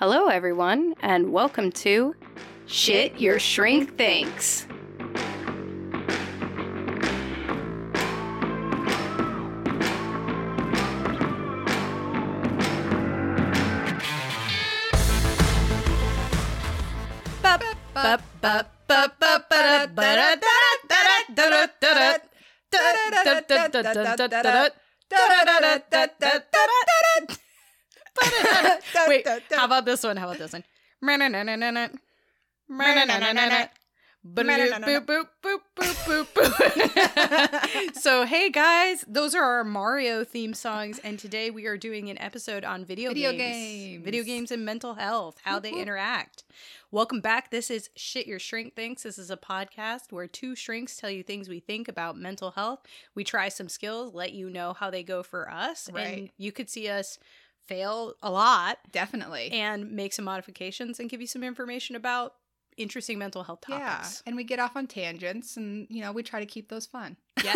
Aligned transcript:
Hello, 0.00 0.28
everyone, 0.28 0.94
and 1.00 1.32
welcome 1.32 1.72
to 1.72 2.14
Shit 2.66 3.20
Your 3.20 3.40
Shrink 3.40 3.98
Thinks. 3.98 4.64
Wait, 29.08 29.26
how 29.50 29.64
about 29.64 29.84
this 29.84 30.02
one? 30.02 30.16
How 30.16 30.26
about 30.28 30.38
this 30.38 30.52
one? 30.52 30.64
Boop, 34.84 35.06
boop, 35.06 35.26
boop, 35.42 35.60
boop, 35.76 36.26
boop, 36.34 36.58
boop. 36.58 37.94
so, 37.94 38.26
hey 38.26 38.50
guys, 38.50 39.04
those 39.06 39.34
are 39.34 39.42
our 39.42 39.64
Mario 39.64 40.24
theme 40.24 40.52
songs, 40.54 40.98
and 40.98 41.18
today 41.18 41.50
we 41.50 41.66
are 41.66 41.78
doing 41.78 42.10
an 42.10 42.18
episode 42.18 42.64
on 42.64 42.84
video, 42.84 43.10
Video 43.10 43.30
games, 43.30 43.40
games. 43.40 44.04
video 44.04 44.24
games 44.24 44.50
and 44.50 44.64
mental 44.64 44.94
health, 44.94 45.38
how 45.44 45.58
they 45.60 45.70
interact. 45.72 46.44
Welcome 46.90 47.20
back. 47.20 47.50
This 47.50 47.70
is 47.70 47.90
Shit 47.94 48.26
Your 48.26 48.38
Shrink 48.40 48.74
Thinks. 48.74 49.04
This 49.04 49.18
is 49.18 49.30
a 49.30 49.36
podcast 49.36 50.10
where 50.10 50.26
two 50.26 50.56
shrinks 50.56 50.96
tell 50.96 51.10
you 51.10 51.22
things 51.22 51.48
we 51.48 51.60
think 51.60 51.86
about 51.86 52.16
mental 52.16 52.50
health. 52.50 52.80
We 53.14 53.22
try 53.24 53.48
some 53.48 53.68
skills, 53.68 54.14
let 54.14 54.32
you 54.32 54.50
know 54.50 54.72
how 54.72 54.90
they 54.90 55.04
go 55.04 55.22
for 55.22 55.48
us, 55.50 55.88
and 56.18 56.30
you 56.36 56.50
could 56.50 56.68
see 56.68 56.88
us 56.88 57.18
fail 57.68 58.14
a 58.22 58.30
lot 58.30 58.78
Definitely. 58.90 59.50
and 59.52 59.92
make 59.92 60.12
some 60.12 60.24
modifications 60.24 60.98
and 60.98 61.08
give 61.08 61.20
you 61.20 61.26
some 61.26 61.44
information 61.44 61.94
about 61.94 62.34
interesting 62.76 63.18
mental 63.18 63.42
health 63.42 63.60
topics. 63.60 64.22
yeah. 64.24 64.28
And 64.28 64.36
we 64.36 64.44
get 64.44 64.58
off 64.58 64.76
on 64.76 64.86
tangents 64.86 65.56
and, 65.56 65.86
you 65.90 66.00
know, 66.00 66.12
we 66.12 66.22
try 66.22 66.40
to 66.40 66.46
keep 66.46 66.68
those 66.68 66.86
fun. 66.86 67.16
Yeah. 67.44 67.54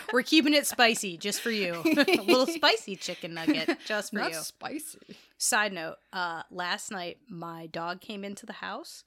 We're 0.12 0.22
keeping 0.22 0.54
it 0.54 0.66
spicy 0.66 1.16
just 1.16 1.40
for 1.40 1.50
you. 1.50 1.82
a 1.84 2.22
little 2.22 2.46
spicy 2.46 2.94
chicken 2.96 3.34
nugget 3.34 3.78
just 3.86 4.10
for 4.12 4.18
Not 4.18 4.32
you. 4.32 4.38
spicy. 4.40 4.98
Side 5.38 5.72
note, 5.72 5.96
uh 6.12 6.42
last 6.50 6.90
night 6.92 7.18
my 7.28 7.66
dog 7.66 8.00
came 8.00 8.22
into 8.24 8.46
the 8.46 8.52
house 8.52 9.02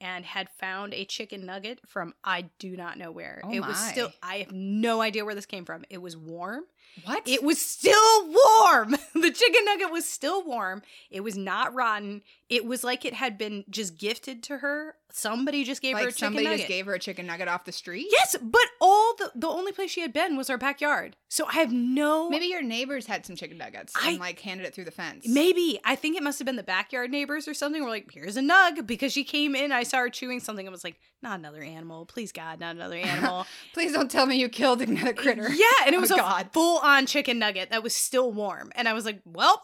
and 0.00 0.24
had 0.24 0.48
found 0.48 0.94
a 0.94 1.04
chicken 1.04 1.44
nugget 1.44 1.80
from 1.86 2.14
I 2.24 2.46
do 2.58 2.76
not 2.76 2.96
know 2.98 3.10
where. 3.10 3.42
Oh 3.44 3.50
it 3.52 3.60
was 3.60 3.76
still 3.76 4.12
I 4.22 4.38
have 4.38 4.52
no 4.52 5.00
idea 5.02 5.24
where 5.24 5.34
this 5.34 5.46
came 5.46 5.64
from. 5.64 5.84
It 5.90 6.00
was 6.00 6.16
warm. 6.16 6.64
What? 7.04 7.22
It 7.28 7.42
was 7.42 7.60
still 7.60 8.24
warm. 8.26 8.90
the 9.14 9.30
chicken 9.30 9.64
nugget 9.64 9.90
was 9.90 10.06
still 10.08 10.44
warm. 10.44 10.82
It 11.10 11.20
was 11.20 11.36
not 11.36 11.74
rotten. 11.74 12.22
It 12.48 12.64
was 12.64 12.84
like 12.84 13.04
it 13.04 13.14
had 13.14 13.36
been 13.38 13.64
just 13.68 13.98
gifted 13.98 14.42
to 14.44 14.58
her. 14.58 14.94
Somebody 15.12 15.64
just 15.64 15.80
gave 15.82 15.96
her 15.96 16.02
a 16.02 16.04
like 16.06 16.14
chicken 16.14 16.26
somebody 16.26 16.44
nugget. 16.44 16.58
just 16.60 16.68
gave 16.68 16.86
her 16.86 16.94
a 16.94 16.98
chicken 16.98 17.26
nugget 17.26 17.48
off 17.48 17.64
the 17.64 17.72
street? 17.72 18.06
yes, 18.10 18.36
but 18.40 18.60
all 18.80 19.14
the 19.16 19.32
the 19.34 19.48
only 19.48 19.72
place 19.72 19.90
she 19.90 20.00
had 20.02 20.12
been 20.12 20.36
was 20.36 20.48
our 20.50 20.58
backyard. 20.58 21.16
So 21.28 21.46
I 21.46 21.54
have 21.54 21.72
no 21.72 22.28
Maybe 22.30 22.46
your 22.46 22.62
neighbors 22.62 23.06
had 23.06 23.24
some 23.26 23.34
chicken 23.34 23.58
nuggets 23.58 23.92
I- 24.00 24.10
and 24.10 24.20
like 24.20 24.40
handed 24.40 24.66
it 24.66 24.74
through 24.74 24.84
the 24.84 24.90
fence. 24.90 25.26
Maybe 25.26 25.78
I 25.84 25.96
think 25.96 26.16
it 26.16 26.22
must 26.22 26.38
have 26.38 26.46
been 26.46 26.56
the 26.56 26.62
backyard 26.62 27.10
neighbors 27.10 27.48
or 27.48 27.54
something. 27.54 27.82
We're 27.82 27.88
like, 27.90 28.10
here's 28.12 28.36
a 28.36 28.40
nug 28.42 28.86
because 28.86 29.12
she 29.12 29.24
came 29.24 29.54
in. 29.56 29.72
I 29.72 29.82
saw 29.82 29.98
her 29.98 30.10
chewing 30.10 30.38
something. 30.40 30.66
I 30.68 30.70
was 30.70 30.84
like, 30.84 31.00
not 31.22 31.38
another 31.38 31.62
animal, 31.62 32.04
please 32.06 32.30
God, 32.30 32.60
not 32.60 32.76
another 32.76 32.96
animal. 32.96 33.46
Please 33.74 33.92
don't 33.92 34.10
tell 34.10 34.26
me 34.26 34.36
you 34.36 34.48
killed 34.48 34.80
another 34.82 35.12
critter. 35.14 35.50
yeah, 35.50 35.64
and 35.86 35.94
it 35.94 35.98
Oh, 35.98 36.00
was 36.02 36.10
a 36.10 36.16
God. 36.16 36.50
full 36.52 36.78
on 36.86 37.06
chicken 37.06 37.38
nugget 37.38 37.70
that 37.70 37.82
was 37.82 37.94
still 37.94 38.32
warm, 38.32 38.72
and 38.74 38.88
I 38.88 38.92
was 38.92 39.04
like, 39.04 39.20
well, 39.24 39.62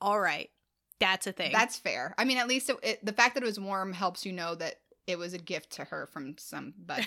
all 0.00 0.20
right, 0.20 0.50
that's 1.00 1.26
a 1.26 1.32
thing. 1.32 1.52
That's 1.52 1.78
fair. 1.78 2.14
I 2.18 2.24
mean, 2.24 2.38
at 2.38 2.48
least 2.48 2.70
it, 2.70 2.76
it, 2.82 3.04
the 3.04 3.12
fact 3.12 3.34
that 3.34 3.42
it 3.42 3.46
was 3.46 3.60
warm 3.60 3.92
helps 3.92 4.24
you 4.24 4.32
know 4.32 4.54
that 4.54 4.76
it 5.06 5.18
was 5.18 5.34
a 5.34 5.38
gift 5.38 5.70
to 5.72 5.84
her 5.84 6.06
from 6.06 6.36
somebody. 6.38 7.06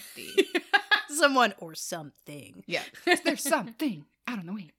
someone 1.10 1.54
or 1.60 1.76
something. 1.76 2.64
yeah. 2.68 2.84
There's 3.24 3.44
something 3.44 4.06
out 4.28 4.40
on 4.40 4.46
the 4.46 4.54
way. 4.54 4.72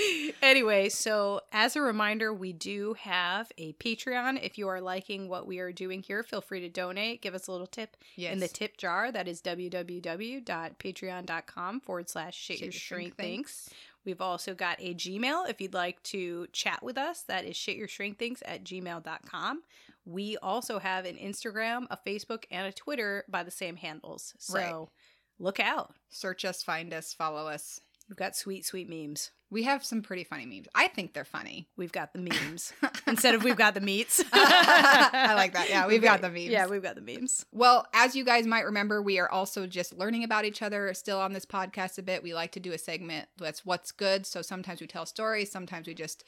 anyway, 0.42 0.88
so 0.88 1.40
as 1.52 1.76
a 1.76 1.80
reminder, 1.80 2.32
we 2.32 2.52
do 2.52 2.94
have 2.98 3.52
a 3.58 3.72
Patreon. 3.74 4.42
If 4.42 4.58
you 4.58 4.66
are 4.68 4.80
liking 4.80 5.28
what 5.28 5.46
we 5.46 5.58
are 5.58 5.72
doing 5.72 6.02
here, 6.02 6.22
feel 6.22 6.40
free 6.40 6.60
to 6.60 6.68
donate. 6.68 7.20
Give 7.22 7.34
us 7.34 7.48
a 7.48 7.52
little 7.52 7.66
tip 7.66 7.96
yes. 8.16 8.32
in 8.32 8.38
the 8.40 8.48
tip 8.48 8.76
jar. 8.76 9.12
That 9.12 9.28
is 9.28 9.42
www.patreon.com 9.42 11.80
forward 11.80 12.08
slash 12.08 12.36
shit 12.36 12.60
your 12.60 12.72
shrink 12.72 13.16
thinks. 13.16 13.68
We've 14.04 14.20
also 14.20 14.54
got 14.54 14.78
a 14.80 14.94
Gmail 14.94 15.48
if 15.48 15.60
you'd 15.60 15.74
like 15.74 16.02
to 16.04 16.46
chat 16.52 16.82
with 16.82 16.96
us. 16.96 17.22
That 17.22 17.44
is 17.44 17.56
shit 17.56 17.76
your 17.76 17.88
shrink 17.88 18.18
thinks 18.18 18.42
at 18.46 18.64
gmail.com. 18.64 19.62
We 20.06 20.38
also 20.38 20.78
have 20.78 21.04
an 21.04 21.16
Instagram, 21.16 21.86
a 21.90 21.98
Facebook, 22.06 22.44
and 22.50 22.66
a 22.66 22.72
Twitter 22.72 23.24
by 23.28 23.42
the 23.42 23.50
same 23.50 23.76
handles. 23.76 24.32
So 24.38 24.54
Right. 24.54 24.86
look 25.38 25.60
out. 25.60 25.94
Search 26.08 26.46
us, 26.46 26.62
find 26.62 26.94
us, 26.94 27.12
follow 27.12 27.46
us. 27.46 27.82
We've 28.08 28.16
got 28.16 28.34
sweet, 28.34 28.64
sweet 28.64 28.88
memes. 28.88 29.30
We 29.50 29.64
have 29.64 29.84
some 29.84 30.00
pretty 30.02 30.22
funny 30.24 30.46
memes. 30.46 30.68
I 30.74 30.86
think 30.88 31.12
they're 31.12 31.24
funny. 31.24 31.68
We've 31.76 31.90
got 31.92 32.12
the 32.12 32.20
memes 32.20 32.72
instead 33.06 33.34
of 33.34 33.42
we've 33.42 33.56
got 33.56 33.74
the 33.74 33.80
meats. 33.80 34.22
I 34.32 35.34
like 35.34 35.54
that. 35.54 35.68
Yeah, 35.68 35.86
we've 35.86 36.02
got 36.02 36.20
the 36.20 36.28
memes. 36.28 36.46
Yeah, 36.48 36.66
we've 36.66 36.82
got 36.82 36.94
the 36.94 37.00
memes. 37.00 37.44
Well, 37.52 37.86
as 37.92 38.14
you 38.14 38.24
guys 38.24 38.46
might 38.46 38.64
remember, 38.64 39.02
we 39.02 39.18
are 39.18 39.28
also 39.30 39.66
just 39.66 39.92
learning 39.96 40.24
about 40.24 40.44
each 40.44 40.62
other 40.62 40.94
still 40.94 41.18
on 41.18 41.32
this 41.32 41.44
podcast 41.46 41.98
a 41.98 42.02
bit. 42.02 42.22
We 42.22 42.32
like 42.34 42.52
to 42.52 42.60
do 42.60 42.72
a 42.72 42.78
segment 42.78 43.28
that's 43.38 43.64
what's 43.66 43.90
good. 43.92 44.24
So 44.26 44.40
sometimes 44.42 44.80
we 44.80 44.86
tell 44.86 45.04
stories, 45.06 45.50
sometimes 45.50 45.86
we 45.86 45.94
just 45.94 46.24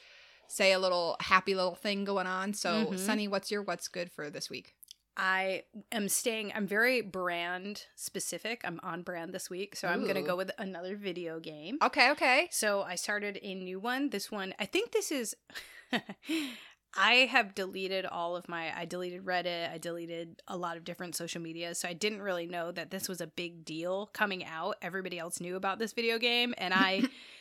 say 0.47 0.73
a 0.73 0.79
little 0.79 1.15
happy 1.21 1.55
little 1.55 1.75
thing 1.75 2.03
going 2.03 2.27
on. 2.27 2.53
So, 2.53 2.87
Mhm. 2.87 2.99
Sunny, 2.99 3.27
what's 3.27 3.49
your 3.49 3.61
what's 3.63 3.87
good 3.87 4.11
for 4.11 4.29
this 4.29 4.49
week? 4.49 4.75
I 5.15 5.63
am 5.91 6.09
staying, 6.09 6.53
I'm 6.55 6.65
very 6.65 7.01
brand 7.01 7.85
specific. 7.95 8.61
I'm 8.63 8.79
on 8.83 9.03
brand 9.03 9.33
this 9.33 9.49
week. 9.49 9.75
So 9.75 9.87
I'm 9.87 10.03
going 10.03 10.15
to 10.15 10.21
go 10.21 10.35
with 10.35 10.51
another 10.57 10.95
video 10.95 11.39
game. 11.39 11.77
Okay, 11.83 12.11
okay. 12.11 12.47
So 12.51 12.81
I 12.81 12.95
started 12.95 13.39
a 13.43 13.53
new 13.53 13.79
one. 13.79 14.09
This 14.09 14.31
one, 14.31 14.53
I 14.59 14.65
think 14.65 14.91
this 14.91 15.11
is. 15.11 15.35
I 16.95 17.13
have 17.31 17.55
deleted 17.55 18.05
all 18.05 18.35
of 18.35 18.47
my. 18.47 18.75
I 18.75 18.85
deleted 18.85 19.25
Reddit. 19.25 19.71
I 19.71 19.77
deleted 19.77 20.41
a 20.47 20.57
lot 20.57 20.77
of 20.77 20.83
different 20.83 21.15
social 21.15 21.41
media. 21.41 21.73
So 21.73 21.87
I 21.87 21.93
didn't 21.93 22.21
really 22.21 22.45
know 22.45 22.71
that 22.71 22.91
this 22.91 23.09
was 23.09 23.19
a 23.19 23.27
big 23.27 23.65
deal 23.65 24.09
coming 24.13 24.45
out. 24.45 24.77
Everybody 24.81 25.17
else 25.17 25.39
knew 25.41 25.55
about 25.55 25.79
this 25.79 25.93
video 25.93 26.19
game. 26.19 26.53
And 26.57 26.73
I 26.73 27.03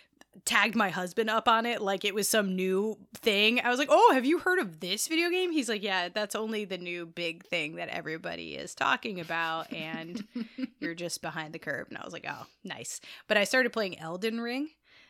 tagged 0.44 0.74
my 0.74 0.88
husband 0.90 1.28
up 1.30 1.46
on 1.48 1.66
it 1.66 1.82
like 1.82 2.04
it 2.04 2.14
was 2.14 2.28
some 2.28 2.56
new 2.56 2.98
thing. 3.14 3.60
I 3.60 3.68
was 3.68 3.78
like, 3.78 3.88
"Oh, 3.90 4.12
have 4.14 4.24
you 4.24 4.38
heard 4.38 4.58
of 4.58 4.80
this 4.80 5.06
video 5.08 5.28
game?" 5.30 5.52
He's 5.52 5.68
like, 5.68 5.82
"Yeah, 5.82 6.08
that's 6.08 6.34
only 6.34 6.64
the 6.64 6.78
new 6.78 7.06
big 7.06 7.44
thing 7.44 7.76
that 7.76 7.88
everybody 7.88 8.54
is 8.54 8.74
talking 8.74 9.20
about 9.20 9.72
and 9.72 10.24
you're 10.80 10.94
just 10.94 11.22
behind 11.22 11.52
the 11.52 11.58
curve." 11.58 11.88
And 11.88 11.98
I 11.98 12.04
was 12.04 12.12
like, 12.12 12.26
"Oh, 12.28 12.46
nice." 12.64 13.00
But 13.28 13.36
I 13.36 13.44
started 13.44 13.72
playing 13.72 13.98
Elden 13.98 14.40
Ring. 14.40 14.68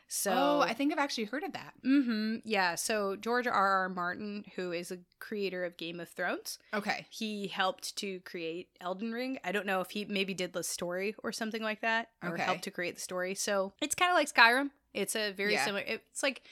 So 0.08 0.30
oh, 0.30 0.60
I 0.60 0.74
think 0.74 0.92
I've 0.92 0.98
actually 0.98 1.24
heard 1.24 1.42
of 1.42 1.54
that. 1.54 1.72
Mm-hmm. 1.86 2.36
Yeah. 2.44 2.74
So 2.74 3.16
George 3.16 3.46
R. 3.46 3.52
R. 3.54 3.88
Martin, 3.88 4.44
who 4.56 4.70
is 4.70 4.90
a 4.92 4.98
creator 5.20 5.64
of 5.64 5.78
Game 5.78 6.00
of 6.00 6.08
Thrones, 6.10 6.58
Okay. 6.74 7.06
he 7.08 7.46
helped 7.46 7.96
to 7.96 8.20
create 8.20 8.68
Elden 8.82 9.12
Ring. 9.12 9.38
I 9.42 9.52
don't 9.52 9.64
know 9.64 9.80
if 9.80 9.92
he 9.92 10.04
maybe 10.04 10.34
did 10.34 10.52
the 10.52 10.62
story 10.64 11.14
or 11.22 11.32
something 11.32 11.62
like 11.62 11.80
that, 11.80 12.08
or 12.22 12.34
Okay. 12.34 12.42
helped 12.42 12.64
to 12.64 12.70
create 12.70 12.96
the 12.96 13.00
story. 13.00 13.34
So 13.34 13.72
it's 13.80 13.94
kind 13.94 14.10
of 14.10 14.16
like 14.16 14.30
Skyrim. 14.30 14.70
It's 14.94 15.16
a 15.16 15.32
very 15.32 15.54
Yeah. 15.54 15.64
similar. 15.64 15.84
It's 15.86 16.22
like 16.22 16.42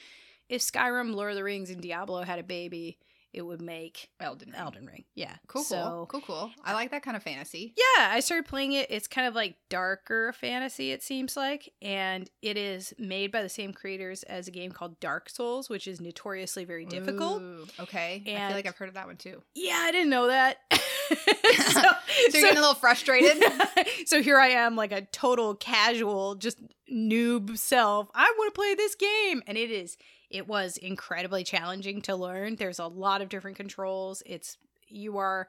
if 0.49 0.61
Skyrim, 0.61 1.13
Lord 1.13 1.31
of 1.31 1.35
the 1.37 1.43
Rings, 1.43 1.69
and 1.69 1.81
Diablo 1.81 2.23
had 2.23 2.39
a 2.39 2.43
baby, 2.43 2.97
it 3.33 3.41
would 3.43 3.61
make 3.61 4.09
Elden 4.19 4.49
Ring. 4.51 4.59
Elden 4.59 4.85
Ring. 4.85 5.03
Yeah. 5.15 5.35
Cool, 5.47 5.63
So 5.63 5.81
cool. 5.83 6.05
Cool, 6.07 6.21
cool. 6.21 6.51
I 6.63 6.73
like 6.73 6.91
that 6.91 7.03
kind 7.03 7.15
of 7.17 7.23
fantasy. 7.23 7.73
yeah, 7.77 8.09
I 8.11 8.19
started 8.19 8.45
playing 8.47 8.73
it. 8.73 8.87
It's 8.89 9.07
kind 9.07 9.27
of 9.27 9.35
like 9.35 9.55
darker 9.69 10.33
fantasy, 10.33 10.91
it 10.91 11.03
seems 11.03 11.37
like. 11.37 11.71
And 11.81 12.29
it 12.41 12.57
is 12.57 12.93
made 12.97 13.31
by 13.31 13.41
the 13.41 13.49
same 13.49 13.73
creators 13.73 14.23
as 14.23 14.47
a 14.47 14.51
game 14.51 14.71
called 14.71 14.99
Dark 14.99 15.29
Souls, 15.29 15.69
which 15.69 15.87
is 15.87 16.01
notoriously 16.01 16.65
very 16.65 16.85
difficult. 16.85 17.41
Ooh, 17.41 17.65
okay. 17.79 18.21
I 18.25 18.47
feel 18.47 18.55
like 18.55 18.65
I've 18.67 18.77
heard 18.77 18.89
of 18.89 18.95
that 18.95 19.07
one 19.07 19.17
too. 19.17 19.41
Yeah, 19.55 19.77
I 19.79 19.91
didn't 19.91 20.09
know 20.09 20.27
that. 20.27 20.57
so, 21.11 21.81
So 22.29 22.37
you're 22.37 22.41
getting 22.41 22.57
a 22.57 22.61
little 22.61 22.75
frustrated? 22.75 23.43
so 24.05 24.21
here 24.21 24.39
I 24.39 24.47
am, 24.49 24.75
like 24.75 24.91
a 24.91 25.01
total 25.01 25.55
casual, 25.55 26.35
just 26.35 26.59
noob 26.91 27.57
self. 27.57 28.09
I 28.13 28.33
want 28.37 28.53
to 28.53 28.57
play 28.57 28.75
this 28.75 28.95
game. 28.95 29.41
And 29.47 29.57
it 29.57 29.71
is, 29.71 29.97
it 30.31 30.47
was 30.47 30.77
incredibly 30.77 31.43
challenging 31.43 32.01
to 32.03 32.15
learn. 32.15 32.55
There's 32.55 32.79
a 32.79 32.87
lot 32.87 33.21
of 33.21 33.29
different 33.29 33.57
controls. 33.57 34.23
It's, 34.25 34.57
you 34.87 35.17
are, 35.17 35.47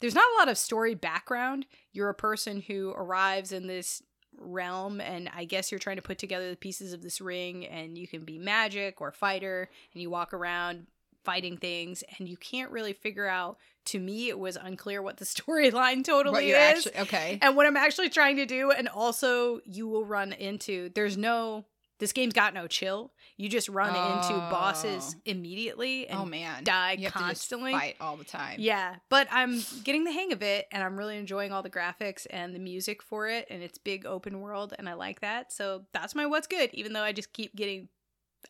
there's 0.00 0.14
not 0.14 0.30
a 0.36 0.38
lot 0.38 0.48
of 0.48 0.58
story 0.58 0.94
background. 0.94 1.66
You're 1.92 2.08
a 2.08 2.14
person 2.14 2.60
who 2.60 2.90
arrives 2.90 3.52
in 3.52 3.66
this 3.66 4.02
realm 4.38 5.00
and 5.00 5.28
I 5.34 5.44
guess 5.44 5.70
you're 5.70 5.80
trying 5.80 5.96
to 5.96 6.02
put 6.02 6.18
together 6.18 6.50
the 6.50 6.56
pieces 6.56 6.92
of 6.92 7.02
this 7.02 7.20
ring 7.20 7.66
and 7.66 7.98
you 7.98 8.06
can 8.06 8.24
be 8.24 8.38
magic 8.38 9.00
or 9.00 9.12
fighter 9.12 9.68
and 9.92 10.00
you 10.00 10.08
walk 10.08 10.32
around 10.32 10.86
fighting 11.24 11.56
things 11.56 12.02
and 12.18 12.28
you 12.28 12.36
can't 12.36 12.70
really 12.70 12.92
figure 12.92 13.26
out 13.26 13.58
to 13.86 13.98
me 13.98 14.28
it 14.28 14.38
was 14.38 14.56
unclear 14.56 15.02
what 15.02 15.16
the 15.18 15.24
storyline 15.26 16.04
totally 16.04 16.50
is 16.50 16.86
actually 16.86 17.02
okay. 17.02 17.38
and 17.42 17.56
what 17.56 17.66
I'm 17.66 17.76
actually 17.76 18.08
trying 18.08 18.36
to 18.36 18.46
do. 18.46 18.70
And 18.70 18.88
also, 18.88 19.60
you 19.64 19.88
will 19.88 20.04
run 20.04 20.32
into 20.32 20.90
there's 20.94 21.16
no 21.16 21.64
this 22.00 22.12
game's 22.12 22.32
got 22.34 22.52
no 22.52 22.66
chill. 22.66 23.12
You 23.36 23.48
just 23.48 23.68
run 23.68 23.90
into 23.90 24.34
bosses 24.50 25.14
Oh. 25.16 25.20
immediately 25.24 26.08
and 26.08 26.18
oh 26.20 26.24
man, 26.26 26.64
die 26.64 26.92
you 26.98 27.04
have 27.04 27.12
constantly. 27.12 27.72
fight 27.72 27.96
all 28.00 28.16
the 28.16 28.24
time. 28.24 28.56
Yeah, 28.58 28.96
but 29.08 29.28
I'm 29.30 29.62
getting 29.84 30.02
the 30.04 30.12
hang 30.12 30.32
of 30.32 30.42
it 30.42 30.66
and 30.72 30.82
I'm 30.82 30.96
really 30.98 31.16
enjoying 31.16 31.52
all 31.52 31.62
the 31.62 31.70
graphics 31.70 32.26
and 32.30 32.54
the 32.54 32.58
music 32.58 33.02
for 33.02 33.28
it 33.28 33.46
and 33.48 33.62
it's 33.62 33.78
big 33.78 34.04
open 34.04 34.40
world 34.40 34.74
and 34.78 34.88
I 34.88 34.94
like 34.94 35.20
that. 35.20 35.52
So 35.52 35.84
that's 35.92 36.14
my 36.14 36.26
what's 36.26 36.46
good 36.48 36.70
even 36.74 36.92
though 36.92 37.02
I 37.02 37.12
just 37.12 37.32
keep 37.32 37.54
getting 37.54 37.88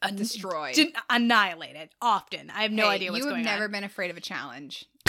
an- 0.03 0.17
destroyed. 0.17 0.77
annihilated 1.09 1.91
often. 2.01 2.51
I 2.51 2.63
have 2.63 2.73
no 2.73 2.85
Hey, 2.89 2.95
idea 2.97 3.13
what's 3.13 3.25
you 3.25 3.31
going 3.31 3.45
have 3.45 3.53
on. 3.55 3.61
never 3.61 3.69
been 3.69 3.85
afraid 3.85 4.11
of 4.11 4.17
a 4.17 4.21
challenge. 4.21 4.87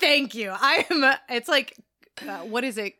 Thank 0.00 0.34
you. 0.34 0.50
I 0.50 0.86
am. 0.90 1.04
A, 1.04 1.20
it's 1.28 1.48
like, 1.48 1.76
uh, 2.26 2.38
what 2.40 2.64
is 2.64 2.78
it? 2.78 2.94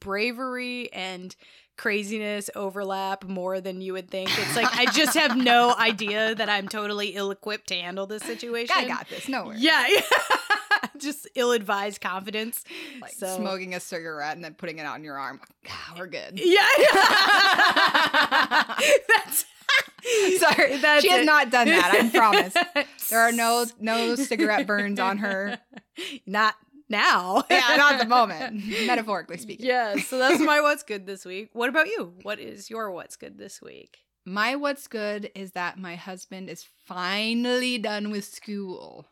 Bravery 0.00 0.92
and 0.92 1.34
craziness 1.76 2.48
overlap 2.54 3.24
more 3.24 3.60
than 3.60 3.80
you 3.80 3.92
would 3.94 4.10
think. 4.10 4.30
It's 4.38 4.56
like 4.56 4.72
I 4.76 4.86
just 4.92 5.16
have 5.16 5.36
no 5.36 5.74
idea 5.78 6.34
that 6.34 6.48
I'm 6.48 6.68
totally 6.68 7.08
ill-equipped 7.08 7.66
to 7.68 7.74
handle 7.74 8.06
this 8.06 8.22
situation. 8.22 8.74
I 8.76 8.86
got 8.86 9.08
this. 9.08 9.28
No 9.28 9.46
worries. 9.46 9.60
Yeah, 9.62 9.86
just 10.98 11.28
ill-advised 11.34 12.00
confidence. 12.00 12.64
Like 13.00 13.12
So- 13.12 13.36
smoking 13.36 13.74
a 13.74 13.80
cigarette 13.80 14.36
and 14.36 14.44
then 14.44 14.54
putting 14.54 14.78
it 14.78 14.86
on 14.86 15.02
your 15.04 15.18
arm. 15.18 15.40
Ah, 15.68 15.94
we're 15.98 16.06
good. 16.06 16.38
Yeah, 16.44 16.60
that's 19.08 19.44
Sorry, 20.38 20.76
That's 20.76 21.02
she 21.02 21.08
has 21.10 21.22
it. 21.22 21.24
not 21.24 21.50
done 21.50 21.66
that. 21.68 21.90
I 21.94 22.08
promise. 22.16 22.54
There 23.08 23.18
are 23.20 23.32
no 23.32 23.64
no 23.80 24.14
cigarette 24.16 24.66
burns 24.66 25.00
on 25.00 25.18
her. 25.18 25.58
Not 26.26 26.54
now. 26.94 27.42
Yeah, 27.50 27.76
not 27.76 27.94
at 27.94 28.00
the 28.00 28.06
moment. 28.08 28.64
Metaphorically 28.86 29.38
speaking. 29.38 29.66
Yeah, 29.66 29.96
so 29.96 30.18
that's 30.18 30.40
my 30.40 30.60
what's 30.60 30.82
good 30.82 31.06
this 31.06 31.24
week. 31.24 31.50
What 31.52 31.68
about 31.68 31.86
you? 31.86 32.14
What 32.22 32.38
is 32.40 32.70
your 32.70 32.90
what's 32.90 33.16
good 33.16 33.38
this 33.38 33.60
week? 33.62 33.98
My 34.24 34.56
what's 34.56 34.86
good 34.86 35.30
is 35.34 35.52
that 35.52 35.78
my 35.78 35.96
husband 35.96 36.48
is 36.48 36.66
finally 36.86 37.78
done 37.78 38.10
with 38.10 38.24
school. 38.24 39.06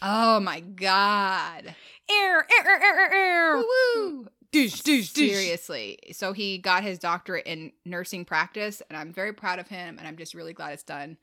Oh 0.00 0.38
my 0.40 0.60
god. 0.60 1.74
Air, 2.10 2.38
air, 2.38 2.66
air, 2.66 3.00
air, 3.00 3.14
air. 3.14 3.56
Woo! 3.56 4.28
Dish, 4.50 4.80
dish, 4.80 5.12
dish. 5.12 5.30
Seriously. 5.32 5.98
So 6.12 6.32
he 6.32 6.58
got 6.58 6.82
his 6.82 6.98
doctorate 6.98 7.46
in 7.46 7.72
nursing 7.84 8.24
practice, 8.24 8.80
and 8.88 8.96
I'm 8.96 9.12
very 9.12 9.32
proud 9.32 9.58
of 9.58 9.68
him, 9.68 9.98
and 9.98 10.06
I'm 10.06 10.16
just 10.16 10.34
really 10.34 10.54
glad 10.54 10.72
it's 10.72 10.82
done. 10.84 11.18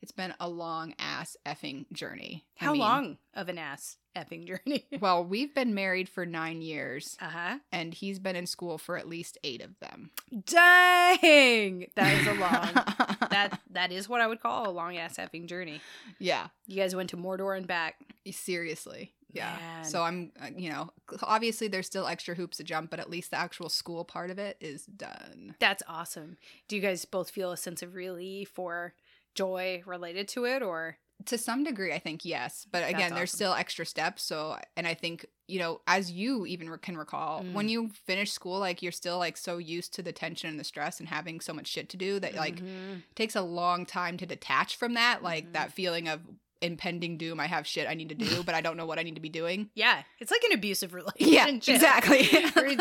It's 0.00 0.12
been 0.12 0.34
a 0.40 0.48
long 0.48 0.94
ass 0.98 1.36
effing 1.46 1.90
journey. 1.92 2.46
I 2.60 2.64
How 2.64 2.72
mean, 2.72 2.80
long 2.80 3.18
of 3.34 3.48
an 3.48 3.58
ass 3.58 3.96
effing 4.18 4.46
journey? 4.46 4.86
Well, 5.00 5.24
we've 5.24 5.54
been 5.54 5.74
married 5.74 6.08
for 6.08 6.26
nine 6.26 6.60
years, 6.60 7.16
Uh 7.20 7.28
huh. 7.28 7.58
and 7.72 7.94
he's 7.94 8.18
been 8.18 8.34
in 8.36 8.46
school 8.46 8.76
for 8.78 8.96
at 8.98 9.08
least 9.08 9.38
eight 9.44 9.62
of 9.62 9.78
them. 9.80 10.10
Dang, 10.46 11.86
that 11.94 12.20
is 12.20 12.26
a 12.26 12.34
long. 12.40 13.28
that 13.30 13.60
that 13.70 13.92
is 13.92 14.08
what 14.08 14.20
I 14.20 14.26
would 14.26 14.40
call 14.40 14.68
a 14.68 14.72
long 14.72 14.96
ass 14.96 15.16
effing 15.16 15.46
journey. 15.46 15.80
yeah, 16.18 16.48
You 16.66 16.76
guys 16.76 16.94
went 16.96 17.10
to 17.10 17.16
Mordor 17.16 17.56
and 17.56 17.66
back. 17.66 17.96
seriously. 18.30 19.14
Yeah. 19.32 19.56
Man. 19.60 19.84
So 19.84 20.02
I'm, 20.02 20.32
uh, 20.42 20.46
you 20.56 20.70
know, 20.70 20.90
obviously 21.22 21.68
there's 21.68 21.86
still 21.86 22.06
extra 22.06 22.34
hoops 22.34 22.56
to 22.56 22.64
jump, 22.64 22.90
but 22.90 22.98
at 22.98 23.10
least 23.10 23.30
the 23.30 23.38
actual 23.38 23.68
school 23.68 24.02
part 24.04 24.30
of 24.30 24.38
it 24.38 24.56
is 24.60 24.86
done. 24.86 25.54
That's 25.60 25.82
awesome. 25.86 26.38
Do 26.66 26.76
you 26.76 26.82
guys 26.82 27.04
both 27.04 27.30
feel 27.30 27.52
a 27.52 27.56
sense 27.56 27.82
of 27.82 27.94
relief 27.94 28.58
or 28.58 28.94
joy 29.34 29.82
related 29.86 30.28
to 30.28 30.44
it, 30.46 30.62
or 30.62 30.96
To 31.26 31.36
some 31.36 31.64
degree, 31.64 31.92
I 31.92 31.98
think 31.98 32.24
yes, 32.24 32.64
but 32.70 32.84
again, 32.88 33.10
That's 33.10 33.14
there's 33.14 33.32
still 33.32 33.52
extra 33.52 33.84
steps. 33.84 34.22
So, 34.22 34.56
and 34.76 34.86
I 34.86 34.94
think 34.94 35.26
you 35.48 35.58
know, 35.58 35.80
as 35.86 36.12
you 36.12 36.44
even 36.46 36.68
re- 36.70 36.78
can 36.80 36.96
recall, 36.96 37.42
Mm. 37.42 37.54
when 37.54 37.68
you 37.70 37.88
finish 38.06 38.30
school, 38.32 38.58
like 38.60 38.82
you're 38.82 38.92
still 38.92 39.18
like 39.18 39.36
so 39.36 39.56
used 39.58 39.94
to 39.94 40.02
the 40.02 40.12
tension 40.12 40.48
and 40.50 40.60
the 40.60 40.64
stress 40.64 41.00
and 41.00 41.08
having 41.08 41.40
so 41.40 41.52
much 41.54 41.66
shit 41.66 41.88
to 41.88 41.96
do 41.96 42.20
that 42.20 42.34
like 42.34 42.56
Mhm. 42.56 43.02
takes 43.14 43.34
a 43.34 43.40
long 43.42 43.84
time 43.86 44.16
to 44.18 44.26
detach 44.26 44.76
from 44.76 44.94
that, 44.94 45.22
like 45.22 45.46
Mhm. 45.46 45.52
that 45.54 45.72
feeling 45.72 46.06
of 46.06 46.20
impending 46.60 47.16
doom. 47.16 47.40
I 47.40 47.46
have 47.46 47.66
shit 47.66 47.88
I 47.88 47.94
need 47.94 48.08
to 48.08 48.14
do, 48.14 48.42
but 48.42 48.54
I 48.54 48.60
don't 48.60 48.76
know 48.76 48.86
what 48.86 48.98
I 48.98 49.02
need 49.02 49.14
to 49.14 49.20
be 49.20 49.28
doing. 49.28 49.70
yeah, 49.74 50.02
it's 50.18 50.30
like 50.30 50.42
an 50.44 50.52
abusive 50.52 50.94
relationship. 50.94 51.32
Yeah, 51.32 51.46
exactly. 51.74 52.24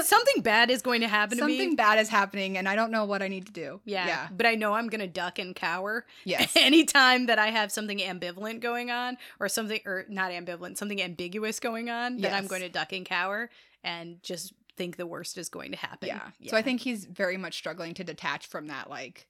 Something 0.02 0.42
bad 0.42 0.70
is 0.70 0.82
going 0.82 1.02
to 1.02 1.08
happen 1.08 1.38
to 1.38 1.46
me. 1.46 1.58
Something 1.58 1.76
bad 1.76 2.00
is 2.00 2.10
happening, 2.10 2.58
and 2.58 2.68
I 2.68 2.76
don't 2.76 2.92
know 2.92 3.06
what 3.06 3.22
I 3.22 3.28
need 3.28 3.46
to 3.48 3.52
do. 3.52 3.82
Yeah, 3.86 4.08
yeah, 4.08 4.28
but 4.32 4.46
I 4.46 4.56
know 4.56 4.74
I'm 4.74 4.88
gonna 4.88 5.08
duck 5.08 5.40
and 5.40 5.56
cower 5.56 6.06
yes. 6.24 6.54
anytime 6.56 7.28
that 7.28 7.40
I 7.40 7.48
have 7.48 7.72
something 7.72 8.00
ambivalent 8.00 8.62
going 8.62 8.92
on, 8.92 9.18
or 9.40 9.50
something, 9.50 9.80
or 9.86 10.06
not 10.10 10.32
ambivalent, 10.32 10.78
something 10.78 11.02
ambiguous 11.02 11.60
going 11.60 11.90
on. 11.90 12.18
That 12.18 12.34
I'm 12.34 12.48
going 12.48 12.62
to 12.62 12.70
duck 12.70 12.94
and 12.94 13.06
cower 13.06 13.50
and 13.84 14.22
just 14.24 14.54
think 14.76 14.98
the 14.98 15.08
worst 15.08 15.38
is 15.38 15.50
going 15.50 15.72
to 15.72 15.78
happen. 15.78 16.08
Yeah. 16.08 16.30
So 16.48 16.58
I 16.58 16.62
think 16.62 16.82
he's 16.82 17.06
very 17.06 17.38
much 17.38 17.56
struggling 17.58 17.94
to 17.96 18.04
detach 18.04 18.48
from 18.48 18.68
that. 18.68 18.90
Like, 18.90 19.28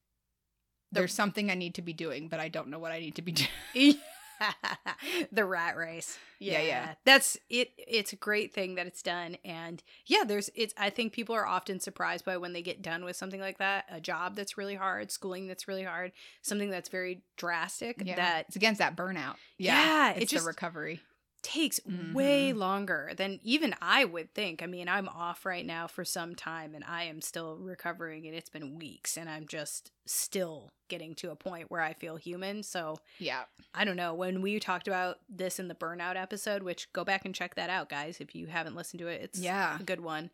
The- 0.92 1.00
there's 1.00 1.14
something 1.14 1.50
I 1.50 1.56
need 1.56 1.76
to 1.76 1.82
be 1.82 1.94
doing, 1.94 2.28
but 2.28 2.40
I 2.40 2.50
don't 2.50 2.68
know 2.68 2.80
what 2.80 2.92
I 2.92 3.00
need 3.00 3.16
to 3.16 3.22
be 3.22 3.32
doing. 3.74 3.96
the 5.32 5.46
rat 5.46 5.76
race. 5.76 6.18
Yeah, 6.40 6.62
yeah. 6.62 6.94
That's 7.06 7.38
it 7.50 7.72
it's 7.78 8.14
a 8.14 8.16
great 8.16 8.54
thing 8.54 8.76
that 8.76 8.86
it's 8.88 9.02
done 9.02 9.38
and 9.44 9.82
yeah, 10.06 10.24
there's 10.26 10.50
it's 10.56 10.74
I 10.78 10.90
think 10.90 11.14
people 11.14 11.36
are 11.36 11.46
often 11.48 11.80
surprised 11.80 12.26
by 12.26 12.38
when 12.38 12.54
they 12.54 12.62
get 12.62 12.82
done 12.82 13.04
with 13.04 13.16
something 13.16 13.40
like 13.42 13.58
that, 13.58 13.86
a 13.90 14.00
job 14.00 14.36
that's 14.36 14.58
really 14.58 14.76
hard, 14.76 15.12
schooling 15.12 15.48
that's 15.48 15.68
really 15.68 15.84
hard, 15.84 16.12
something 16.42 16.70
that's 16.70 16.90
very 16.90 17.22
drastic 17.38 18.02
Yeah. 18.04 18.16
that 18.16 18.46
it's 18.48 18.56
against 18.56 18.80
that 18.80 18.96
burnout. 18.96 19.36
Yeah, 19.58 19.84
Yeah. 19.84 20.12
it 20.14 20.22
it's 20.24 20.32
just- 20.32 20.44
the 20.44 20.48
recovery. 20.48 21.02
Takes 21.48 21.80
way 21.86 22.52
Mhm. 22.52 22.58
longer 22.58 23.12
than 23.16 23.40
even 23.42 23.74
I 23.82 24.04
would 24.04 24.34
think. 24.34 24.62
I 24.62 24.66
mean, 24.66 24.90
I'm 24.90 25.08
off 25.08 25.46
right 25.46 25.66
now 25.66 25.88
for 25.88 26.04
some 26.04 26.36
time 26.36 26.76
and 26.76 26.84
I 26.84 27.04
am 27.04 27.22
still 27.22 27.56
recovering 27.58 28.26
and 28.28 28.36
it's 28.36 28.50
been 28.50 28.76
weeks 28.78 29.16
and 29.18 29.30
I'm 29.30 29.48
just 29.48 29.92
still 30.06 30.72
getting 30.90 31.16
to 31.16 31.32
a 31.32 31.36
point 31.38 31.72
where 31.72 31.82
I 31.82 31.94
feel 31.94 32.18
human. 32.18 32.64
So, 32.64 32.98
Yeah. 33.18 33.46
I 33.74 33.86
don't 33.86 33.96
know. 33.96 34.14
When 34.14 34.42
we 34.42 34.60
talked 34.60 34.88
about 34.90 35.20
this 35.30 35.58
in 35.58 35.70
the 35.70 35.76
burnout 35.76 36.18
episode, 36.18 36.64
which 36.64 36.92
go 36.92 37.06
back 37.06 37.24
and 37.24 37.34
check 37.34 37.56
that 37.56 37.70
out, 37.70 37.88
guys, 37.90 38.20
if 38.20 38.36
you 38.36 38.48
haven't 38.48 38.76
listened 38.76 39.00
to 39.00 39.08
it, 39.08 39.22
it's 39.22 39.40
Yeah. 39.40 39.80
a 39.80 39.84
good 39.84 40.02
one. 40.02 40.30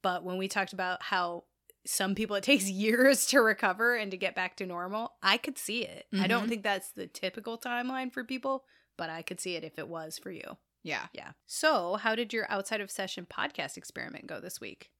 But 0.00 0.24
when 0.24 0.38
we 0.38 0.48
talked 0.48 0.72
about 0.72 1.02
how 1.02 1.44
some 1.86 2.14
people 2.14 2.36
it 2.36 2.44
takes 2.44 2.64
years 2.70 3.26
to 3.26 3.40
recover 3.40 3.96
and 3.96 4.10
to 4.10 4.16
get 4.16 4.34
back 4.34 4.56
to 4.56 4.64
normal, 4.66 5.14
I 5.22 5.36
could 5.36 5.58
see 5.58 5.84
it. 5.84 6.06
I 6.18 6.26
don't 6.26 6.46
Mhm. 6.46 6.48
think 6.48 6.62
that's 6.62 6.90
the 6.90 7.06
typical 7.06 7.58
timeline 7.58 8.10
for 8.10 8.24
people, 8.24 8.64
but 8.96 9.10
I 9.10 9.22
could 9.22 9.40
see 9.40 9.56
it 9.56 9.64
if 9.64 9.78
it 9.78 9.88
was 9.88 10.18
for 10.18 10.30
you. 10.30 10.56
Yeah. 10.82 11.06
Yeah. 11.12 11.30
So, 11.46 11.94
how 11.96 12.14
did 12.14 12.32
your 12.32 12.46
outside 12.50 12.80
of 12.80 12.90
session 12.90 13.26
podcast 13.26 13.76
experiment 13.76 14.26
go 14.26 14.40
this 14.40 14.60
week? 14.60 14.90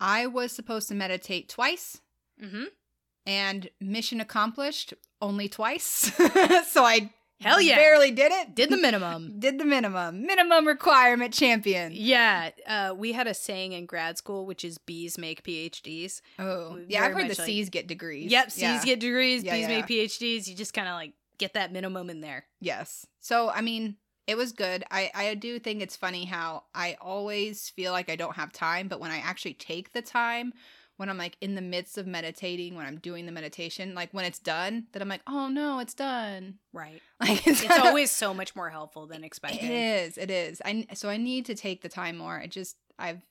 I 0.00 0.26
was 0.26 0.52
supposed 0.52 0.88
to 0.88 0.94
meditate 0.94 1.48
twice 1.48 2.00
Mm-hmm. 2.42 2.64
and 3.26 3.68
mission 3.80 4.20
accomplished 4.20 4.94
only 5.20 5.48
twice. 5.48 5.82
so 6.68 6.84
I 6.84 7.10
Hell 7.40 7.60
yeah. 7.60 7.74
barely 7.76 8.10
did 8.12 8.30
it. 8.32 8.54
Did 8.54 8.70
the 8.70 8.76
minimum. 8.76 9.34
did 9.40 9.58
the 9.58 9.64
minimum. 9.64 10.24
Minimum 10.26 10.66
requirement 10.66 11.34
champion. 11.34 11.92
yeah. 11.92 12.50
Uh, 12.66 12.94
we 12.96 13.12
had 13.12 13.26
a 13.26 13.34
saying 13.34 13.72
in 13.72 13.84
grad 13.86 14.16
school, 14.16 14.46
which 14.46 14.64
is 14.64 14.78
B's 14.78 15.18
make 15.18 15.42
PhDs. 15.42 16.20
Oh. 16.38 16.70
Very 16.74 16.86
Yeah, 16.88 17.04
I've 17.04 17.12
heard 17.12 17.24
the 17.24 17.28
like- 17.40 17.46
C's 17.46 17.68
get 17.68 17.86
degrees. 17.88 18.30
Yep. 18.30 18.50
C's 18.52 18.62
Yeah. 18.62 18.84
get 18.84 19.00
degrees, 19.00 19.42
Yeah, 19.44 19.54
B's 19.54 19.62
yeah. 19.62 19.68
make 19.68 19.86
PhDs. 19.86 20.46
You 20.48 20.54
just 20.54 20.72
kind 20.72 20.86
of 20.88 20.94
like 20.94 21.12
get 21.42 21.54
that 21.54 21.72
minimum 21.72 22.08
in 22.10 22.20
there. 22.20 22.46
Yes. 22.60 23.06
So, 23.20 23.50
I 23.50 23.60
mean, 23.60 23.96
it 24.26 24.36
was 24.36 24.52
good. 24.52 24.84
I, 24.90 25.10
I 25.14 25.34
do 25.34 25.58
think 25.58 25.82
it's 25.82 25.96
funny 25.96 26.24
how 26.24 26.64
I 26.74 26.96
always 27.00 27.68
feel 27.68 27.92
like 27.92 28.08
I 28.08 28.16
don't 28.16 28.36
have 28.36 28.52
time, 28.52 28.86
but 28.88 29.00
when 29.00 29.10
I 29.10 29.18
actually 29.18 29.54
take 29.54 29.92
the 29.92 30.02
time, 30.02 30.52
when 30.96 31.08
I'm 31.08 31.18
like 31.18 31.36
in 31.40 31.56
the 31.56 31.60
midst 31.62 31.98
of 31.98 32.06
meditating, 32.06 32.76
when 32.76 32.86
I'm 32.86 32.98
doing 32.98 33.26
the 33.26 33.32
meditation, 33.32 33.94
like 33.94 34.14
when 34.14 34.24
it's 34.24 34.38
done, 34.38 34.86
that 34.92 35.02
I'm 35.02 35.08
like, 35.08 35.22
oh 35.26 35.48
no, 35.48 35.80
it's 35.80 35.94
done. 35.94 36.58
Right. 36.72 37.00
Like 37.20 37.46
It's 37.46 37.68
always 37.78 38.10
so 38.10 38.32
much 38.34 38.54
more 38.54 38.70
helpful 38.70 39.06
than 39.06 39.24
expected. 39.24 39.64
It 39.64 39.70
is. 39.70 40.18
It 40.18 40.30
is. 40.30 40.60
I 40.64 40.86
so 40.94 41.08
I 41.08 41.16
need 41.16 41.46
to 41.46 41.54
take 41.54 41.82
the 41.82 41.88
time 41.88 42.16
more. 42.18 42.38
I 42.38 42.46
just 42.46 42.76
I've 42.98 43.22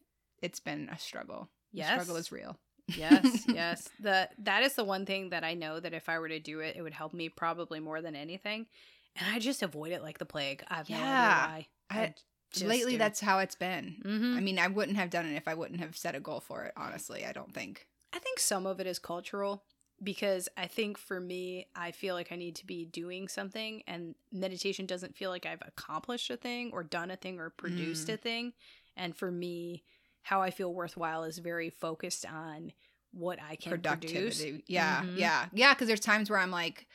it's 0.41 0.59
been 0.59 0.89
a 0.89 0.97
struggle. 0.97 1.47
The 1.73 1.79
Yes. 1.79 1.91
struggle 1.91 2.15
is 2.17 2.31
real. 2.31 2.57
Yes, 2.97 3.45
yes. 3.47 3.89
The 3.99 4.29
that 4.39 4.63
is 4.63 4.75
the 4.75 4.83
one 4.83 5.05
thing 5.05 5.29
that 5.29 5.43
I 5.43 5.53
know 5.53 5.79
that 5.79 5.93
if 5.93 6.09
I 6.09 6.19
were 6.19 6.29
to 6.29 6.39
do 6.39 6.59
it, 6.59 6.75
it 6.75 6.81
would 6.81 6.93
help 6.93 7.13
me 7.13 7.29
probably 7.29 7.79
more 7.79 8.01
than 8.01 8.15
anything. 8.15 8.67
And 9.15 9.33
I 9.35 9.39
just 9.39 9.61
avoid 9.61 9.91
it 9.91 10.01
like 10.01 10.17
the 10.19 10.25
plague. 10.25 10.63
I've 10.69 10.89
no 10.89 10.95
idea 10.95 11.05
Yeah. 11.07 11.47
why. 11.47 11.67
I- 11.89 12.13
Just 12.53 12.65
Lately, 12.65 12.97
that's 12.97 13.21
how 13.21 13.39
it's 13.39 13.55
been. 13.55 14.01
Mhm. 14.05 14.35
I 14.35 14.41
mean, 14.41 14.59
I 14.59 14.67
wouldn't 14.67 14.97
have 14.97 15.09
done 15.09 15.25
it 15.25 15.35
if 15.37 15.47
I 15.47 15.53
wouldn't 15.53 15.79
have 15.79 15.95
set 15.95 16.15
a 16.15 16.19
goal 16.19 16.41
for 16.41 16.65
it. 16.65 16.73
Honestly, 16.75 17.25
I 17.25 17.31
don't 17.31 17.53
think. 17.53 17.87
I 18.11 18.19
think 18.19 18.39
some 18.39 18.65
of 18.65 18.81
it 18.81 18.87
is 18.87 18.99
cultural 18.99 19.63
because 20.03 20.49
I 20.57 20.67
think 20.67 20.97
for 20.97 21.21
me, 21.21 21.67
I 21.75 21.91
feel 21.91 22.13
like 22.13 22.31
I 22.31 22.35
need 22.35 22.55
to 22.57 22.65
be 22.65 22.83
doing 22.85 23.29
something, 23.29 23.83
and 23.87 24.15
meditation 24.33 24.85
doesn't 24.85 25.15
feel 25.15 25.29
like 25.29 25.45
I've 25.45 25.61
accomplished 25.65 26.29
a 26.29 26.35
thing 26.35 26.71
or 26.73 26.83
done 26.83 27.09
a 27.09 27.15
thing 27.15 27.39
or 27.39 27.51
produced 27.51 28.07
Mm. 28.09 28.13
a 28.15 28.17
thing. 28.17 28.53
And 28.97 29.15
for 29.15 29.31
me, 29.31 29.85
how 30.23 30.41
I 30.41 30.51
feel 30.51 30.73
worthwhile 30.73 31.23
is 31.23 31.37
very 31.39 31.69
focused 31.69 32.25
on 32.25 32.71
what 33.11 33.39
I 33.41 33.55
can 33.55 33.81
produce. 33.81 34.37
Productivity. 34.39 34.63
Yeah, 34.67 35.01
Mhm. 35.03 35.17
yeah, 35.17 35.45
yeah. 35.53 35.73
Because 35.73 35.87
there's 35.87 35.99
times 35.99 36.29
where 36.29 36.39
I'm 36.39 36.51
like, 36.51 36.87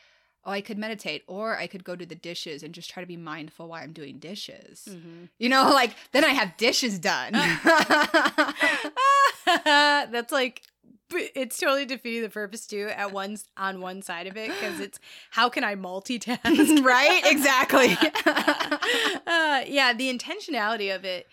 oh, 0.45 0.53
I 0.53 0.61
could 0.61 0.79
meditate, 0.79 1.25
or 1.27 1.57
I 1.59 1.67
could 1.67 1.85
go 1.85 1.97
do 1.97 2.07
the 2.07 2.15
dishes 2.15 2.63
and 2.63 2.73
just 2.73 2.89
try 2.89 3.03
to 3.03 3.07
be 3.07 3.17
mindful 3.17 3.69
while 3.69 3.83
I'm 3.83 3.93
doing 3.93 4.19
dishes. 4.19 4.85
Mhm. 4.89 5.29
You 5.39 5.49
know, 5.49 5.71
like 5.73 5.93
then 6.13 6.25
I 6.25 6.31
have 6.31 6.57
dishes 6.57 6.99
done. 6.99 7.35
That's 9.65 10.33
like 10.33 10.63
it's 11.13 11.59
totally 11.59 11.87
defeating 11.87 12.23
the 12.23 12.29
purpose 12.29 12.67
too 12.67 12.89
at 12.95 13.13
one 13.13 13.37
on 13.57 13.81
one 13.81 14.03
side 14.03 14.27
of 14.27 14.37
it 14.37 14.51
because 14.51 14.81
it's 14.81 14.99
how 15.31 15.49
can 15.49 15.63
I 15.65 15.75
multitask 15.77 16.85
right? 16.85 17.23
Exactly. 17.25 17.97
uh, 19.27 19.63
yeah, 19.69 19.93
the 19.93 20.13
intentionality 20.13 20.95
of 20.95 21.05
it 21.05 21.27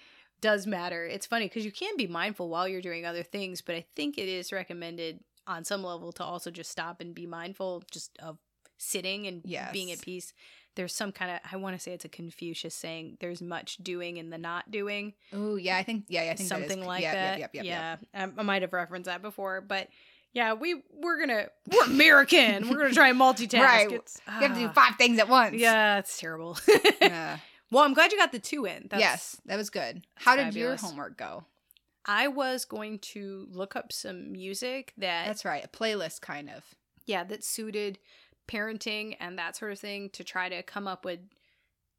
does 0.44 0.68
matter. 0.68 1.06
It's 1.06 1.26
funny 1.26 1.46
because 1.46 1.64
you 1.66 1.72
can 1.72 1.96
be 1.98 2.06
mindful 2.06 2.50
while 2.50 2.68
you're 2.68 2.82
doing 2.82 3.06
other 3.06 3.24
things, 3.24 3.62
but 3.62 3.76
I 3.76 3.86
think 3.96 4.18
it 4.18 4.28
is 4.28 4.52
recommended 4.52 5.22
on 5.48 5.64
some 5.64 5.82
level 5.82 6.12
to 6.12 6.24
also 6.24 6.52
just 6.52 6.70
stop 6.70 7.00
and 7.00 7.16
be 7.16 7.26
mindful 7.26 7.82
just 7.90 8.18
of 8.20 8.38
sitting 8.78 9.26
and 9.26 9.42
being 9.72 9.92
at 9.92 10.02
peace. 10.02 10.34
There's 10.76 10.94
some 10.94 11.12
kind 11.12 11.32
of 11.32 11.40
I 11.50 11.56
want 11.56 11.78
to 11.78 11.80
say 11.82 11.94
it's 11.94 12.04
a 12.04 12.10
Confucius 12.10 12.76
saying 12.76 13.18
there's 13.22 13.42
much 13.42 13.78
doing 13.78 14.18
in 14.18 14.32
the 14.32 14.38
not 14.38 14.70
doing 14.70 15.14
oh 15.32 15.56
yeah, 15.56 15.78
I 15.78 15.84
think 15.84 16.06
yeah, 16.10 16.24
I 16.24 16.36
think 16.36 16.50
that 16.50 16.60
something 16.60 16.86
like 16.86 17.04
yep, 17.04 17.14
that. 17.14 17.40
Yep, 17.40 17.56
yep, 17.56 17.66
yeah, 17.66 17.96
I, 18.14 18.24
I 18.24 18.44
might 18.44 18.64
have 18.64 18.74
referenced 18.74 19.06
that 19.06 19.22
before, 19.22 19.62
but 19.62 19.88
yeah, 20.34 20.54
we 20.54 20.82
we're 20.92 21.20
gonna 21.20 21.48
we're 21.72 21.86
American. 21.86 22.70
we're 22.70 22.78
gonna 22.78 22.94
try 22.94 23.10
and 23.10 23.20
multitask. 23.20 23.62
Right. 23.62 23.92
It's, 23.92 24.20
You 24.28 24.34
have 24.34 24.54
to 24.56 24.60
do 24.60 24.68
ah, 24.68 24.74
five 24.74 24.96
things 24.98 25.20
at 25.20 25.30
once. 25.30 25.56
Yeah, 25.56 26.00
it's 26.00 26.20
terrible. 26.20 26.58
Yeah. 27.02 27.38
Well, 27.74 27.84
I'm 27.84 27.94
glad 27.94 28.12
you 28.12 28.18
got 28.18 28.32
the 28.32 28.40
two 28.40 28.66
in. 28.66 28.88
That's, 28.90 29.02
yes, 29.02 29.42
that 29.46 29.58
was 29.58 29.70
good. 29.70 30.06
How 30.16 30.36
did 30.36 30.56
your 30.56 30.76
homework 30.76 31.18
go? 31.18 31.46
I 32.06 32.28
was 32.28 32.66
going 32.66 33.00
to 33.00 33.48
look 33.50 33.76
up 33.76 33.92
some 33.92 34.32
music 34.32 34.94
that 34.98 35.26
That's 35.26 35.46
right, 35.46 35.64
a 35.64 35.68
playlist 35.70 36.22
kind 36.22 36.50
of. 36.50 36.64
yeah 37.06 37.24
that 37.24 37.44
suited 37.44 37.98
parenting 38.48 39.16
and 39.20 39.40
that 39.40 39.56
sort 39.56 39.72
of 39.72 39.80
thing 39.80 40.10
to 40.10 40.24
try 40.24 40.50
to 40.50 40.62
come 40.64 40.88
up 40.88 41.06
with 41.06 41.20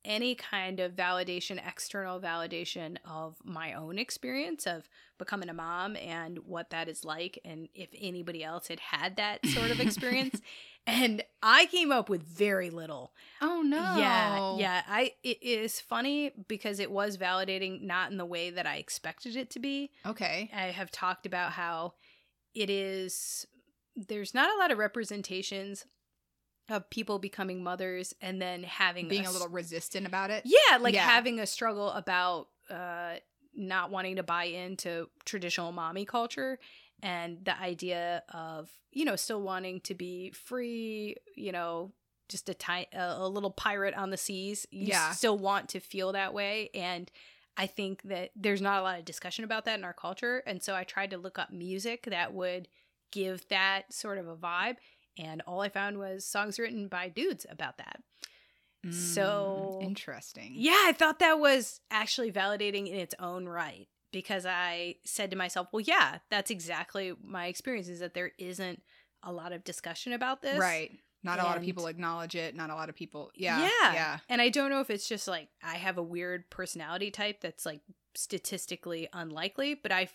any 0.04 0.34
kind 0.34 0.80
of 0.80 0.92
validation 0.92 1.60
external 1.66 2.20
validation 2.20 2.96
of 3.04 3.36
my 3.44 3.72
own 3.72 3.98
experience 3.98 4.66
of 4.66 4.88
becoming 5.18 5.48
a 5.48 5.54
mom 5.54 5.96
and 5.96 6.38
what 6.40 6.70
that 6.70 6.88
is 6.88 7.04
like 7.04 7.38
and 7.44 7.68
if 7.74 7.88
anybody 7.98 8.42
else 8.44 8.68
had 8.68 8.80
had 8.80 9.16
that 9.16 9.44
sort 9.46 9.70
of 9.70 9.80
experience 9.86 10.40
and 10.86 11.22
i 11.42 11.66
came 11.66 11.90
up 11.92 12.08
with 12.08 12.22
very 12.22 12.68
little 12.68 13.12
Oh 13.40 13.62
no. 13.62 13.78
yeah 13.98 14.56
yeah 14.58 14.82
i 14.88 15.12
it 15.22 15.42
is 15.42 15.80
funny 15.80 16.32
because 16.48 16.80
it 16.80 16.90
was 16.90 17.16
validating 17.16 17.82
not 17.82 18.10
in 18.10 18.18
the 18.18 18.26
way 18.26 18.50
that 18.50 18.66
i 18.66 18.76
expected 18.76 19.36
it 19.36 19.50
to 19.50 19.58
be 19.58 19.90
Okay. 20.04 20.50
I 20.54 20.64
have 20.66 20.90
talked 20.90 21.24
about 21.26 21.52
how 21.52 21.94
it 22.54 22.68
is 22.68 23.46
there's 23.96 24.34
not 24.34 24.50
a 24.54 24.58
lot 24.58 24.70
of 24.72 24.78
representations 24.78 25.86
of 26.68 26.88
people 26.90 27.18
becoming 27.18 27.62
mothers 27.62 28.14
and 28.20 28.40
then 28.40 28.62
having 28.62 29.08
Being 29.08 29.26
a 29.26 29.30
little 29.30 29.48
resistant 29.48 30.06
about 30.06 30.30
it. 30.30 30.44
yeah 30.46 30.78
like 30.78 30.94
Yeah. 30.94 31.08
having 31.08 31.38
a 31.40 31.46
struggle 31.46 31.90
about 31.90 32.48
uh 32.70 33.16
not 33.56 33.90
wanting 33.90 34.16
to 34.16 34.22
buy 34.22 34.44
into 34.44 35.08
traditional 35.24 35.70
mommy 35.72 36.04
culture 36.04 36.58
and 37.02 37.44
the 37.44 37.56
idea 37.60 38.22
of 38.32 38.70
you 38.92 39.04
know 39.04 39.14
still 39.16 39.42
wanting 39.42 39.80
to 39.82 39.94
be 39.94 40.30
free 40.30 41.16
you 41.36 41.52
know 41.52 41.92
just 42.28 42.48
a 42.48 42.54
ti- 42.54 42.88
a, 42.94 43.16
a 43.18 43.28
little 43.28 43.50
pirate 43.50 43.94
on 43.94 44.10
the 44.10 44.16
seas 44.16 44.66
you 44.70 44.88
Yeah. 44.88 45.10
still 45.10 45.38
want 45.38 45.68
to 45.70 45.80
feel 45.80 46.12
that 46.12 46.32
way 46.32 46.70
and 46.74 47.10
i 47.58 47.66
think 47.66 48.02
that 48.04 48.30
there's 48.34 48.62
not 48.62 48.80
a 48.80 48.82
lot 48.82 48.98
of 48.98 49.04
discussion 49.04 49.44
about 49.44 49.66
that 49.66 49.78
in 49.78 49.84
our 49.84 49.92
culture 49.92 50.42
and 50.46 50.62
so 50.62 50.74
i 50.74 50.82
tried 50.82 51.10
to 51.10 51.18
look 51.18 51.38
up 51.38 51.52
music 51.52 52.06
that 52.10 52.32
would 52.32 52.66
give 53.12 53.46
that 53.48 53.92
sort 53.92 54.18
of 54.18 54.26
a 54.26 54.34
vibe 54.34 54.76
and 55.18 55.42
all 55.46 55.60
i 55.60 55.68
found 55.68 55.98
was 55.98 56.24
songs 56.24 56.58
written 56.58 56.88
by 56.88 57.08
dudes 57.08 57.46
about 57.50 57.78
that 57.78 58.00
So- 58.90 59.78
Mm, 59.80 59.86
interesting. 59.86 60.52
yeah, 60.56 60.82
I 60.84 60.92
thought 60.92 61.18
that 61.20 61.38
was 61.38 61.80
actually 61.90 62.30
validating 62.30 62.86
in 62.86 62.96
its 62.96 63.14
own 63.18 63.46
right 63.48 63.88
because 64.12 64.44
I 64.44 64.96
said 65.04 65.30
to 65.30 65.36
myself, 65.38 65.68
well, 65.72 65.80
yeah, 65.80 66.18
that's 66.30 66.50
exactly 66.50 67.14
my 67.22 67.46
experience 67.46 67.88
is 67.88 68.00
that 68.00 68.12
there 68.12 68.32
isn't 68.38 68.82
a 69.22 69.32
lot 69.32 69.52
of 69.52 69.64
discussion 69.64 70.12
about 70.12 70.42
this. 70.42 70.58
Right. 70.58 70.90
Not 71.22 71.40
a 71.40 71.44
lot 71.44 71.56
of 71.56 71.62
people 71.62 71.86
acknowledge 71.86 72.34
it. 72.36 72.54
Not 72.54 72.68
a 72.68 72.74
lot 72.74 72.90
of 72.90 72.94
people. 72.94 73.30
Yeah. 73.34 73.58
Yeah. 73.62 73.92
Yeah. 73.94 74.18
And 74.28 74.42
I 74.42 74.50
don't 74.50 74.68
know 74.68 74.80
if 74.80 74.90
it's 74.90 75.08
just 75.08 75.26
like 75.26 75.48
I 75.62 75.76
have 75.76 75.96
a 75.96 76.02
weird 76.02 76.50
personality 76.50 77.10
type 77.10 77.40
that's 77.40 77.64
like 77.64 77.80
statistically 78.14 79.08
unlikely, 79.14 79.74
but 79.74 79.92
I 79.92 80.08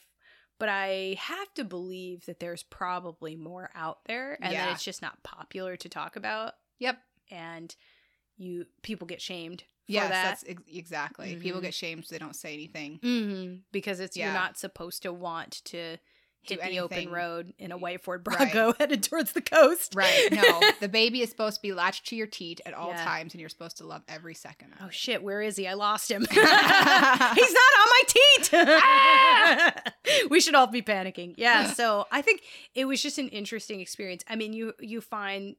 but 0.59 0.69
I 0.69 1.15
have 1.19 1.53
to 1.55 1.63
believe 1.63 2.25
that 2.25 2.39
there's 2.39 2.63
probably 2.63 3.35
more 3.35 3.69
out 3.73 3.99
there 4.05 4.37
and 4.41 4.53
Yeah. 4.53 4.65
that 4.65 4.73
it's 4.73 4.83
just 4.83 5.01
not 5.01 5.23
popular 5.23 5.75
to 5.77 5.89
talk 5.89 6.15
about 6.15 6.53
Yep. 6.79 6.99
and 7.31 7.75
you 8.37 8.65
people 8.83 9.07
get 9.07 9.21
shamed 9.21 9.61
for 9.61 9.91
Yes, 9.93 10.09
that. 10.09 10.23
that's 10.23 10.43
ex- 10.47 10.63
exactly. 10.67 11.35
People 11.37 11.59
Mhm. 11.59 11.63
get 11.63 11.73
shamed 11.73 12.05
so 12.05 12.13
they 12.15 12.19
don't 12.19 12.35
say 12.35 12.53
anything. 12.53 12.99
hmm 13.01 13.55
Because 13.71 13.99
it's 13.99 14.15
Yeah. 14.15 14.25
you're 14.25 14.33
not 14.33 14.57
supposed 14.57 15.01
to 15.03 15.11
want 15.11 15.63
to 15.65 15.97
hit 16.41 16.61
the 16.61 16.79
open 16.79 17.09
road 17.09 17.53
in 17.59 17.71
a 17.71 17.77
white 17.77 18.01
Ford 18.03 18.25
Right. 18.27 18.51
Bronco 18.51 18.73
headed 18.79 19.03
towards 19.03 19.33
the 19.33 19.41
coast. 19.41 19.93
Right. 19.95 20.29
No, 20.31 20.61
the 20.79 20.89
baby 20.89 21.21
is 21.21 21.29
supposed 21.29 21.57
to 21.57 21.61
be 21.61 21.73
latched 21.73 22.07
to 22.07 22.15
your 22.15 22.27
teat 22.27 22.61
at 22.65 22.73
all 22.73 22.89
Yeah. 22.89 23.03
times, 23.03 23.33
and 23.33 23.41
you're 23.41 23.49
supposed 23.49 23.77
to 23.77 23.85
love 23.85 24.01
every 24.07 24.33
second. 24.33 24.73
Of 24.73 24.79
Oh 24.83 24.87
it. 24.87 24.93
shit, 24.93 25.21
where 25.23 25.41
is 25.41 25.57
he? 25.57 25.67
I 25.67 25.73
lost 25.73 26.09
him. 26.09 26.21
He's 26.31 26.43
not 26.43 27.37
on 27.77 27.89
my 27.89 28.01
teat. 28.07 28.51
we 30.29 30.39
should 30.39 30.55
all 30.55 30.67
be 30.67 30.81
panicking. 30.81 31.33
Yeah, 31.37 31.71
so 31.73 32.05
I 32.11 32.21
think 32.21 32.41
it 32.75 32.85
was 32.85 33.01
just 33.01 33.17
an 33.17 33.27
interesting 33.29 33.79
experience. 33.81 34.23
I 34.27 34.35
mean, 34.35 34.53
you 34.53 34.73
you 34.79 35.01
find 35.01 35.55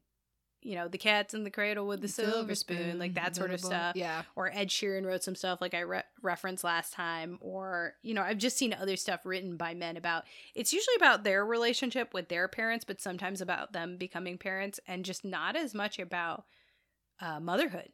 you 0.62 0.74
know, 0.74 0.88
the 0.88 0.98
cats 0.98 1.32
in 1.32 1.44
the 1.44 1.50
cradle 1.50 1.86
with 1.86 2.00
the 2.02 2.08
silver, 2.08 2.54
spoon, 2.54 2.98
like 2.98 3.14
that 3.14 3.34
sort 3.34 3.50
of 3.50 3.60
stuff. 3.60 3.96
Yeah. 3.96 4.22
or 4.36 4.50
Ed 4.52 4.68
Sheeran 4.68 5.06
wrote 5.06 5.22
some 5.22 5.34
stuff 5.34 5.60
like 5.60 5.74
I 5.74 5.80
re- 5.80 6.02
referenced 6.22 6.64
last 6.64 6.92
time, 6.92 7.38
or 7.40 7.94
you 8.02 8.14
know, 8.14 8.22
I've 8.22 8.38
just 8.38 8.56
seen 8.56 8.74
other 8.74 8.96
stuff 8.96 9.24
written 9.24 9.56
by 9.56 9.74
men 9.74 9.96
about. 9.96 10.24
It's 10.54 10.72
usually 10.72 10.96
about 10.96 11.24
their 11.24 11.44
relationship 11.44 12.12
with 12.12 12.28
their 12.28 12.48
parents, 12.48 12.84
but 12.84 13.00
sometimes 13.00 13.40
about 13.40 13.72
them 13.72 13.96
becoming 13.96 14.38
parents, 14.38 14.80
and 14.86 15.04
just 15.04 15.24
not 15.24 15.56
as 15.56 15.74
much 15.74 15.98
about 15.98 16.44
uh, 17.20 17.40
motherhood, 17.40 17.88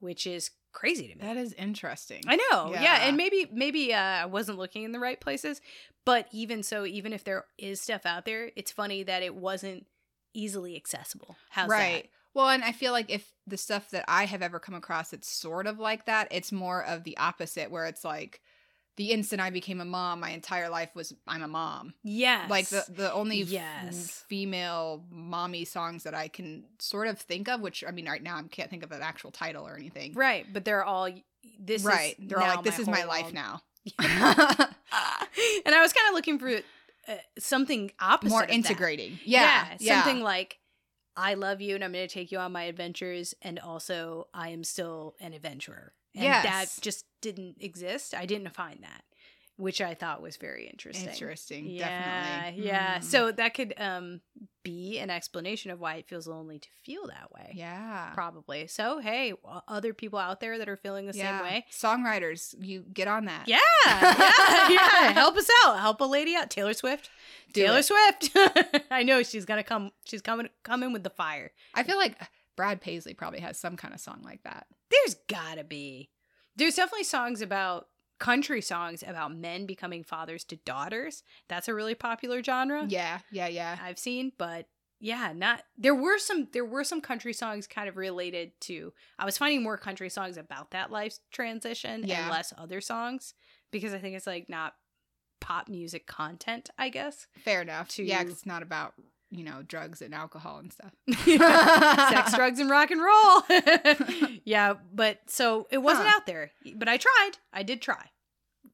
which 0.00 0.26
is 0.26 0.50
crazy 0.72 1.08
to 1.08 1.14
me. 1.14 1.20
That 1.24 1.36
is 1.36 1.52
interesting. 1.54 2.22
I 2.26 2.36
know, 2.36 2.72
yeah. 2.72 2.82
Yeah. 2.82 2.98
and 3.02 3.16
maybe 3.16 3.48
maybe 3.52 3.94
uh, 3.94 3.98
I 3.98 4.26
wasn't 4.26 4.58
looking 4.58 4.82
in 4.82 4.92
the 4.92 5.00
right 5.00 5.20
places, 5.20 5.60
but 6.04 6.26
even 6.32 6.62
so, 6.62 6.84
even 6.84 7.12
if 7.12 7.22
there 7.24 7.44
is 7.58 7.80
stuff 7.80 8.06
out 8.06 8.24
there, 8.24 8.50
it's 8.56 8.72
funny 8.72 9.02
that 9.04 9.22
it 9.22 9.34
wasn't 9.34 9.86
easily 10.34 10.76
accessible. 10.76 11.36
How's 11.50 11.68
right. 11.70 12.08
Well, 12.34 12.50
and 12.50 12.62
I 12.62 12.72
feel 12.72 12.92
like 12.92 13.10
if 13.10 13.32
the 13.46 13.56
stuff 13.56 13.90
that 13.90 14.04
I 14.06 14.26
have 14.26 14.42
ever 14.42 14.60
come 14.60 14.74
across 14.74 15.12
it's 15.12 15.28
sort 15.28 15.66
of 15.66 15.78
like 15.78 16.06
that, 16.06 16.28
it's 16.30 16.52
more 16.52 16.84
of 16.84 17.04
the 17.04 17.16
opposite 17.18 17.70
where 17.70 17.86
it's 17.86 18.04
like 18.04 18.40
the 18.96 19.12
instant 19.12 19.40
I 19.40 19.50
became 19.50 19.80
a 19.80 19.84
mom, 19.84 20.20
my 20.20 20.30
entire 20.30 20.68
life 20.68 20.90
was 20.94 21.14
I'm 21.26 21.42
a 21.42 21.48
mom. 21.48 21.88
that? 21.88 21.94
Yes, 22.10 22.50
Like 22.50 22.68
the 22.68 22.84
the 22.88 23.12
only 23.12 23.42
Yes. 23.42 24.24
female 24.28 25.04
mommy 25.10 25.64
songs 25.64 26.02
that 26.04 26.14
I 26.14 26.28
can 26.28 26.64
sort 26.78 27.06
of 27.08 27.18
think 27.18 27.48
of, 27.48 27.60
which 27.60 27.82
I 27.86 27.90
mean 27.92 28.06
right 28.08 28.22
now 28.22 28.36
I 28.36 28.42
can't 28.42 28.68
think 28.70 28.82
of 28.84 28.92
an 28.92 29.02
actual 29.02 29.30
title 29.30 29.66
or 29.66 29.76
anything. 29.76 30.14
Right, 30.14 30.46
but 30.52 30.64
they're 30.64 30.84
all 30.84 31.08
this. 31.60 31.82
right. 31.84 32.16
Is 32.18 32.28
They're 32.28 32.40
all 32.40 32.56
like, 32.56 32.64
this 32.64 32.78
is 32.78 32.88
my 32.88 33.04
life 33.04 33.22
world." 33.32 33.34
now. 33.34 33.62
and 33.98 35.74
I 35.74 35.80
was 35.80 35.92
kind 35.92 36.08
of 36.08 36.14
looking 36.14 36.38
for 36.38 36.60
uh, 37.08 37.14
something 37.38 37.90
opposite, 38.00 38.30
More 38.30 38.42
of 38.42 38.48
that. 38.48 38.54
integrating. 38.54 39.18
Yeah. 39.24 39.76
Yeah. 39.80 40.02
something 40.02 40.22
like 40.22 40.58
I 41.16 41.34
love 41.34 41.60
you 41.60 41.74
and 41.74 41.82
I'm 41.82 41.92
going 41.92 42.06
to 42.06 42.12
take 42.12 42.30
you 42.30 42.38
on 42.38 42.52
my 42.52 42.64
adventures, 42.64 43.34
and 43.42 43.58
also 43.58 44.28
I 44.32 44.50
am 44.50 44.62
still 44.62 45.16
an 45.20 45.32
adventurer. 45.32 45.92
And 46.14 46.24
Yes. 46.24 46.44
that 46.76 46.82
just 46.82 47.04
didn't 47.20 47.56
exist. 47.60 48.14
I 48.14 48.24
didn't 48.26 48.54
find 48.54 48.82
that, 48.82 49.02
which 49.58 49.80
I 49.80 49.94
thought 49.94 50.22
was 50.22 50.36
very 50.36 50.66
interesting. 50.68 51.08
Interesting. 51.08 51.66
Yeah, 51.66 51.88
Definitely. 52.44 52.66
yeah. 52.66 52.98
Mm. 52.98 53.04
So 53.04 53.32
that 53.32 53.54
could 53.54 53.74
um 53.76 54.20
be 54.62 54.98
an 54.98 55.10
explanation 55.10 55.70
of 55.70 55.80
why 55.80 55.96
it 55.96 56.06
feels 56.08 56.26
lonely 56.26 56.58
to 56.58 56.68
feel 56.84 57.06
that 57.08 57.32
way. 57.32 57.52
yeah. 57.54 58.10
Probably. 58.14 58.66
So, 58.66 58.98
hey, 59.00 59.32
other 59.66 59.94
people 59.94 60.18
out 60.18 60.40
there 60.40 60.58
that 60.58 60.68
are 60.68 60.76
feeling 60.76 61.06
the 61.06 61.16
yeah. 61.16 61.38
same 61.38 61.46
way, 61.46 61.66
Songwriters, 61.72 62.54
you 62.60 62.84
get 62.92 63.08
on 63.08 63.24
that. 63.24 63.48
Yeah, 63.48 63.58
yeah, 63.86 64.68
yeah. 64.68 65.12
Help 65.12 65.36
us 65.36 65.48
out. 65.64 65.80
Help 65.80 66.00
a 66.00 66.04
lady 66.04 66.34
out. 66.36 66.50
Taylor 66.50 66.74
Swift. 66.74 67.10
Do 67.52 67.62
Taylor 67.62 67.78
it. 67.78 67.84
Swift. 67.84 68.84
I 68.90 69.02
know 69.02 69.22
she's 69.22 69.44
gonna 69.44 69.64
come. 69.64 69.90
She's 70.04 70.22
coming. 70.22 70.48
Coming 70.62 70.92
with 70.92 71.02
the 71.02 71.10
fire. 71.10 71.50
I 71.74 71.82
feel 71.82 71.96
like 71.96 72.16
Brad 72.56 72.80
Paisley 72.80 73.14
probably 73.14 73.40
has 73.40 73.58
some 73.58 73.76
kind 73.76 73.92
of 73.94 74.00
song 74.00 74.20
like 74.24 74.42
that. 74.44 74.66
There's 74.90 75.16
gotta 75.28 75.64
be. 75.64 76.10
There's 76.56 76.74
definitely 76.74 77.04
songs 77.04 77.40
about 77.40 77.86
country 78.18 78.60
songs 78.60 79.02
about 79.06 79.34
men 79.34 79.66
becoming 79.66 80.02
fathers 80.04 80.44
to 80.44 80.56
daughters. 80.56 81.22
That's 81.48 81.68
a 81.68 81.74
really 81.74 81.94
popular 81.94 82.42
genre. 82.42 82.84
Yeah, 82.88 83.20
yeah, 83.30 83.46
yeah. 83.48 83.78
I've 83.82 83.98
seen, 83.98 84.32
but 84.38 84.66
yeah, 85.00 85.32
not 85.34 85.62
there 85.76 85.94
were 85.94 86.18
some 86.18 86.48
there 86.52 86.64
were 86.64 86.82
some 86.84 87.00
country 87.00 87.32
songs 87.32 87.66
kind 87.68 87.88
of 87.88 87.96
related 87.96 88.50
to 88.62 88.92
I 89.18 89.24
was 89.24 89.38
finding 89.38 89.62
more 89.62 89.76
country 89.78 90.10
songs 90.10 90.36
about 90.36 90.72
that 90.72 90.90
life 90.90 91.18
transition 91.30 92.02
Yeah. 92.04 92.22
and 92.22 92.30
less 92.30 92.52
other 92.58 92.80
songs 92.80 93.34
because 93.70 93.94
I 93.94 93.98
think 93.98 94.16
it's 94.16 94.26
like 94.26 94.48
not 94.48 94.74
pop 95.40 95.68
music 95.68 96.08
content, 96.08 96.68
I 96.76 96.88
guess. 96.88 97.28
Fair 97.44 97.62
enough. 97.62 97.88
To- 97.90 98.02
Yeah, 98.02 98.22
it's 98.22 98.44
not 98.44 98.62
about 98.62 98.94
you 99.30 99.44
know 99.44 99.62
drugs 99.62 100.00
and 100.02 100.14
alcohol 100.14 100.58
and 100.58 100.72
stuff. 100.72 100.92
Sex, 102.10 102.34
drugs, 102.34 102.60
and 102.60 102.70
rock 102.70 102.90
and 102.90 103.00
roll. 103.02 103.42
yeah, 104.44 104.74
but 104.92 105.20
so 105.26 105.66
it 105.70 105.78
wasn't 105.78 106.08
Huh. 106.08 106.14
out 106.16 106.26
there. 106.26 106.50
But 106.76 106.88
I 106.88 106.96
tried. 106.96 107.32
I 107.52 107.62
did 107.62 107.82
try. 107.82 108.10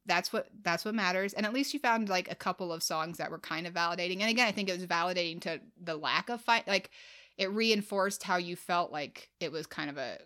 That's 0.06 0.32
what 0.32 0.49
that's 0.62 0.84
what 0.84 0.94
matters. 0.94 1.32
And 1.32 1.46
at 1.46 1.52
least 1.54 1.73
you 1.75 1.80
found 1.80 2.08
like 2.08 2.30
a 2.30 2.34
couple 2.34 2.73
of 2.73 2.82
songs 2.82 3.18
that 3.18 3.30
were 3.30 3.38
kind 3.38 3.66
of 3.66 3.75
validating. 3.75 4.20
And 4.20 4.30
again, 4.30 4.46
I 4.46 4.52
think 4.52 4.68
it 4.68 4.76
was 4.78 4.87
validating 4.87 5.40
to 5.42 5.61
the 5.82 5.96
lack 5.96 6.28
of 6.28 6.40
fight. 6.40 6.68
Like 6.68 6.90
it 7.38 7.50
reinforced 7.50 8.23
how 8.23 8.37
you 8.37 8.54
felt 8.54 8.92
like 8.92 9.30
it 9.40 9.50
was 9.50 9.66
kind 9.66 9.90
of 9.90 9.96
a 9.96 10.18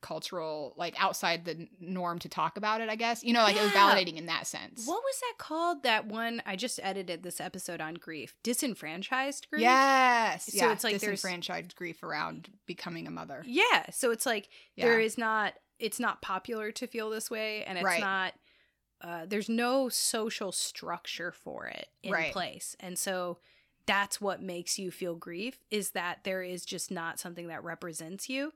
cultural 0.00 0.74
like 0.76 0.94
outside 0.98 1.44
the 1.44 1.68
norm 1.80 2.18
to 2.20 2.28
talk 2.28 2.56
about 2.56 2.80
it. 2.80 2.88
I 2.88 2.96
guess 2.96 3.22
you 3.24 3.32
know 3.32 3.42
like 3.42 3.56
it 3.56 3.62
was 3.62 3.72
validating 3.72 4.16
in 4.16 4.26
that 4.26 4.46
sense. 4.46 4.86
What 4.86 5.02
was 5.02 5.20
that 5.20 5.34
called? 5.38 5.82
That 5.82 6.06
one 6.06 6.42
I 6.46 6.56
just 6.56 6.80
edited 6.82 7.22
this 7.22 7.40
episode 7.40 7.80
on 7.80 7.94
grief. 7.94 8.34
Disenfranchised 8.42 9.48
grief. 9.50 9.62
Yes. 9.62 10.46
So 10.46 10.64
yeah, 10.66 10.72
it's 10.72 10.84
like 10.84 11.00
there's- 11.00 11.20
disenfranchised 11.20 11.74
grief 11.76 12.02
around 12.02 12.50
becoming 12.66 13.06
a 13.06 13.10
mother. 13.10 13.42
Yeah. 13.46 13.90
So 13.90 14.10
it's 14.10 14.26
like 14.26 14.48
Yeah. 14.76 14.86
there 14.86 15.00
is 15.00 15.18
not 15.18 15.54
it's 15.78 15.98
not 16.00 16.20
popular 16.22 16.70
to 16.72 16.86
feel 16.86 17.08
this 17.10 17.30
way 17.30 17.64
and 17.64 17.78
it's 17.78 17.84
Right. 17.84 18.00
not 18.00 18.34
uh, 19.02 19.24
there's 19.26 19.48
no 19.48 19.88
social 19.88 20.52
structure 20.52 21.32
for 21.32 21.66
it 21.66 21.86
in 22.02 22.12
Right. 22.12 22.32
place 22.32 22.76
and 22.80 22.98
so 22.98 23.38
that's 23.86 24.20
what 24.20 24.42
makes 24.42 24.78
you 24.78 24.90
feel 24.90 25.14
grief 25.16 25.58
is 25.70 25.92
that 25.92 26.22
there 26.22 26.42
is 26.42 26.64
just 26.66 26.90
not 26.90 27.18
something 27.18 27.48
that 27.48 27.64
represents 27.64 28.28
you 28.28 28.52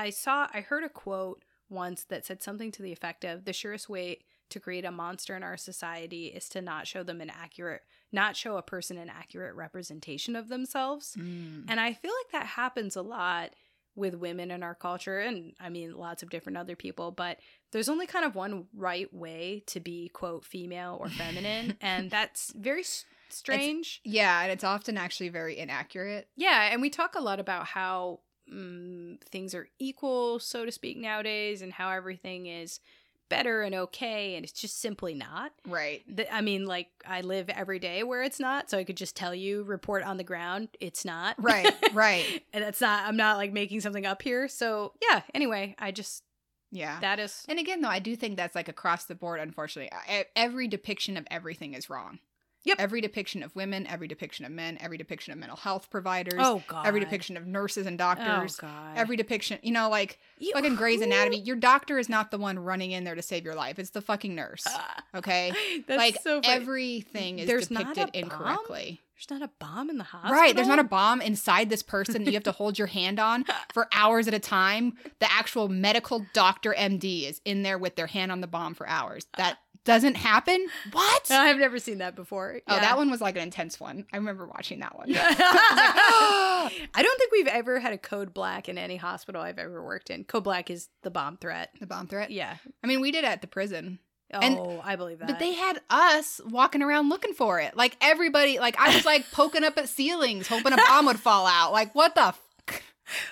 i 0.00 0.10
saw 0.10 0.46
i 0.52 0.60
heard 0.60 0.84
a 0.84 0.88
quote 0.88 1.44
once 1.70 2.04
that 2.04 2.24
said 2.24 2.42
something 2.42 2.70
to 2.72 2.82
the 2.82 2.92
effect 2.92 3.24
of 3.24 3.44
the 3.44 3.52
surest 3.52 3.88
way 3.88 4.18
to 4.50 4.58
create 4.58 4.86
a 4.86 4.90
monster 4.90 5.36
in 5.36 5.42
our 5.42 5.58
society 5.58 6.26
is 6.28 6.48
to 6.48 6.62
not 6.62 6.86
show 6.86 7.02
them 7.02 7.20
an 7.20 7.30
accurate 7.30 7.82
not 8.12 8.34
show 8.36 8.56
a 8.56 8.62
person 8.62 8.96
an 8.96 9.10
accurate 9.10 9.54
representation 9.54 10.34
of 10.36 10.48
themselves 10.48 11.14
Mm. 11.18 11.64
and 11.68 11.78
I 11.80 11.92
feel 11.92 12.12
like 12.24 12.32
that 12.32 12.46
happens 12.46 12.96
a 12.96 13.02
lot 13.02 13.50
with 13.94 14.14
women 14.14 14.50
in 14.52 14.62
our 14.62 14.74
culture 14.76 15.18
and 15.18 15.52
I 15.60 15.68
mean 15.70 15.94
lots 15.96 16.22
of 16.22 16.30
different 16.30 16.56
other 16.56 16.76
people, 16.76 17.10
but 17.10 17.38
there's 17.72 17.88
only 17.88 18.06
kind 18.06 18.24
of 18.24 18.36
one 18.36 18.66
right 18.72 19.12
way 19.12 19.64
to 19.66 19.80
be 19.80 20.08
quote 20.10 20.44
female 20.44 20.96
or 21.00 21.08
feminine 21.08 21.76
and 21.82 22.08
that's 22.08 22.52
very 22.56 22.82
s- 22.82 23.04
strange. 23.28 24.00
Yeah, 24.04 24.40
and 24.42 24.52
it's 24.52 24.62
often 24.62 24.96
actually 24.96 25.30
very 25.30 25.58
inaccurate. 25.58 26.28
yeah, 26.36 26.68
and 26.72 26.80
we 26.80 26.90
talk 26.90 27.16
a 27.16 27.20
lot 27.20 27.40
about 27.40 27.66
how 27.66 28.20
mm, 28.52 29.20
things 29.22 29.54
are 29.54 29.68
equal 29.78 30.38
so 30.38 30.64
to 30.64 30.72
speak 30.72 30.96
nowadays 30.96 31.62
and 31.62 31.72
how 31.72 31.90
everything 31.90 32.46
is 32.46 32.80
better 33.28 33.60
and 33.62 33.74
okay 33.74 34.36
and 34.36 34.44
it's 34.44 34.58
just 34.58 34.80
simply 34.80 35.12
not. 35.14 35.52
Right. 35.66 36.02
The- 36.08 36.32
I 36.34 36.40
mean, 36.40 36.64
like 36.64 36.88
I 37.06 37.20
live 37.20 37.50
every 37.50 37.78
day 37.78 38.02
where 38.02 38.22
it's 38.22 38.40
not, 38.40 38.70
so 38.70 38.78
I 38.78 38.84
could 38.84 38.96
just 38.96 39.14
tell 39.16 39.34
you, 39.34 39.64
report 39.64 40.02
on 40.02 40.16
the 40.16 40.24
ground, 40.24 40.68
it's 40.80 41.04
not. 41.04 41.36
Right. 41.42 41.74
Right. 41.92 42.42
and 42.52 42.62
that's 42.64 42.80
not. 42.80 43.06
I'm 43.06 43.16
not 43.16 43.36
like 43.36 43.52
making 43.52 43.80
something 43.82 44.06
up 44.06 44.22
here. 44.22 44.48
So 44.48 44.92
yeah. 45.02 45.22
Anyway, 45.34 45.74
I 45.78 45.90
just 45.90 46.22
Yeah. 46.70 46.98
that 47.00 47.18
is 47.18 47.44
And 47.48 47.58
again, 47.58 47.82
though, 47.82 47.88
I 47.88 47.98
do 47.98 48.16
think 48.16 48.36
that's 48.38 48.54
like 48.54 48.68
across 48.68 49.04
the 49.04 49.14
board, 49.14 49.40
unfortunately. 49.40 49.90
Every 50.34 50.66
depiction 50.68 51.16
of 51.18 51.26
everything 51.30 51.74
is 51.74 51.90
wrong. 51.90 52.20
Yep. 52.68 52.76
Every 52.80 53.00
depiction 53.00 53.42
of 53.42 53.54
women, 53.56 53.86
every 53.86 54.08
depiction 54.08 54.44
of 54.44 54.52
men, 54.52 54.78
every 54.80 54.96
depiction 54.98 55.32
of 55.32 55.38
mental 55.38 55.56
health 55.56 55.90
providers, 55.90 56.34
oh 56.38 56.62
god. 56.68 56.86
every 56.86 57.00
depiction 57.00 57.36
of 57.36 57.46
nurses 57.46 57.86
and 57.86 57.98
doctors, 57.98 58.58
Oh 58.62 58.66
god. 58.66 58.96
every 58.96 59.16
depiction, 59.16 59.58
you 59.62 59.72
know, 59.72 59.88
like 59.88 60.18
You- 60.38 60.52
fucking 60.52 60.76
Grey's 60.76 61.00
Anatomy. 61.00 61.40
Your 61.40 61.56
doctor 61.56 61.98
is 61.98 62.08
not 62.08 62.30
the 62.30 62.38
one 62.38 62.58
running 62.58 62.92
in 62.92 63.04
there 63.04 63.14
to 63.14 63.22
save 63.22 63.44
your 63.44 63.54
life. 63.54 63.78
It's 63.78 63.90
the 63.90 64.00
fucking 64.02 64.34
nurse. 64.34 64.64
Ah, 64.68 65.02
Okay? 65.14 65.52
That's 65.86 65.98
like 65.98 66.20
so 66.22 66.40
funny. 66.42 66.54
everything 66.54 67.38
is 67.40 67.46
There's 67.46 67.68
depicted 67.68 68.10
incorrectly. 68.14 69.00
There's 69.16 69.40
not 69.40 69.48
a 69.48 69.52
bomb 69.58 69.90
in 69.90 69.98
the 69.98 70.04
hospital. 70.04 70.36
Right. 70.36 70.54
There's 70.54 70.68
not 70.68 70.78
a 70.78 70.84
bomb 70.84 71.20
inside 71.20 71.70
this 71.70 71.82
person 71.82 72.22
that 72.24 72.30
you 72.30 72.36
have 72.36 72.44
to 72.44 72.52
hold 72.52 72.78
your 72.78 72.86
hand 72.86 73.18
on 73.18 73.44
for 73.72 73.88
hours 73.92 74.28
at 74.28 74.34
a 74.34 74.38
time. 74.38 74.96
The 75.18 75.26
actual 75.32 75.68
medical 75.68 76.24
doctor 76.34 76.72
MD 76.78 77.28
is 77.28 77.40
in 77.44 77.64
there 77.64 77.78
with 77.78 77.96
their 77.96 78.06
hand 78.06 78.30
on 78.30 78.40
the 78.42 78.46
bomb 78.46 78.74
for 78.74 78.86
hours. 78.88 79.26
That 79.36 79.58
doesn't 79.88 80.16
happen. 80.16 80.66
What? 80.92 81.30
I've 81.30 81.56
never 81.58 81.78
seen 81.78 81.98
that 81.98 82.14
before. 82.14 82.60
Oh, 82.68 82.74
Yeah. 82.74 82.80
that 82.82 82.96
one 82.98 83.10
was 83.10 83.20
like 83.20 83.36
an 83.36 83.42
intense 83.42 83.80
one. 83.80 84.04
I 84.12 84.16
remember 84.18 84.46
watching 84.46 84.80
that 84.80 84.96
one. 84.96 85.08
Oh. 85.50 86.70
I 86.94 87.02
don't 87.02 87.18
think 87.18 87.32
we've 87.32 87.46
ever 87.46 87.80
had 87.80 87.92
a 87.94 87.98
code 87.98 88.34
black 88.34 88.68
in 88.68 88.76
any 88.78 88.96
hospital 88.96 89.40
I've 89.40 89.58
ever 89.58 89.82
worked 89.82 90.10
in. 90.10 90.24
Code 90.24 90.44
black 90.44 90.70
is 90.70 90.88
the 91.02 91.10
bomb 91.10 91.36
threat. 91.38 91.70
the 91.80 91.86
bomb 91.86 92.06
threat. 92.06 92.30
Yeah. 92.30 92.56
I 92.84 92.86
mean, 92.86 93.00
we 93.00 93.10
did 93.10 93.24
it 93.24 93.28
at 93.28 93.40
the 93.40 93.46
prison, 93.46 93.98
Oh, 94.32 94.40
And- 94.40 94.80
I 94.84 94.96
believe 94.96 95.20
that. 95.20 95.28
but 95.28 95.38
they 95.38 95.54
had 95.54 95.80
us 95.88 96.38
walking 96.44 96.82
around 96.82 97.08
looking 97.08 97.32
for 97.32 97.60
it. 97.60 97.74
Like 97.76 97.96
everybody, 98.02 98.58
like 98.58 98.78
I 98.78 98.94
was 98.94 99.06
like 99.06 99.24
poking 99.32 99.64
up 99.64 99.78
at 99.78 99.88
ceilings, 99.88 100.46
hoping 100.48 100.74
a 100.74 100.76
bomb 100.76 101.06
would 101.06 101.18
fall 101.18 101.46
out. 101.46 101.72
Like 101.72 101.94
what 101.94 102.14
the? 102.14 102.34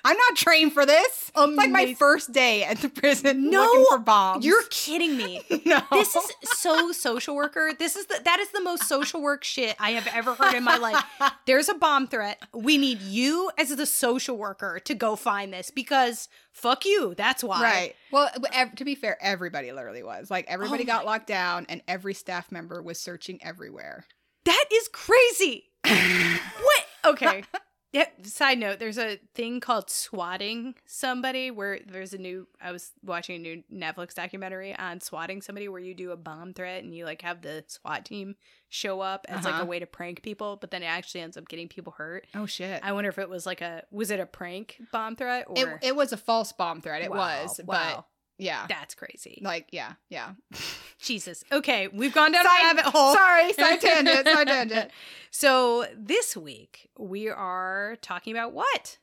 I'm 0.05 0.17
not 0.17 0.37
trained 0.37 0.73
for 0.73 0.87
this. 0.87 1.31
It's 1.37 1.57
like 1.57 1.71
my 1.71 1.95
first 1.95 2.33
day 2.33 2.65
at 2.65 2.79
the 2.79 2.89
prison 2.89 3.51
No, 3.51 3.63
looking 3.63 3.85
for 3.91 3.99
bombs. 3.99 4.45
You're 4.45 4.63
kidding 4.71 5.17
me. 5.17 5.43
no. 5.67 5.81
This 5.93 6.15
is 6.17 6.31
so 6.45 6.93
social 6.93 7.37
worker. 7.37 7.73
This 7.79 7.97
is 7.97 8.07
the 8.07 8.21
that 8.25 8.41
is 8.41 8.49
the 8.51 8.63
most 8.63 8.85
social 8.85 9.21
work 9.23 9.45
shit 9.45 9.77
I 9.79 9.91
have 9.93 10.07
ever 10.15 10.35
heard 10.35 10.55
in 10.55 10.65
my 10.65 10.77
life. 10.79 11.03
There's 11.47 11.69
a 11.69 11.75
bomb 11.75 12.09
threat. 12.09 12.43
We 12.55 12.79
need 12.79 13.03
you 13.03 13.51
as 13.59 13.75
the 13.75 13.87
social 13.87 14.37
worker 14.37 14.81
to 14.85 14.95
go 14.95 15.17
find 15.17 15.53
this 15.53 15.71
because 15.71 16.29
fuck 16.53 16.85
you. 16.85 17.15
That's 17.17 17.45
why. 17.45 17.63
Right. 17.63 17.95
Well, 18.11 18.31
to 18.77 18.85
be 18.85 18.95
fair, 18.95 19.19
everybody 19.21 19.73
literally 19.73 20.03
was. 20.03 20.31
Like 20.31 20.47
everybody 20.49 20.85
Oh 20.85 20.87
got 20.87 21.05
my- 21.05 21.13
locked 21.13 21.27
down 21.27 21.67
and 21.69 21.83
every 21.87 22.15
staff 22.15 22.51
member 22.51 22.83
was 22.83 22.99
searching 22.99 23.39
everywhere. 23.43 24.07
That 24.45 24.65
is 24.73 24.89
crazy. 24.93 25.65
what? 25.85 26.85
Okay. 27.05 27.45
Yeah, 27.93 28.07
side 28.25 28.59
note, 28.59 28.79
there's 28.79 28.99
a 28.99 29.19
thing 29.35 29.61
called 29.61 29.89
swatting 29.89 30.75
somebody 30.85 31.51
where 31.51 31.79
there's 31.87 32.13
a 32.13 32.19
new 32.19 32.47
I 32.61 32.73
was 32.73 32.93
watching 33.03 33.37
a 33.37 33.39
new 33.39 33.63
Netflix 33.73 34.13
documentary 34.13 34.77
on 34.77 35.01
swatting 35.01 35.41
somebody 35.41 35.69
where 35.69 35.81
you 35.81 35.95
do 35.95 36.11
a 36.11 36.17
bomb 36.17 36.53
threat 36.53 36.83
and 36.85 36.95
you 36.95 37.05
like 37.07 37.23
have 37.23 37.41
the 37.43 37.65
SWAT 37.69 38.05
team 38.05 38.35
show 38.69 39.01
up 39.01 39.25
as 39.29 39.45
like 39.45 39.55
Uh-huh. 39.55 39.63
a 39.63 39.67
way 39.67 39.79
to 39.79 39.87
prank 39.87 40.23
people, 40.23 40.57
but 40.61 40.71
then 40.71 40.83
it 40.83 40.87
actually 40.87 41.23
ends 41.23 41.37
up 41.37 41.49
getting 41.49 41.69
people 41.69 41.95
hurt. 41.97 42.27
Oh 42.35 42.45
shit. 42.47 42.81
I 42.83 42.93
wonder 42.93 43.09
if 43.09 43.19
it 43.19 43.31
was 43.31 43.47
like 43.47 43.61
a 43.63 43.85
was 43.91 44.11
it 44.11 44.21
a 44.21 44.27
prank 44.27 44.79
bomb 44.93 45.17
threat 45.17 45.47
or 45.49 45.57
it, 45.57 45.79
it 45.83 45.97
was 45.97 46.13
a 46.13 46.17
false 46.19 46.53
bomb 46.53 46.83
threat. 46.83 47.03
It 47.03 47.11
Wow, 47.11 47.17
was, 47.45 47.61
but 47.65 47.67
wow. 47.69 48.07
Yeah. 48.39 48.67
that's 48.69 48.95
crazy. 48.95 49.41
Like 49.43 49.69
yeah, 49.73 49.93
yeah. 50.09 50.33
Jesus. 50.99 51.45
Okay, 51.53 51.89
we've 51.89 52.15
gone 52.15 52.33
down 52.33 52.47
a 52.47 52.49
rabbit 52.49 52.85
hole. 52.85 53.15
Sorry, 53.15 53.53
side 53.53 53.81
tangent, 53.81 54.27
side 54.27 54.47
tangent. 54.47 54.91
So 55.31 55.87
this 55.97 56.37
week 56.37 56.89
we 56.99 57.29
are 57.29 57.97
talking 58.03 58.37
about 58.37 58.53
what? 58.53 58.99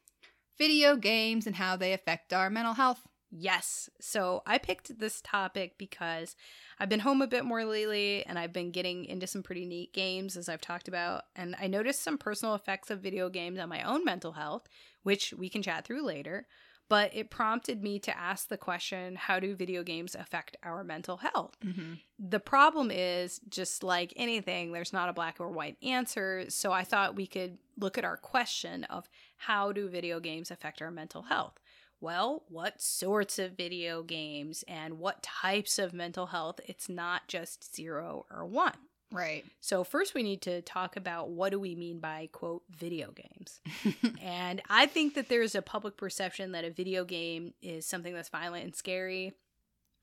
Video 0.57 0.95
games 0.95 1.47
and 1.47 1.55
how 1.55 1.75
they 1.75 1.93
affect 1.93 2.33
our 2.33 2.49
mental 2.49 2.73
health. 2.73 3.01
Yes. 3.35 3.89
So 3.99 4.43
I 4.45 4.59
picked 4.59 4.99
this 4.99 5.19
topic 5.19 5.79
because 5.79 6.35
I've 6.77 6.89
been 6.89 6.99
home 6.99 7.19
a 7.23 7.27
bit 7.27 7.45
more 7.45 7.65
lately 7.65 8.23
and 8.27 8.37
I've 8.37 8.53
been 8.53 8.69
getting 8.69 9.05
into 9.05 9.25
some 9.25 9.41
pretty 9.41 9.65
neat 9.65 9.91
games 9.91 10.37
as 10.37 10.47
I've 10.47 10.61
talked 10.61 10.87
about. 10.87 11.23
And 11.35 11.55
I 11.59 11.65
noticed 11.65 12.03
some 12.03 12.19
personal 12.19 12.53
effects 12.53 12.91
of 12.91 12.99
video 12.99 13.29
games 13.29 13.57
on 13.57 13.69
my 13.69 13.81
own 13.81 14.05
mental 14.05 14.33
health, 14.33 14.69
which 15.01 15.33
we 15.35 15.49
can 15.49 15.63
chat 15.63 15.83
through 15.83 16.05
later. 16.05 16.45
But 16.89 17.15
it 17.15 17.29
prompted 17.29 17.81
me 17.81 17.97
to 17.99 18.17
ask 18.17 18.47
the 18.47 18.57
question 18.57 19.15
how 19.15 19.39
do 19.39 19.55
video 19.55 19.83
games 19.83 20.15
affect 20.15 20.57
our 20.63 20.83
mental 20.83 21.17
health? 21.17 21.57
Mm-hmm. 21.65 21.93
The 22.19 22.39
problem 22.39 22.91
is, 22.91 23.39
just 23.49 23.83
like 23.83 24.13
anything, 24.15 24.71
there's 24.71 24.93
not 24.93 25.09
a 25.09 25.13
black 25.13 25.39
or 25.39 25.49
white 25.49 25.77
answer. 25.81 26.45
So 26.49 26.71
I 26.71 26.83
thought 26.83 27.15
we 27.15 27.25
could 27.25 27.57
look 27.77 27.97
at 27.97 28.05
our 28.05 28.17
question 28.17 28.83
of 28.85 29.09
how 29.37 29.71
do 29.71 29.89
video 29.89 30.19
games 30.19 30.51
affect 30.51 30.81
our 30.81 30.91
mental 30.91 31.23
health? 31.23 31.59
Well, 31.99 32.43
what 32.49 32.81
sorts 32.81 33.39
of 33.39 33.53
video 33.55 34.03
games 34.03 34.65
and 34.67 34.99
what 34.99 35.23
types 35.23 35.79
of 35.79 35.93
mental 35.93 36.27
health? 36.27 36.59
It's 36.65 36.89
not 36.89 37.29
just 37.29 37.73
zero 37.73 38.25
or 38.29 38.45
one. 38.45 38.73
Right. 39.13 39.45
So, 39.61 39.83
first, 39.83 40.15
we 40.15 40.23
need 40.23 40.41
to 40.41 40.63
talk 40.63 40.97
about 40.97 41.29
what 41.29 41.51
do 41.51 41.59
we 41.59 41.75
mean 41.75 41.99
by, 41.99 42.29
quote, 42.31 42.63
video 42.75 43.11
games. 43.11 43.61
and 44.21 44.59
I 44.69 44.87
think 44.87 45.13
that 45.13 45.29
there's 45.29 45.53
a 45.53 45.61
public 45.61 45.97
perception 45.97 46.53
that 46.53 46.65
a 46.65 46.71
video 46.71 47.05
game 47.05 47.53
is 47.61 47.85
something 47.85 48.13
that's 48.13 48.29
violent 48.29 48.63
and 48.63 48.75
scary. 48.75 49.33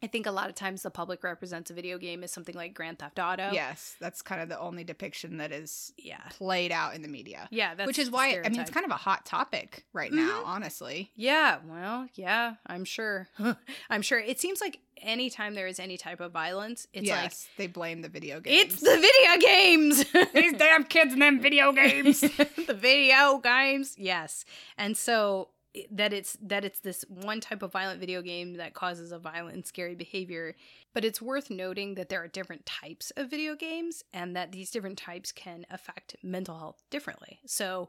I 0.03 0.07
think 0.07 0.27
a 0.27 0.31
lot 0.31 0.49
of 0.49 0.55
times 0.55 0.83
the 0.83 0.91
public 0.91 1.23
represents 1.23 1.71
a 1.71 1.75
video 1.75 1.99
game 1.99 2.25
as 2.25 2.33
something 2.33 2.55
like 2.55 2.73
Grand 2.73 2.99
Theft 2.99 3.19
Auto. 3.19 3.51
Yes, 3.53 3.97
that's 4.01 4.23
kind 4.23 4.41
of 4.41 4.49
the 4.49 4.59
only 4.59 4.83
depiction 4.83 5.37
that 5.39 5.53
is 5.53 5.93
Yeah. 5.99 6.23
played 6.31 6.73
out 6.73 6.95
in 6.95 7.03
the 7.03 7.09
media. 7.09 7.49
Yeah. 7.51 7.75
That's 7.75 7.87
Which 7.87 7.99
is 7.99 8.11
why 8.11 8.41
I 8.45 8.49
mean 8.49 8.61
it's 8.61 8.71
kind 8.71 8.87
of 8.87 8.93
a 8.93 8.97
hot 8.97 9.27
topic 9.27 9.85
right 9.93 10.11
mm-hmm. 10.11 10.27
now, 10.27 10.43
honestly. 10.45 11.11
Yeah, 11.15 11.59
well, 11.69 12.09
yeah, 12.15 12.55
I'm 12.67 12.85
sure. 12.85 13.29
I'm 13.91 14.03
sure. 14.03 14.19
It 14.19 14.41
seems 14.41 14.61
like 14.61 14.81
anytime 15.03 15.55
there 15.55 15.67
is 15.67 15.79
any 15.79 15.97
type 15.97 16.21
of 16.21 16.33
violence, 16.33 16.87
it's 16.93 17.07
yes, 17.07 17.49
they 17.57 17.67
blame 17.67 18.03
the 18.03 18.09
video 18.09 18.37
like 18.37 18.45
games. 18.45 18.73
it's 18.75 18.83
the 18.83 18.97
video 18.97 19.47
games. 19.47 20.05
these 20.35 20.53
damn 20.55 20.85
kids 20.85 21.13
and 21.13 21.23
them 21.23 21.41
video 21.41 21.73
games. 21.75 22.21
the 22.21 22.75
video 22.75 23.39
games. 23.39 23.97
Yes. 23.99 24.45
And 24.79 24.97
so 24.97 25.49
that 25.91 26.13
it's 26.13 26.37
that 26.43 26.65
it's 26.65 26.81
this 26.81 27.05
one 27.09 27.41
type 27.41 27.63
of 27.63 27.71
violent 27.73 28.01
video 28.01 28.23
game 28.23 28.55
that 28.55 28.75
causes 28.75 29.13
a 29.13 29.19
violent 29.19 29.55
and 29.55 29.67
scary 29.67 29.95
behavior 29.95 30.55
but 30.93 31.05
it's 31.05 31.23
worth 31.23 31.49
noting 31.51 31.95
that 31.95 32.09
there 32.09 32.21
are 32.23 32.27
different 32.29 32.67
types 32.67 33.13
of 33.17 33.31
video 33.31 33.55
games 33.55 34.03
and 34.13 34.35
that 34.35 34.51
these 34.51 34.71
different 34.73 34.99
types 34.99 35.31
can 35.31 35.65
affect 35.71 36.17
mental 36.23 36.59
health 36.59 36.83
differently 36.91 37.39
so 37.47 37.89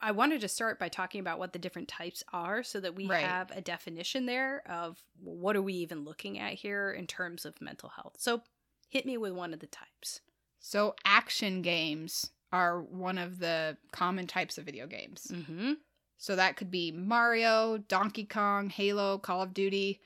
I 0.00 0.10
wanted 0.12 0.42
to 0.42 0.48
start 0.48 0.78
by 0.78 0.90
talking 0.90 1.20
about 1.22 1.38
what 1.38 1.54
the 1.54 1.58
different 1.58 1.88
types 1.88 2.22
are 2.34 2.62
so 2.62 2.80
that 2.80 2.94
we 2.94 3.06
Right. 3.08 3.24
have 3.24 3.50
a 3.50 3.62
definition 3.62 4.26
there 4.26 4.62
of 4.68 5.02
what 5.22 5.56
are 5.56 5.62
we 5.62 5.72
even 5.72 6.04
looking 6.04 6.38
at 6.38 6.52
here 6.52 6.92
in 6.92 7.06
terms 7.06 7.46
of 7.46 7.58
mental 7.62 7.88
health. 7.88 8.16
So 8.18 8.42
hit 8.90 9.06
me 9.06 9.16
with 9.16 9.32
one 9.32 9.54
of 9.54 9.60
the 9.60 9.66
types. 9.66 10.20
so 10.58 10.94
action 11.06 11.62
games 11.62 12.30
are 12.52 12.82
one 12.82 13.16
of 13.16 13.38
the 13.38 13.78
common 13.90 14.26
types 14.26 14.58
of 14.58 14.66
video 14.66 14.86
games. 14.86 15.28
Mhm. 15.32 15.78
So 16.20 16.36
that 16.36 16.56
could 16.56 16.70
be 16.70 16.92
Mario, 16.92 17.78
Donkey 17.78 18.26
Kong, 18.26 18.68
Halo, 18.68 19.16
Call 19.16 19.40
of 19.40 19.54
Duty, 19.54 20.00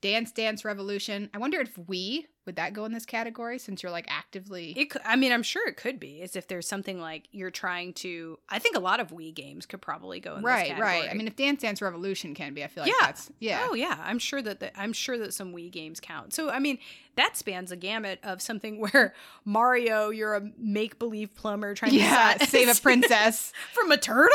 Dance 0.00 0.30
Dance 0.30 0.64
Revolution. 0.64 1.28
I 1.34 1.38
wonder 1.38 1.60
if 1.60 1.76
we 1.76 2.28
would 2.44 2.56
that 2.56 2.72
go 2.72 2.84
in 2.84 2.92
this 2.92 3.06
category 3.06 3.58
since 3.58 3.82
you're 3.82 3.92
like 3.92 4.06
actively 4.08 4.72
It 4.76 4.90
could, 4.90 5.02
I 5.04 5.16
mean, 5.16 5.32
I'm 5.32 5.42
sure 5.44 5.66
it 5.68 5.76
could 5.76 6.00
be. 6.00 6.22
As 6.22 6.34
if 6.36 6.48
there's 6.48 6.66
something 6.66 7.00
like 7.00 7.28
you're 7.30 7.50
trying 7.50 7.92
to. 7.94 8.38
I 8.48 8.58
think 8.58 8.76
a 8.76 8.80
lot 8.80 8.98
of 9.00 9.08
Wii 9.10 9.32
games 9.34 9.64
could 9.66 9.80
probably 9.80 10.18
go 10.20 10.36
in 10.36 10.42
right, 10.42 10.70
this 10.70 10.78
right. 10.80 10.90
category. 10.92 11.10
I 11.10 11.14
mean, 11.14 11.26
if 11.28 11.36
Dance 11.36 11.62
Dance 11.62 11.80
Revolution 11.80 12.34
can 12.34 12.54
be, 12.54 12.64
I 12.64 12.66
feel 12.68 12.84
like 12.84 12.92
Yeah. 12.92 13.06
that's 13.06 13.30
yeah. 13.38 13.66
Oh 13.68 13.74
yeah, 13.74 13.96
I'm 14.02 14.18
sure 14.18 14.42
that 14.42 14.60
the, 14.60 14.78
I'm 14.80 14.92
sure 14.92 15.18
that 15.18 15.32
some 15.34 15.52
Wii 15.52 15.70
games 15.70 16.00
count. 16.00 16.32
So 16.34 16.50
I 16.50 16.58
mean, 16.58 16.78
that 17.16 17.36
spans 17.36 17.70
a 17.70 17.76
gamut 17.76 18.18
of 18.22 18.42
something 18.42 18.78
where 18.80 19.14
Mario, 19.44 20.10
you're 20.10 20.34
a 20.34 20.50
make 20.58 20.98
believe 20.98 21.34
plumber 21.34 21.74
trying 21.74 21.94
yeah, 21.94 22.34
to 22.34 22.46
save 22.48 22.68
a 22.68 22.74
princess. 22.80 23.52
from 23.72 23.90
a 23.92 23.96
turtle, 23.96 24.32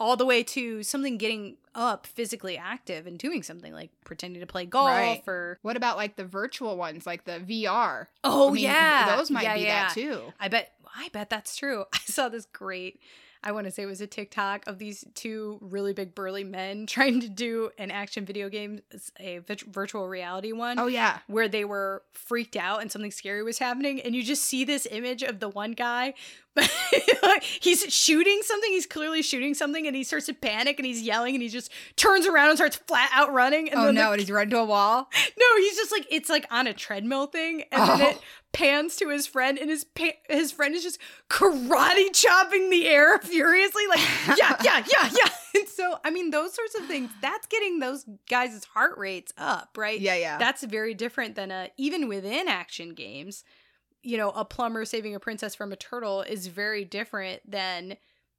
all 0.00 0.16
the 0.16 0.26
way 0.26 0.42
to 0.42 0.82
something 0.82 1.16
getting 1.18 1.56
up, 1.76 2.06
physically 2.06 2.56
active, 2.56 3.06
and 3.06 3.18
doing 3.18 3.44
something 3.44 3.72
like 3.72 3.90
pretending 4.04 4.40
to 4.40 4.46
play 4.46 4.66
golf 4.66 4.88
Right. 4.88 5.22
or 5.28 5.58
what 5.62 5.76
about 5.76 5.96
like 5.96 6.16
the 6.16 6.24
virtual 6.24 6.76
ones, 6.76 7.06
like 7.06 7.24
the 7.24 7.38
VR? 7.38 8.06
oh 8.24 8.48
I 8.48 8.52
mean, 8.52 8.62
yeah, 8.64 9.14
those 9.16 9.30
might 9.30 9.42
Yeah, 9.44 9.54
be 9.54 9.60
yeah. 9.60 9.84
that 9.86 9.94
too. 9.94 10.32
I 10.40 10.48
bet 10.48 10.72
I 10.98 11.08
bet 11.12 11.30
that's 11.30 11.56
true. 11.56 11.84
I 11.92 11.98
saw 12.06 12.28
this 12.28 12.46
great 12.46 13.00
I 13.42 13.52
want 13.52 13.66
to 13.66 13.70
say 13.70 13.82
it 13.82 13.86
was 13.86 14.00
a 14.00 14.06
TikTok 14.06 14.64
of 14.66 14.78
these 14.78 15.04
two 15.14 15.58
really 15.60 15.92
big 15.92 16.14
burly 16.14 16.44
men 16.44 16.86
trying 16.88 17.20
to 17.20 17.28
do 17.28 17.70
an 17.78 17.90
action 17.90 18.24
video 18.24 18.48
game, 18.48 18.80
a 19.20 19.38
virtual 19.38 20.08
reality 20.08 20.52
one. 20.52 20.78
Oh 20.78 20.86
yeah, 20.86 21.18
Where 21.26 21.48
they 21.48 21.64
were 21.64 22.02
freaked 22.12 22.56
out 22.56 22.80
and 22.82 22.90
something 22.90 23.10
scary 23.10 23.42
was 23.42 23.58
happening, 23.58 24.00
and 24.00 24.14
you 24.14 24.22
just 24.22 24.42
see 24.42 24.64
this 24.64 24.86
image 24.90 25.22
of 25.22 25.40
the 25.40 25.48
one 25.48 25.72
guy, 25.72 26.14
but 26.54 26.70
he's 27.60 27.82
shooting 27.92 28.40
something. 28.42 28.70
He's 28.70 28.86
clearly 28.86 29.22
shooting 29.22 29.54
something, 29.54 29.86
and 29.86 29.94
he 29.94 30.04
starts 30.04 30.26
to 30.26 30.34
panic, 30.34 30.78
and 30.78 30.86
he's 30.86 31.02
yelling, 31.02 31.34
and 31.34 31.42
he 31.42 31.48
just 31.48 31.70
turns 31.96 32.26
around 32.26 32.48
and 32.48 32.58
starts 32.58 32.76
flat 32.76 33.10
out 33.12 33.32
running. 33.32 33.68
And 33.70 33.78
oh 33.78 33.84
then 33.86 33.94
no, 33.94 34.04
the 34.06 34.10
and 34.12 34.20
he's 34.20 34.30
run 34.30 34.50
to 34.50 34.58
a 34.58 34.64
wall. 34.64 35.08
no, 35.38 35.46
he's 35.58 35.76
just 35.76 35.92
like 35.92 36.06
it's 36.10 36.28
like 36.30 36.46
on 36.50 36.66
a 36.66 36.72
treadmill 36.74 37.26
thing, 37.26 37.64
and 37.72 37.88
then 37.88 38.00
Oh. 38.02 38.10
it 38.10 38.20
pans 38.56 38.96
to 38.96 39.10
his 39.10 39.26
friend, 39.26 39.58
and 39.58 39.68
his 39.68 39.84
pa- 39.84 40.16
his 40.30 40.50
friend 40.50 40.74
is 40.74 40.82
just 40.82 40.98
karate 41.28 42.10
chopping 42.14 42.70
the 42.70 42.88
air 42.88 43.18
furiously, 43.18 43.86
like 43.86 44.00
yeah, 44.38 44.56
yeah, 44.64 44.82
yeah, 44.90 45.10
yeah. 45.12 45.30
And 45.54 45.68
so, 45.68 45.98
I 46.02 46.10
mean, 46.10 46.30
those 46.30 46.54
sorts 46.54 46.74
of 46.74 46.86
things 46.86 47.10
that's 47.20 47.46
getting 47.46 47.80
those 47.80 48.06
guys' 48.30 48.64
heart 48.64 48.96
rates 48.96 49.34
up, 49.36 49.76
right? 49.76 50.00
Yeah, 50.00 50.16
yeah. 50.16 50.38
That's 50.38 50.64
very 50.64 50.94
different 50.94 51.34
than 51.34 51.50
a 51.50 51.68
even 51.76 52.08
within 52.08 52.48
action 52.48 52.94
games. 52.94 53.44
You 54.02 54.16
know, 54.16 54.30
a 54.30 54.44
plumber 54.44 54.86
saving 54.86 55.14
a 55.14 55.20
princess 55.20 55.54
from 55.54 55.70
a 55.70 55.76
turtle 55.76 56.22
is 56.22 56.46
very 56.46 56.84
different 56.84 57.42
than 57.50 57.98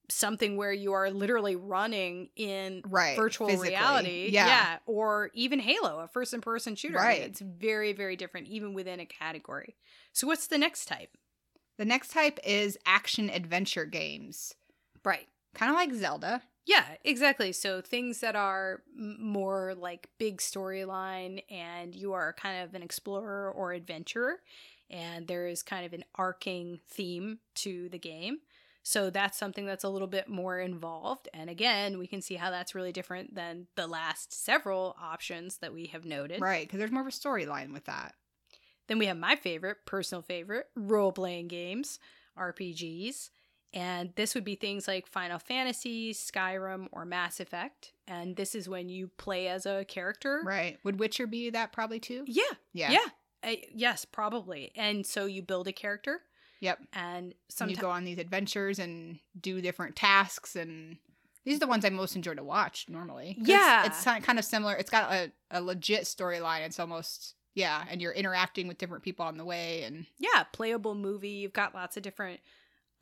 something 0.10 0.58
where 0.58 0.72
you 0.72 0.94
are 0.94 1.10
literally 1.10 1.56
running 1.56 2.30
in 2.36 2.82
right. 2.86 3.16
virtual 3.16 3.48
physically. 3.48 3.70
reality. 3.70 4.30
Yeah. 4.32 4.78
Or 4.86 5.32
even 5.34 5.60
Halo, 5.60 6.00
a 6.00 6.08
first 6.08 6.34
in 6.34 6.42
person 6.42 6.76
shooter. 6.76 6.96
Right. 6.96 7.22
it's 7.22 7.42
very, 7.42 7.94
very 7.94 8.16
different, 8.16 8.48
even 8.48 8.74
within 8.74 9.00
a 9.00 9.06
category. 9.06 9.76
So, 10.14 10.28
what's 10.28 10.48
the 10.48 10.58
next 10.58 10.86
type? 10.86 11.18
The 11.78 11.86
next 11.86 12.12
type 12.12 12.40
is 12.44 12.78
action 12.86 13.30
adventure 13.30 13.86
games. 13.86 14.56
Right. 15.04 15.28
Kind 15.54 15.70
of 15.70 15.76
like 15.76 15.94
Zelda. 15.94 16.42
Yeah, 16.66 16.84
exactly. 17.04 17.52
So, 17.54 17.82
things 17.82 18.20
that 18.22 18.36
are 18.36 18.82
more 18.96 19.76
like 19.76 20.10
big 20.18 20.38
storyline, 20.38 21.44
and 21.50 21.96
you 21.96 22.14
are 22.14 22.34
kind 22.34 22.64
of 22.64 22.74
an 22.74 22.84
explorer 22.84 23.52
or 23.52 23.74
adventurer, 23.74 24.42
and 24.90 25.28
there 25.28 25.48
is 25.48 25.64
kind 25.64 25.86
of 25.86 25.94
an 25.94 26.04
arcing 26.16 26.80
theme 26.88 27.40
to 27.56 27.90
the 27.90 28.00
game. 28.00 28.40
So 28.88 29.10
that's 29.10 29.38
something 29.38 29.66
that's 29.66 29.84
a 29.84 29.90
little 29.90 30.08
bit 30.08 30.30
more 30.30 30.62
involved. 30.62 31.28
And 31.34 31.50
again, 31.50 32.00
we 32.00 32.08
can 32.08 32.22
see 32.22 32.36
how 32.36 32.52
that's 32.52 32.74
really 32.74 32.94
different 32.94 33.36
than 33.36 33.68
the 33.76 33.86
last 33.86 34.32
several 34.32 34.96
options 35.02 35.58
that 35.58 35.74
we 35.74 35.88
have 35.88 36.06
noted. 36.06 36.40
Right, 36.40 36.66
because 36.66 36.80
there's 36.80 36.94
more 36.94 37.02
of 37.02 37.08
a 37.08 37.12
storyline 37.12 37.74
with 37.74 37.84
that. 37.84 38.14
Then 38.88 38.98
we 38.98 39.08
have 39.08 39.18
my 39.18 39.36
favorite, 39.36 39.80
personal 39.86 40.22
favorite, 40.22 40.68
role 40.74 41.12
playing 41.12 41.50
games, 41.50 42.00
RPGs. 42.40 43.30
And 43.74 44.14
this 44.16 44.34
would 44.34 44.46
be 44.46 44.56
things 44.56 44.88
like 44.88 45.06
Final 45.06 45.40
Fantasy, 45.40 46.14
Skyrim, 46.14 46.88
or 46.94 47.04
Mass 47.04 47.42
Effect. 47.42 47.92
And 48.08 48.38
this 48.38 48.56
is 48.56 48.70
when 48.70 48.88
you 48.88 49.10
play 49.18 49.50
as 49.50 49.66
a 49.66 49.84
character. 49.84 50.42
Right. 50.46 50.78
Would 50.86 50.98
Witcher 50.98 51.28
be 51.28 51.50
that 51.50 51.74
probably 51.74 52.00
too? 52.00 52.24
Yeah. 52.26 52.44
Yeah. 52.72 52.92
Yeah. 52.92 53.52
Uh, 53.52 53.56
yes, 53.74 54.06
probably. 54.06 54.72
And 54.78 55.06
so 55.06 55.26
you 55.26 55.42
build 55.42 55.68
a 55.68 55.74
character, 55.74 56.22
Yep. 56.60 56.80
and 56.94 57.34
And 57.60 57.72
you 57.72 57.78
go 57.78 57.90
on 57.90 58.04
these 58.04 58.18
adventures 58.18 58.80
and 58.80 59.20
do 59.40 59.62
different 59.62 59.96
tasks 59.96 60.56
and 60.56 60.98
these 61.44 61.56
are 61.56 61.60
the 61.60 61.68
ones 61.68 61.86
I 61.86 61.90
most 61.90 62.18
enjoy 62.18 62.34
to 62.34 62.44
watch 62.44 62.88
normally. 62.90 63.38
Yeah. 63.40 63.86
It's, 63.86 64.06
it's 64.06 64.26
kind 64.26 64.38
of 64.38 64.44
similar. 64.44 64.76
It's 64.76 64.90
got 64.90 65.14
a, 65.14 65.32
a 65.50 65.62
legit 65.62 66.04
storyline. 66.04 66.66
It's 66.66 66.78
almost 66.78 67.36
yeah, 67.56 67.86
and 67.90 68.02
you're 68.02 68.12
interacting 68.12 68.68
with 68.68 68.78
different 68.78 69.04
people 69.04 69.26
on 69.26 69.38
the 69.38 69.46
way 69.46 69.84
and 69.84 70.06
yeah, 70.20 70.44
playable 70.52 70.94
movie. 70.94 71.30
You've 71.30 71.54
got 71.54 71.74
lots 71.74 71.98
of 71.98 72.04
different 72.04 72.42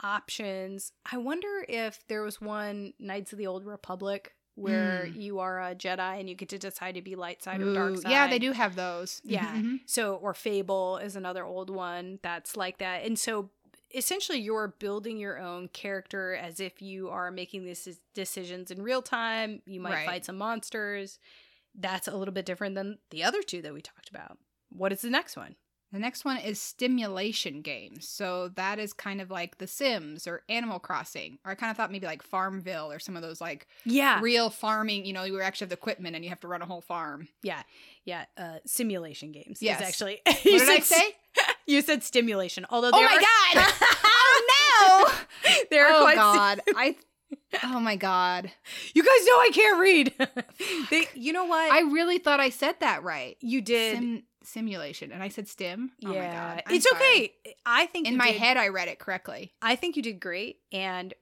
options. 0.00 0.92
I 1.10 1.16
wonder 1.16 1.66
if 1.68 2.06
there 2.08 2.22
was 2.22 2.40
one 2.40 2.94
Knights 2.98 3.32
of 3.32 3.38
the 3.38 3.48
Old 3.48 3.66
Republic 3.66 4.35
where 4.56 5.06
Mm. 5.06 5.20
you 5.22 5.38
are 5.38 5.60
a 5.62 5.74
Jedi 5.74 6.18
and 6.20 6.28
you 6.28 6.34
get 6.34 6.48
to 6.50 6.58
decide 6.58 6.96
to 6.96 7.02
be 7.02 7.14
light 7.14 7.42
side 7.42 7.62
or 7.62 7.72
dark 7.72 7.96
side. 7.98 8.10
Yeah, 8.10 8.26
they 8.26 8.38
do 8.40 8.52
have 8.52 8.74
those. 8.74 9.20
Yeah. 9.24 9.46
Mhm, 9.54 9.62
mhm. 9.62 9.80
So, 9.86 10.16
or 10.16 10.34
Fable 10.34 10.96
is 10.98 11.14
another 11.14 11.44
old 11.44 11.70
one 11.70 12.18
that's 12.22 12.56
like 12.56 12.78
that. 12.78 13.04
And 13.04 13.18
so, 13.18 13.50
essentially, 13.94 14.38
you're 14.38 14.68
building 14.68 15.18
your 15.18 15.38
own 15.38 15.68
character 15.68 16.34
as 16.34 16.58
if 16.58 16.82
you 16.82 17.08
are 17.08 17.30
making 17.30 17.64
these 17.64 18.00
decisions 18.14 18.70
in 18.70 18.82
real 18.82 19.02
time. 19.02 19.62
You 19.66 19.80
might 19.80 19.92
Right. 19.92 20.06
fight 20.06 20.24
some 20.24 20.36
monsters. 20.38 21.18
That's 21.74 22.08
a 22.08 22.16
little 22.16 22.32
bit 22.34 22.46
different 22.46 22.74
than 22.74 22.98
the 23.10 23.22
other 23.22 23.42
two 23.42 23.62
that 23.62 23.72
we 23.74 23.82
talked 23.82 24.08
about. 24.08 24.38
What 24.70 24.92
is 24.92 25.02
the 25.02 25.10
next 25.10 25.36
one? 25.36 25.56
The 25.92 25.98
next 26.00 26.24
one 26.24 26.36
is 26.38 26.60
stimulation 26.60 27.62
games. 27.62 28.08
So 28.08 28.48
that 28.56 28.78
is 28.78 28.92
kind 28.92 29.20
of 29.20 29.30
like 29.30 29.58
The 29.58 29.66
Sims 29.66 30.26
or 30.26 30.42
Animal 30.48 30.78
Crossing. 30.78 31.38
Or 31.44 31.52
I 31.52 31.54
kind 31.54 31.70
of 31.70 31.76
thought 31.76 31.92
maybe 31.92 32.06
like 32.06 32.22
Farmville 32.22 32.90
or 32.90 32.98
some 32.98 33.16
of 33.16 33.22
those 33.22 33.40
like 33.40 33.66
Yeah. 33.84 34.18
real 34.20 34.50
farming, 34.50 35.06
you 35.06 35.12
know, 35.12 35.24
you 35.24 35.40
actually 35.40 35.66
have 35.66 35.70
the 35.70 35.76
equipment 35.76 36.16
and 36.16 36.24
you 36.24 36.28
have 36.30 36.40
to 36.40 36.48
run 36.48 36.60
a 36.60 36.66
whole 36.66 36.80
farm. 36.80 37.28
Yeah. 37.42 37.62
Yeah. 38.04 38.24
Uh, 38.36 38.58
simulation 38.66 39.32
games. 39.32 39.62
Yes. 39.62 39.80
Actually. 39.80 40.20
What 40.26 40.44
you 40.44 40.58
did 40.58 40.68
I 40.68 40.78
said- 40.80 40.96
say? 40.98 41.12
You 41.68 41.82
said 41.82 42.02
stimulation. 42.04 42.64
Although 42.70 42.90
Oh 42.92 43.02
my 43.02 43.06
are- 43.16 43.18
god! 43.64 43.74
oh 44.04 45.08
no! 45.46 45.52
they're 45.70 45.88
oh 45.88 46.02
quite 46.02 46.14
god. 46.14 46.60
I 46.76 46.96
Oh 47.64 47.80
my 47.80 47.96
god. 47.96 48.52
You 48.94 49.02
guys 49.02 49.26
know 49.26 49.32
I 49.40 49.50
can't 49.52 49.80
read. 49.80 50.14
they, 50.90 51.08
you 51.14 51.32
know 51.32 51.44
what? 51.46 51.72
I 51.72 51.80
really 51.80 52.18
thought 52.18 52.38
I 52.38 52.50
said 52.50 52.76
that 52.80 53.02
right. 53.02 53.36
you 53.40 53.60
did. 53.60 53.96
Sim- 53.98 54.22
simulation 54.46 55.12
and 55.12 55.22
I 55.22 55.28
said 55.28 55.48
stim. 55.48 55.92
Oh 56.04 56.12
yeah, 56.12 56.20
my 56.28 56.34
god. 56.54 56.62
I'm 56.66 56.74
it's 56.74 56.88
sorry. 56.88 57.02
okay. 57.04 57.32
I 57.66 57.86
think 57.86 58.06
In 58.08 58.16
my 58.16 58.32
did- 58.32 58.40
head 58.40 58.56
I 58.56 58.68
read 58.68 58.88
it 58.88 58.98
correctly. 58.98 59.52
I 59.60 59.76
think 59.76 59.96
you 59.96 60.02
did 60.02 60.20
great, 60.20 60.58
and 60.72 61.12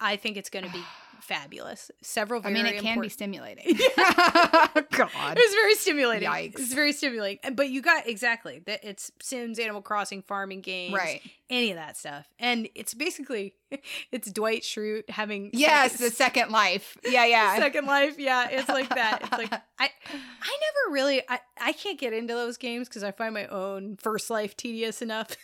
I 0.00 0.16
think 0.16 0.36
it's 0.36 0.50
going 0.50 0.64
to 0.64 0.70
be 0.72 0.82
fabulous. 1.20 1.90
Several. 2.02 2.40
I 2.44 2.50
mean 2.50 2.66
it 2.66 2.80
can 2.80 3.00
be 3.00 3.08
stimulating. 3.08 3.64
god. 3.96 5.36
It 5.36 5.42
was 5.46 5.54
very 5.54 5.74
stimulating. 5.74 6.28
Yikes. 6.28 6.58
It's 6.60 6.74
very 6.74 6.92
stimulating. 6.92 7.54
But 7.54 7.70
you 7.70 7.82
got 7.82 8.06
exactly 8.06 8.60
that. 8.66 8.84
It's 8.84 9.10
Sims, 9.20 9.58
Animal 9.58 9.82
Crossing, 9.82 10.22
farming 10.22 10.60
games, 10.62 10.94
Right. 10.94 11.20
Any 11.50 11.70
of 11.70 11.76
that 11.76 11.96
stuff, 11.96 12.26
and 12.38 12.68
it's 12.74 12.92
basically 12.92 13.54
it's 14.12 14.30
Dwight 14.30 14.62
Schrute 14.62 15.08
having 15.08 15.48
Yes, 15.54 15.92
second- 15.92 16.06
the 16.06 16.10
second 16.10 16.50
life. 16.50 16.96
Yeah, 17.04 17.24
yeah. 17.26 17.56
Second 17.56 17.86
Life, 17.86 18.18
yeah, 18.18 18.48
it's 18.50 18.68
like 18.68 18.88
that. 18.90 19.20
It's 19.22 19.32
like 19.32 19.52
I, 19.78 19.84
I 20.10 20.58
never 20.60 20.92
really 20.92 21.22
I, 21.26 21.40
I 21.58 21.72
can't 21.72 21.98
get 21.98 22.12
into 22.12 22.34
those 22.34 22.58
games 22.58 22.86
because 22.88 23.02
I 23.02 23.12
find 23.12 23.32
my 23.32 23.46
own 23.46 23.96
first 23.96 24.28
life 24.28 24.56
tedious 24.58 25.00
enough. 25.00 25.36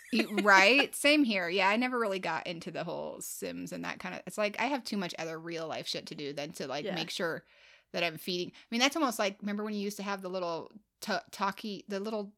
Right? 0.42 0.94
Same 0.94 1.24
here. 1.24 1.48
Yeah, 1.48 1.68
I 1.70 1.76
never 1.76 1.98
really 1.98 2.18
got 2.18 2.46
into 2.46 2.70
the 2.70 2.84
whole 2.84 3.20
Sims 3.20 3.72
and 3.72 3.84
that 3.84 3.98
kind 3.98 4.14
of. 4.14 4.20
It's 4.26 4.36
like 4.36 4.56
I 4.60 4.64
have 4.66 4.84
too 4.84 4.98
much 4.98 5.14
other 5.18 5.38
real 5.38 5.66
life 5.66 5.86
shit 5.86 6.06
to 6.08 6.14
do 6.14 6.32
than 6.34 6.52
to 6.52 6.66
like 6.66 6.84
Yeah. 6.84 6.94
make 6.94 7.08
sure 7.10 7.44
that 7.92 8.04
I'm 8.04 8.18
feeding. 8.18 8.48
I 8.54 8.66
mean, 8.70 8.80
that's 8.80 8.96
almost 8.96 9.18
like 9.18 9.36
remember 9.40 9.64
when 9.64 9.72
you 9.72 9.80
used 9.80 9.96
to 9.96 10.02
have 10.02 10.20
the 10.20 10.28
little 10.28 10.70
ta- 11.00 11.22
talkie, 11.30 11.84
the 11.88 11.98
little 12.00 12.32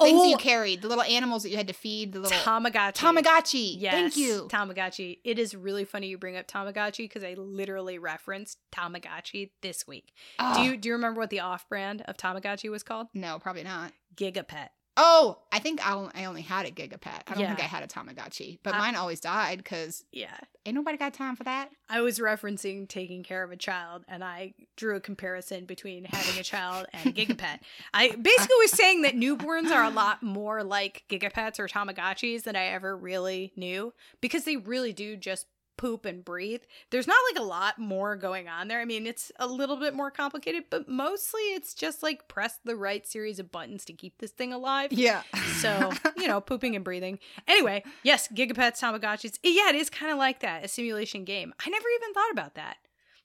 things 0.00 0.20
Oh! 0.22 0.24
you 0.30 0.36
carried, 0.36 0.82
the 0.82 0.88
little 0.88 1.04
animals 1.04 1.42
that 1.42 1.50
you 1.50 1.56
had 1.56 1.68
to 1.68 1.74
feed, 1.74 2.12
the 2.12 2.20
little 2.20 2.36
Tamagotchi. 2.38 2.92
Tamagotchi. 2.94 3.74
Yes, 3.80 3.92
Thank 3.94 4.16
you. 4.16 4.48
Tamagotchi. 4.50 5.18
It 5.24 5.38
is 5.38 5.54
really 5.54 5.84
funny 5.84 6.08
you 6.08 6.18
bring 6.18 6.36
up 6.36 6.46
Tamagotchi 6.46 6.98
because 6.98 7.24
I 7.24 7.34
literally 7.34 7.98
referenced 7.98 8.58
Tamagotchi 8.72 9.50
this 9.62 9.86
week. 9.86 10.12
Oh, 10.38 10.54
Do 10.54 10.60
ah. 10.60 10.62
you 10.64 10.76
do 10.76 10.88
you 10.88 10.94
remember 10.94 11.20
what 11.20 11.30
the 11.30 11.40
off 11.40 11.68
brand 11.68 12.02
of 12.06 12.16
Tamagotchi 12.16 12.70
was 12.70 12.82
called? 12.82 13.08
No, 13.14 13.38
probably 13.38 13.64
not. 13.64 13.92
Gigapet. 14.16 14.68
Oh, 15.00 15.38
I 15.52 15.60
think 15.60 15.86
I 15.86 15.92
only, 15.94 16.10
I 16.14 16.24
only 16.24 16.42
had 16.42 16.66
a 16.66 16.72
Gigapet. 16.72 17.22
I 17.28 17.34
don't 17.34 17.46
think 17.46 17.60
I 17.60 17.66
had 17.66 17.84
a 17.84 17.86
Tamagotchi, 17.86 18.58
but 18.64 18.74
I- 18.74 18.78
mine 18.78 18.96
always 18.96 19.20
died 19.20 19.58
because 19.58 20.04
Yeah. 20.10 20.36
ain't 20.66 20.74
nobody 20.74 20.98
got 20.98 21.14
time 21.14 21.36
for 21.36 21.44
that. 21.44 21.70
I 21.88 22.00
was 22.00 22.18
referencing 22.18 22.88
taking 22.88 23.22
care 23.22 23.44
of 23.44 23.52
a 23.52 23.56
child, 23.56 24.04
and 24.08 24.24
I 24.24 24.54
drew 24.76 24.96
a 24.96 25.00
comparison 25.00 25.66
between 25.66 26.04
having 26.04 26.40
a 26.40 26.42
child 26.42 26.86
and 26.92 27.14
Gigapet. 27.14 27.60
I 27.94 28.08
basically 28.10 28.56
was 28.58 28.72
saying 28.72 29.02
that 29.02 29.14
newborns 29.14 29.70
are 29.70 29.84
a 29.84 29.90
lot 29.90 30.22
more 30.22 30.64
like 30.64 31.04
Gigapets 31.08 31.60
or 31.60 31.68
Tamagotchis 31.68 32.42
than 32.42 32.56
I 32.56 32.64
ever 32.66 32.96
really 32.96 33.52
knew 33.54 33.94
because 34.20 34.42
they 34.44 34.56
really 34.56 34.92
do 34.92 35.16
just 35.16 35.46
poop 35.78 36.04
and 36.04 36.22
breathe. 36.24 36.62
There's 36.90 37.06
not 37.06 37.16
like 37.32 37.40
a 37.40 37.46
lot 37.46 37.78
more 37.78 38.14
going 38.16 38.48
on 38.48 38.68
there. 38.68 38.80
I 38.80 38.84
mean, 38.84 39.06
it's 39.06 39.32
a 39.38 39.46
little 39.46 39.76
bit 39.76 39.94
more 39.94 40.10
complicated, 40.10 40.64
but 40.68 40.88
mostly 40.88 41.40
it's 41.54 41.72
just 41.72 42.02
like 42.02 42.28
press 42.28 42.58
the 42.64 42.76
right 42.76 43.06
series 43.06 43.38
of 43.38 43.50
buttons 43.50 43.86
to 43.86 43.94
keep 43.94 44.18
this 44.18 44.32
thing 44.32 44.52
alive. 44.52 44.92
Yeah. 44.92 45.22
So, 45.60 45.90
you 46.18 46.26
know, 46.28 46.40
pooping 46.42 46.76
and 46.76 46.84
breathing. 46.84 47.18
Anyway, 47.46 47.82
yes, 48.02 48.28
Gigapets, 48.28 48.80
Tamagotchis. 48.80 49.38
Yeah, 49.42 49.70
it 49.70 49.76
is 49.76 49.88
kind 49.88 50.12
of 50.12 50.18
like 50.18 50.40
that, 50.40 50.64
a 50.64 50.68
simulation 50.68 51.24
game. 51.24 51.54
I 51.64 51.70
never 51.70 51.86
even 51.96 52.12
thought 52.12 52.30
about 52.32 52.54
that. 52.56 52.76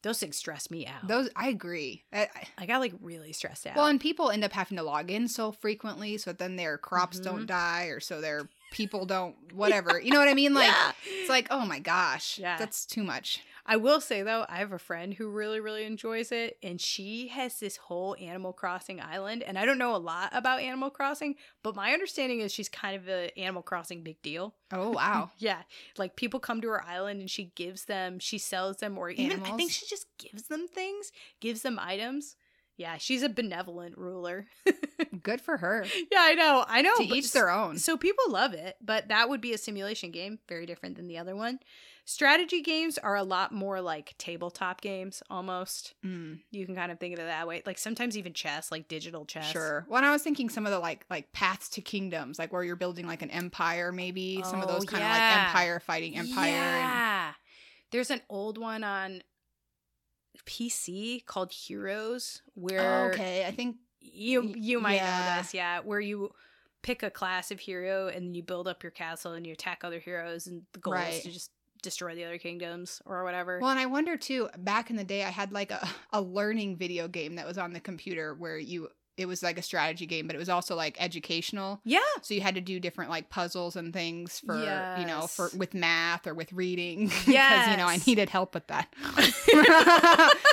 Those 0.03 0.19
things 0.19 0.35
stress 0.35 0.69
me 0.69 0.85
out. 0.85 1.07
those 1.07 1.29
I 1.33 1.47
agree. 1.47 2.03
I, 2.11 2.23
I- 2.23 2.47
I 2.57 2.65
got 2.65 2.81
like 2.81 2.93
really 3.01 3.31
stressed 3.31 3.65
out. 3.65 3.77
well, 3.77 3.85
and 3.87 4.01
people 4.01 4.29
end 4.31 4.43
up 4.43 4.51
having 4.51 4.75
to 4.77 4.83
log 4.83 5.09
in 5.09 5.29
so 5.29 5.53
frequently, 5.53 6.17
so 6.17 6.33
then 6.33 6.57
their 6.57 6.77
crops 6.77 7.19
Mhm. 7.19 7.23
don't 7.23 7.45
die, 7.45 7.85
or 7.85 8.01
so 8.01 8.19
their 8.19 8.49
people 8.73 9.05
don't 9.05 9.35
whatever. 9.53 10.01
You 10.01 10.11
know 10.11 10.19
what 10.19 10.27
I 10.27 10.33
mean? 10.33 10.53
Like 10.63 10.67
Yeah. 10.67 10.91
it's 11.21 11.29
like, 11.29 11.47
oh 11.51 11.65
my 11.65 11.79
gosh, 11.79 12.37
Yeah. 12.37 12.57
that's 12.57 12.85
too 12.85 13.03
much. 13.03 13.41
I 13.65 13.77
will 13.77 14.01
say 14.01 14.23
though, 14.23 14.45
I 14.49 14.57
have 14.57 14.73
a 14.73 14.77
friend 14.79 15.13
who 15.13 15.29
really, 15.29 15.61
really 15.61 15.85
enjoys 15.85 16.33
it, 16.33 16.57
and 16.61 16.81
she 16.81 17.29
has 17.29 17.59
this 17.61 17.77
whole 17.77 18.13
Animal 18.19 18.51
Crossing 18.51 18.99
island. 18.99 19.41
And 19.41 19.57
I 19.57 19.65
don't 19.65 19.77
know 19.77 19.95
a 19.95 19.97
lot 19.97 20.31
about 20.33 20.59
Animal 20.59 20.89
Crossing, 20.89 21.35
but 21.63 21.73
my 21.73 21.93
understanding 21.93 22.41
is 22.41 22.51
she's 22.53 22.67
kind 22.67 22.97
of 22.97 23.07
a 23.07 23.31
Animal 23.39 23.61
Crossing 23.61 24.03
big 24.03 24.21
deal. 24.21 24.53
Oh 24.73 24.89
wow. 24.99 25.31
Yeah, 25.37 25.61
like 25.97 26.17
people 26.17 26.41
come 26.41 26.59
to 26.61 26.67
her 26.67 26.83
island 26.85 27.21
and 27.21 27.29
she 27.29 27.53
gives 27.55 27.85
them, 27.85 28.19
she 28.19 28.37
sells 28.37 28.77
them, 28.77 28.97
or 28.97 29.09
even 29.09 29.41
I 29.43 29.51
think 29.55 29.71
she 29.71 29.85
just 29.85 30.07
gives 30.17 30.43
them 30.49 30.67
things, 30.67 31.13
gives 31.39 31.61
them 31.61 31.79
items. 31.79 32.35
Yeah, 32.75 32.97
she's 32.97 33.21
a 33.21 33.29
benevolent 33.29 33.97
ruler. 33.97 34.47
Good 35.21 35.41
for 35.41 35.57
her. 35.57 35.85
yeah, 36.11 36.19
I 36.21 36.33
know, 36.33 36.65
I 36.67 36.81
know. 36.81 36.95
to 36.97 37.03
each 37.03 37.31
their 37.31 37.49
own. 37.49 37.77
So 37.77 37.97
people 37.97 38.25
love 38.29 38.53
it, 38.53 38.75
but 38.81 39.09
that 39.09 39.29
would 39.29 39.41
be 39.41 39.53
a 39.53 39.57
simulation 39.57 40.09
game, 40.11 40.39
very 40.49 40.65
different 40.65 40.95
than 40.95 41.07
the 41.07 41.17
other 41.19 41.35
one. 41.35 41.59
Strategy 42.05 42.61
games 42.61 42.97
are 42.97 43.15
a 43.15 43.23
lot 43.23 43.53
more 43.53 43.79
like 43.79 44.15
tabletop 44.17 44.81
games 44.81 45.23
almost. 45.29 45.93
Mm, 46.05 46.39
You 46.51 46.65
can 46.65 46.75
kind 46.75 46.91
of 46.91 46.99
think 46.99 47.13
of 47.13 47.19
it 47.19 47.27
that 47.27 47.47
way. 47.47 47.61
Like 47.65 47.77
sometimes 47.77 48.17
even 48.17 48.33
chess, 48.33 48.71
like 48.71 48.87
digital 48.89 49.23
chess. 49.25 49.51
sure. 49.51 49.85
Well, 49.87 49.97
and 49.99 50.05
I 50.05 50.11
was 50.11 50.21
thinking 50.23 50.49
some 50.49 50.65
of 50.65 50.71
the 50.73 50.79
like 50.79 51.05
like 51.09 51.31
paths 51.31 51.69
to 51.69 51.81
kingdoms, 51.81 52.37
like 52.39 52.51
where 52.51 52.63
you're 52.63 52.75
building 52.75 53.07
like 53.07 53.21
an 53.21 53.29
empire, 53.29 53.91
maybe 53.93 54.41
some 54.43 54.61
of 54.61 54.69
Oh, 54.69 54.73
those 54.73 54.85
kind 54.85 55.01
of 55.03 55.09
like 55.09 55.45
empire 55.47 55.79
fighting 55.79 56.17
empire. 56.17 56.47
And, 56.49 56.51
Yeah. 56.55 57.33
There's 57.91 58.09
an 58.11 58.21
old 58.27 58.57
one 58.57 58.83
on 58.83 59.21
PC 60.45 61.25
called 61.25 61.51
Heroes 61.51 62.41
oh, 62.47 62.51
where 62.55 63.05
Oh, 63.05 63.07
okay, 63.13 63.45
I 63.45 63.51
think 63.51 63.77
you 64.01 64.53
you 64.55 64.79
might 64.79 64.95
yeah. 64.95 65.35
know 65.35 65.41
this, 65.41 65.53
yeah, 65.53 65.79
where 65.79 65.99
you 65.99 66.31
pick 66.81 67.01
a 67.03 67.09
class 67.09 67.49
of 67.51 67.59
hero 67.59 68.07
and 68.09 68.35
you 68.35 68.43
build 68.43 68.67
up 68.67 68.83
your 68.83 68.91
castle 68.91 69.33
and 69.33 69.47
you 69.47 69.53
attack 69.53 69.83
other 69.83 69.99
heroes 69.99 70.47
and 70.47 70.63
the 70.73 70.79
goal 70.79 70.93
Right. 70.93 71.13
is 71.13 71.23
to 71.23 71.31
just 71.31 71.51
destroy 71.81 72.13
the 72.15 72.23
other 72.25 72.37
kingdoms 72.37 73.01
or 73.05 73.23
whatever. 73.23 73.59
Well, 73.61 73.69
and 73.69 73.79
I 73.79 73.85
wonder 73.85 74.17
too, 74.17 74.49
back 74.57 74.89
in 74.89 74.95
the 74.97 75.03
day, 75.03 75.23
I 75.23 75.29
had 75.29 75.51
like 75.53 75.71
a, 75.71 75.87
a 76.13 76.21
learning 76.21 76.77
video 76.77 77.07
game 77.07 77.35
that 77.35 77.47
was 77.47 77.57
on 77.57 77.71
the 77.73 77.79
computer 77.79 78.33
where 78.33 78.57
you, 78.57 78.89
it 79.15 79.27
was 79.27 79.43
like 79.43 79.57
a 79.57 79.61
strategy 79.61 80.05
game, 80.05 80.25
but 80.27 80.35
it 80.35 80.39
was 80.39 80.49
also 80.49 80.75
like 80.75 80.95
educational. 80.99 81.79
yeah. 81.83 81.99
So 82.21 82.33
you 82.33 82.41
had 82.41 82.55
to 82.55 82.61
do 82.61 82.79
different 82.79 83.11
like 83.11 83.29
puzzles 83.29 83.75
and 83.75 83.93
things 83.93 84.39
for, 84.39 84.57
you 84.99 85.05
know, 85.05 85.27
for 85.27 85.49
with 85.55 85.73
math 85.73 86.25
or 86.27 86.33
with 86.33 86.51
reading. 86.53 87.11
Yeah. 87.27 87.49
Because, 87.49 87.71
you 87.71 87.77
know, 87.77 87.87
I 87.87 87.99
needed 88.07 88.29
help 88.29 88.53
with 88.53 88.67
that. 88.67 88.93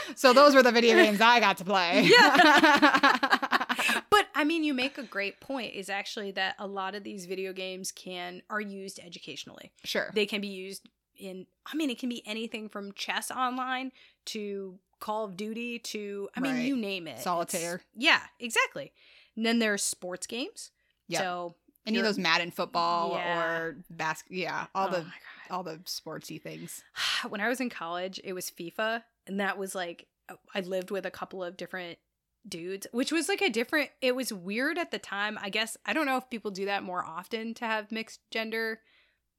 so 0.14 0.32
those 0.32 0.54
were 0.54 0.62
the 0.62 0.72
video 0.72 0.94
games 0.94 1.20
I 1.20 1.40
got 1.40 1.56
to 1.58 1.64
play. 1.64 2.10
Yeah. 2.20 4.00
but 4.10 4.26
I 4.34 4.44
mean, 4.44 4.64
you 4.64 4.74
make 4.74 4.98
a 4.98 5.02
great 5.02 5.40
point. 5.40 5.74
Is 5.74 5.88
actually 5.88 6.32
that 6.32 6.54
a 6.58 6.66
lot 6.66 6.94
of 6.94 7.02
these 7.04 7.26
video 7.26 7.52
games 7.52 7.92
can 7.92 8.42
are 8.50 8.60
used 8.60 9.00
educationally. 9.04 9.72
sure. 9.84 10.10
They 10.14 10.26
can 10.26 10.40
be 10.40 10.48
used 10.48 10.88
in. 11.20 11.46
I 11.70 11.76
mean, 11.76 11.90
it 11.90 11.98
can 11.98 12.09
be 12.09 12.22
anything 12.26 12.68
from 12.68 12.92
chess 12.92 13.30
online 13.30 13.92
to 14.26 14.78
Call 14.98 15.24
of 15.24 15.37
Duty 15.37 15.78
to. 15.78 16.28
I 16.37 16.40
mean, 16.40 16.54
Right. 16.54 16.64
you 16.64 16.76
name 16.76 17.06
it. 17.06 17.12
It's- 17.12 17.24
Solitaire. 17.24 17.83
yeah, 17.94 18.22
exactly. 18.38 18.92
And 19.37 19.46
then 19.46 19.59
there's 19.59 19.83
sports 19.83 20.26
games. 20.26 20.70
Yep. 21.09 21.20
So 21.22 21.54
Any 21.87 21.98
of 21.98 22.04
those 22.04 22.18
Madden 22.18 22.50
football 22.50 23.12
Yeah. 23.14 23.40
or 23.52 23.76
basket. 23.88 24.33
Yeah. 24.33 24.66
All 24.74 24.88
oh 24.88 24.90
the, 24.90 25.06
all 25.50 25.62
the 25.62 25.78
sportsy 25.87 26.40
things. 26.40 26.83
when 27.28 27.40
I 27.40 27.48
was 27.48 27.61
in 27.61 27.70
college, 27.70 28.20
it 28.22 28.33
was 28.35 28.50
FIFA, 28.50 29.02
and 29.26 29.40
that 29.40 29.56
was 29.59 29.74
like 29.74 30.06
uh, 30.28 30.35
I 30.54 30.61
lived 30.61 30.90
with 30.90 31.06
a 31.06 31.11
couple 31.11 31.42
of 31.42 31.56
different 31.56 31.98
dudes, 32.48 32.87
which 32.92 33.11
was 33.12 33.28
like 33.28 33.40
a 33.42 33.48
different. 33.50 33.90
It 34.00 34.14
was 34.14 34.33
weird 34.33 34.78
at 34.78 34.90
the 34.90 34.98
time. 34.98 35.38
I 35.40 35.48
guess 35.50 35.76
I 35.87 35.92
don't 35.92 36.06
know 36.06 36.16
if 36.18 36.28
people 36.30 36.50
do 36.50 36.66
that 36.66 36.83
more 36.83 37.04
often 37.04 37.54
to 37.54 37.64
have 37.64 37.90
mixed 37.90 38.20
gender 38.30 38.80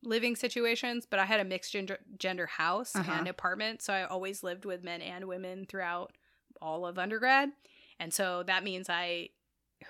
living 0.04 0.36
situations, 0.36 1.06
but 1.10 1.20
I 1.20 1.26
had 1.26 1.40
a 1.40 1.44
mixed 1.46 1.72
gender 1.72 2.00
gender 2.18 2.46
house 2.48 2.96
Uh-huh. 2.96 3.12
and 3.12 3.28
apartment, 3.28 3.82
so 3.82 3.94
I 3.94 4.04
always 4.06 4.44
lived 4.44 4.66
with 4.66 4.84
men 4.84 5.02
and 5.02 5.26
women 5.28 5.66
throughout 5.68 6.14
all 6.62 6.86
of 6.86 6.98
undergrad, 7.00 7.52
and 8.00 8.14
so 8.14 8.44
that 8.44 8.64
means 8.64 8.90
I 8.90 9.30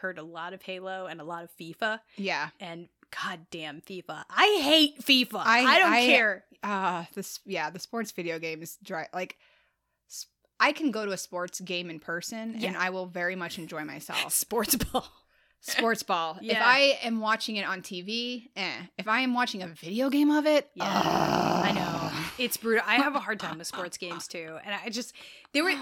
heard 0.02 0.17
a 0.17 0.24
lot 0.24 0.54
of 0.54 0.62
Halo 0.62 1.06
and 1.08 1.19
a 1.19 1.24
lot 1.26 1.43
of 1.43 1.50
FIFA, 1.60 2.00
Yeah. 2.17 2.50
and 2.60 2.88
goddamn 3.24 3.82
FIFA, 3.82 4.24
I 4.30 4.60
hate 4.62 5.00
FIFA. 5.02 5.41
I- 5.45 5.65
I, 5.65 5.80
don't 5.80 5.91
I- 5.93 6.06
care. 6.06 6.45
uh 6.63 7.06
this 7.15 7.39
yeah 7.45 7.69
the 7.69 7.80
sports 7.80 8.12
video 8.12 8.38
games 8.39 8.78
dry 8.84 9.08
like 9.13 9.38
I 10.60 10.74
can 10.74 10.91
go 10.91 11.06
to 11.08 11.12
a 11.12 11.17
sports 11.17 11.60
game 11.60 11.89
in 11.89 12.00
person 12.00 12.56
Yeah. 12.58 12.67
and 12.69 12.78
i 12.78 12.91
will 12.91 13.08
very 13.08 13.36
much 13.36 13.58
enjoy 13.58 13.84
myself 13.84 14.32
Sports 14.45 14.76
ball. 14.76 15.12
Sports 15.62 16.04
ball 16.04 16.38
if 16.41 16.58
i 16.60 16.97
am 17.04 17.19
watching 17.19 17.56
it 17.56 17.65
on 17.65 17.82
tv 17.82 18.50
eh 18.56 18.82
if 18.97 19.08
i 19.08 19.21
am 19.21 19.34
watching 19.34 19.62
a 19.62 19.67
video 19.67 20.10
game 20.10 20.32
of 20.32 20.45
it 20.45 20.69
Yeah, 20.76 20.86
ugh. 20.86 21.65
I 21.65 21.71
know. 21.74 21.97
It's 22.38 22.58
brutal. 22.58 22.84
I 22.88 22.95
have 22.95 23.15
a 23.15 23.19
hard 23.19 23.39
time 23.39 23.60
with 23.60 23.67
sports 23.67 23.97
games 23.97 24.28
too. 24.28 24.58
And 24.65 24.74
I 24.74 24.89
just 24.89 25.13
they 25.54 25.62
were 25.62 25.74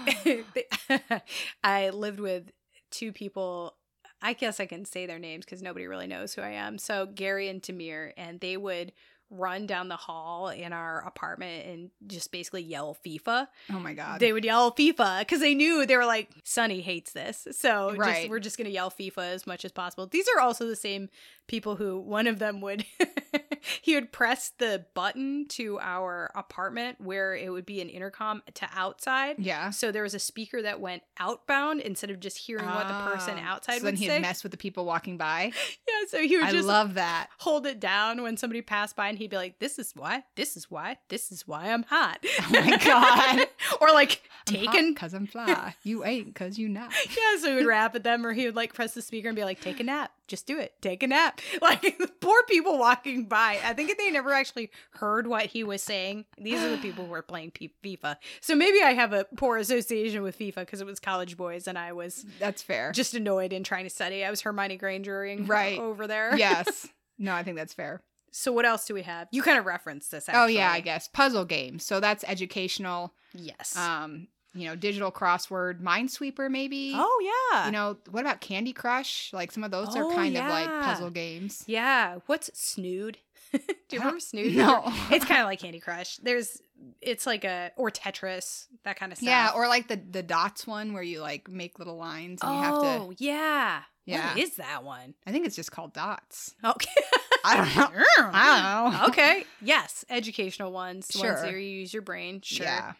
I 1.64 1.88
lived 1.90 2.20
with 2.20 2.52
two 2.90 3.12
people 3.12 3.76
I 4.22 4.34
guess 4.34 4.60
I 4.60 4.66
can 4.66 4.84
say 4.84 5.06
their 5.06 5.18
names 5.18 5.46
because 5.46 5.62
nobody 5.62 5.86
really 5.86 6.06
knows 6.06 6.34
who 6.34 6.42
I 6.42 6.50
am. 6.50 6.76
So 6.76 7.06
Gary 7.06 7.48
and 7.48 7.62
Tamir, 7.62 8.12
and 8.18 8.38
they 8.40 8.58
would 8.58 8.92
run 9.30 9.64
down 9.66 9.88
the 9.88 9.96
hall 9.96 10.48
in 10.48 10.72
our 10.72 11.06
apartment 11.06 11.66
and 11.66 11.90
just 12.08 12.32
basically 12.32 12.62
yell 12.62 12.96
FIFA. 13.06 13.46
oh 13.72 13.78
my 13.78 13.94
god 13.94 14.18
They 14.20 14.32
would 14.32 14.44
yell 14.44 14.72
FIFA 14.72 15.20
because 15.20 15.38
they 15.40 15.54
knew 15.54 15.86
they 15.86 15.96
were 15.96 16.04
like, 16.04 16.28
Sonny 16.44 16.80
hates 16.80 17.12
this. 17.12 17.46
So 17.52 17.94
Right. 17.94 18.16
just, 18.22 18.28
we're 18.30 18.40
just 18.40 18.56
going 18.56 18.66
to 18.66 18.72
yell 18.72 18.90
FIFA 18.90 19.32
as 19.34 19.46
much 19.46 19.64
as 19.64 19.70
possible. 19.72 20.06
These 20.06 20.26
are 20.36 20.40
also 20.40 20.66
the 20.66 20.74
same 20.76 21.08
people 21.46 21.76
who 21.76 21.98
one 22.00 22.26
of 22.26 22.38
them 22.40 22.60
would, 22.60 22.84
he 23.82 23.94
would 23.94 24.12
press 24.12 24.52
the 24.58 24.84
button 24.94 25.46
to 25.48 25.78
our 25.80 26.30
apartment 26.34 27.00
where 27.00 27.34
it 27.34 27.50
would 27.50 27.66
be 27.66 27.80
an 27.80 27.88
intercom 27.88 28.42
to 28.54 28.68
outside. 28.74 29.36
yeah 29.38 29.70
So 29.70 29.92
there 29.92 30.02
was 30.02 30.14
a 30.14 30.18
speaker 30.18 30.62
that 30.62 30.80
went 30.80 31.02
outbound 31.18 31.80
instead 31.80 32.10
of 32.10 32.20
just 32.20 32.38
hearing 32.38 32.66
what 32.66 32.88
the 32.88 32.94
person 33.14 33.34
Ah, 33.38 33.52
outside 33.54 33.78
so 33.78 33.84
then 33.84 33.92
would 33.94 33.98
he'd 33.98 34.06
say. 34.08 34.18
mess 34.20 34.42
with 34.42 34.52
the 34.52 34.58
people 34.58 34.84
walking 34.84 35.16
by 35.16 35.52
yeah, 35.88 36.06
so 36.08 36.18
he 36.20 36.36
would 36.36 36.46
i 36.46 36.50
just 36.52 36.66
love 36.66 36.94
that 36.94 37.28
hold 37.38 37.66
it 37.66 37.80
down 37.80 38.22
when 38.22 38.36
somebody 38.36 38.62
passed 38.62 38.96
by 38.96 39.08
and 39.08 39.18
he'd 39.18 39.30
be 39.30 39.36
like, 39.36 39.58
This 39.58 39.78
is 39.78 39.92
why, 39.96 40.24
this 40.36 40.56
is 40.56 40.70
why, 40.70 40.98
this 41.08 41.30
is 41.32 41.46
why 41.46 41.72
I'm 41.72 41.82
hot. 41.84 42.24
Oh 42.40 42.50
my 42.52 42.76
God. 42.78 43.46
or 43.80 43.88
like 43.92 44.22
taken. 44.46 44.92
because 44.94 45.14
i'm 45.14 45.26
fly 45.26 45.74
you 45.84 46.04
ain't 46.04 46.26
because 46.26 46.58
you 46.58 46.68
not 46.68 46.92
Yeah, 47.08 47.40
so 47.40 47.48
he 47.50 47.54
would 47.56 47.66
rap 47.66 47.94
at 47.94 48.02
them 48.04 48.24
or 48.26 48.32
he 48.32 48.46
would 48.46 48.56
like 48.56 48.72
press 48.74 48.94
the 48.94 49.02
speaker 49.02 49.28
and 49.28 49.36
be 49.36 49.44
like, 49.44 49.60
Take 49.60 49.78
a 49.80 49.84
nap, 49.84 50.10
just 50.30 50.46
do 50.46 50.58
it. 50.58 50.72
Take 50.80 51.02
a 51.02 51.06
nap. 51.06 51.40
Like 51.60 52.00
poor 52.20 52.42
people 52.44 52.78
walking 52.78 53.24
by. 53.26 53.58
I 53.62 53.74
think 53.74 53.96
they 53.98 54.10
never 54.10 54.32
actually 54.32 54.70
heard 54.92 55.26
what 55.26 55.46
he 55.46 55.62
was 55.62 55.82
saying. 55.82 56.24
These 56.38 56.62
are 56.62 56.70
the 56.70 56.78
people 56.78 57.04
who 57.06 57.12
are 57.12 57.22
playing 57.22 57.50
P- 57.50 57.74
FIFA. 57.84 58.16
So 58.40 58.54
maybe 58.54 58.80
I 58.82 58.92
have 58.94 59.12
a 59.12 59.26
poor 59.36 59.58
association 59.58 60.22
with 60.22 60.38
FIFA 60.38 60.56
because 60.56 60.80
it 60.80 60.86
was 60.86 60.98
college 61.00 61.36
boys 61.36 61.68
and 61.68 61.76
I 61.78 61.92
was 61.92 62.24
That's 62.38 62.62
fair. 62.62 62.92
just 62.92 63.14
annoyed 63.14 63.52
and 63.52 63.64
trying 63.64 63.84
to 63.84 63.90
study. 63.90 64.24
I 64.24 64.30
was 64.30 64.40
Hermione 64.40 64.78
Grangering 64.78 65.46
Right. 65.48 65.78
over 65.78 66.06
there. 66.06 66.36
yes. 66.38 66.86
No, 67.18 67.34
I 67.34 67.42
think 67.42 67.56
that's 67.56 67.74
fair. 67.74 68.00
So 68.32 68.52
what 68.52 68.64
else 68.64 68.86
do 68.86 68.94
we 68.94 69.02
have? 69.02 69.28
You 69.32 69.42
kind 69.42 69.58
of 69.58 69.66
referenced 69.66 70.10
this. 70.12 70.28
Oh 70.32 70.46
yeah, 70.46 70.70
I 70.70 70.80
guess 70.80 71.08
puzzle 71.08 71.44
games. 71.44 71.84
So 71.84 72.00
that's 72.00 72.24
educational. 72.26 73.12
Yes. 73.34 73.76
Um, 73.76 74.28
you 74.54 74.66
know, 74.66 74.74
digital 74.76 75.12
crossword, 75.12 75.80
Minesweeper, 75.80 76.50
maybe. 76.50 76.92
oh 76.96 77.50
yeah. 77.52 77.66
You 77.66 77.72
know, 77.72 77.96
what 78.10 78.20
about 78.20 78.40
Candy 78.40 78.72
Crush? 78.72 79.32
Like 79.32 79.52
some 79.52 79.64
of 79.64 79.70
those 79.70 79.94
are 79.96 80.04
Oh, 80.04 80.14
kind 80.14 80.36
of 80.36 80.44
like 80.46 80.66
puzzle 80.68 81.10
games. 81.10 81.64
Yeah. 81.66 82.16
What's 82.26 82.50
Snood? 82.58 83.18
Do 83.52 83.58
you 83.90 83.98
remember 83.98 84.20
Snood? 84.20 84.54
No. 84.54 84.82
it's 85.10 85.24
kind 85.24 85.40
of 85.40 85.46
like 85.46 85.60
Candy 85.60 85.80
Crush. 85.80 86.16
There's, 86.18 86.60
it's 87.00 87.26
like 87.26 87.44
a 87.44 87.72
or 87.76 87.90
Tetris, 87.90 88.66
that 88.84 88.96
kind 88.98 89.12
of 89.12 89.18
stuff. 89.18 89.26
Yeah, 89.28 89.50
or 89.54 89.68
like 89.68 89.88
the 89.88 89.96
the 90.10 90.22
dots 90.22 90.66
one 90.66 90.92
where 90.94 91.02
you 91.02 91.20
like 91.20 91.48
make 91.48 91.78
little 91.78 91.96
lines 91.96 92.40
and 92.42 92.54
you 92.54 92.60
have 92.62 92.80
to. 92.80 92.86
oh 92.88 93.12
yeah. 93.18 93.82
Yeah. 94.06 94.30
What 94.34 94.38
is 94.42 94.56
that 94.56 94.82
one? 94.82 95.14
I 95.26 95.30
think 95.30 95.46
it's 95.46 95.54
just 95.54 95.70
called 95.70 95.92
dots. 95.92 96.54
Okay. 96.64 96.90
I 97.44 97.56
don't 97.56 97.74
know. 97.94 98.04
I 98.32 98.82
don't 98.82 98.92
know. 98.92 99.06
okay. 99.08 99.44
Yes, 99.62 100.04
educational 100.10 100.72
ones. 100.72 101.06
the 101.08 101.18
Ones 101.20 101.38
Sure. 101.40 101.42
where 101.46 101.58
you 101.58 101.78
use 101.80 101.92
your 101.92 102.02
brain. 102.02 102.40
Sure. 102.42 102.66
Yeah. 102.66 102.92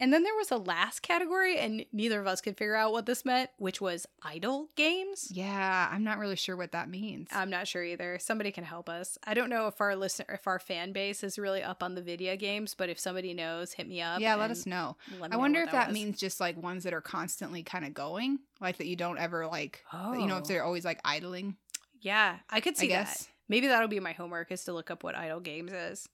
And 0.00 0.12
then 0.12 0.22
there 0.22 0.34
was 0.36 0.52
a 0.52 0.56
last 0.56 1.00
category, 1.02 1.58
and 1.58 1.84
neither 1.92 2.20
of 2.20 2.26
us 2.28 2.40
could 2.40 2.56
figure 2.56 2.76
out 2.76 2.92
what 2.92 3.04
this 3.06 3.24
meant, 3.24 3.50
which 3.58 3.80
was 3.80 4.06
idle 4.22 4.68
games. 4.76 5.28
Yeah, 5.32 5.88
I'm 5.90 6.04
not 6.04 6.18
really 6.18 6.36
sure 6.36 6.56
what 6.56 6.70
that 6.70 6.88
means. 6.88 7.28
I'm 7.32 7.50
not 7.50 7.66
sure 7.66 7.82
either. 7.82 8.18
Somebody 8.20 8.52
can 8.52 8.62
help 8.62 8.88
us. 8.88 9.18
I 9.24 9.34
don't 9.34 9.50
know 9.50 9.66
if 9.66 9.80
our 9.80 9.96
listener, 9.96 10.26
if 10.34 10.46
our 10.46 10.60
fan 10.60 10.92
base 10.92 11.24
is 11.24 11.36
really 11.38 11.64
up 11.64 11.82
on 11.82 11.96
the 11.96 12.02
video 12.02 12.36
games, 12.36 12.74
but 12.74 12.88
if 12.88 12.98
somebody 13.00 13.34
knows, 13.34 13.72
hit 13.72 13.88
me 13.88 14.00
up. 14.00 14.20
yeah, 14.20 14.36
let 14.36 14.52
us 14.52 14.66
know. 14.66 14.96
let 15.20 15.32
I 15.32 15.36
wonder 15.36 15.60
what 15.60 15.66
if 15.66 15.72
that 15.72 15.88
was. 15.88 15.94
means 15.94 16.20
just 16.20 16.38
like 16.38 16.56
ones 16.62 16.84
that 16.84 16.92
are 16.94 17.00
constantly 17.00 17.64
kind 17.64 17.84
of 17.84 17.92
going, 17.92 18.38
like 18.60 18.78
that 18.78 18.86
you 18.86 18.94
don't 18.94 19.18
ever 19.18 19.48
like, 19.48 19.82
Oh, 19.92 20.12
you 20.14 20.26
know, 20.26 20.36
if 20.36 20.44
oh. 20.44 20.46
they're 20.46 20.64
always 20.64 20.84
like 20.84 21.00
idling. 21.04 21.56
yeah, 22.00 22.36
I 22.48 22.60
could 22.60 22.74
I 22.76 22.78
see 22.78 22.86
guess. 22.88 23.24
that. 23.24 23.28
Maybe 23.48 23.66
that'll 23.66 23.88
be 23.88 23.98
my 23.98 24.12
homework 24.12 24.52
is 24.52 24.62
to 24.64 24.72
look 24.72 24.90
up 24.92 25.02
what 25.02 25.16
idle 25.16 25.40
games 25.40 25.72
is. 25.72 26.08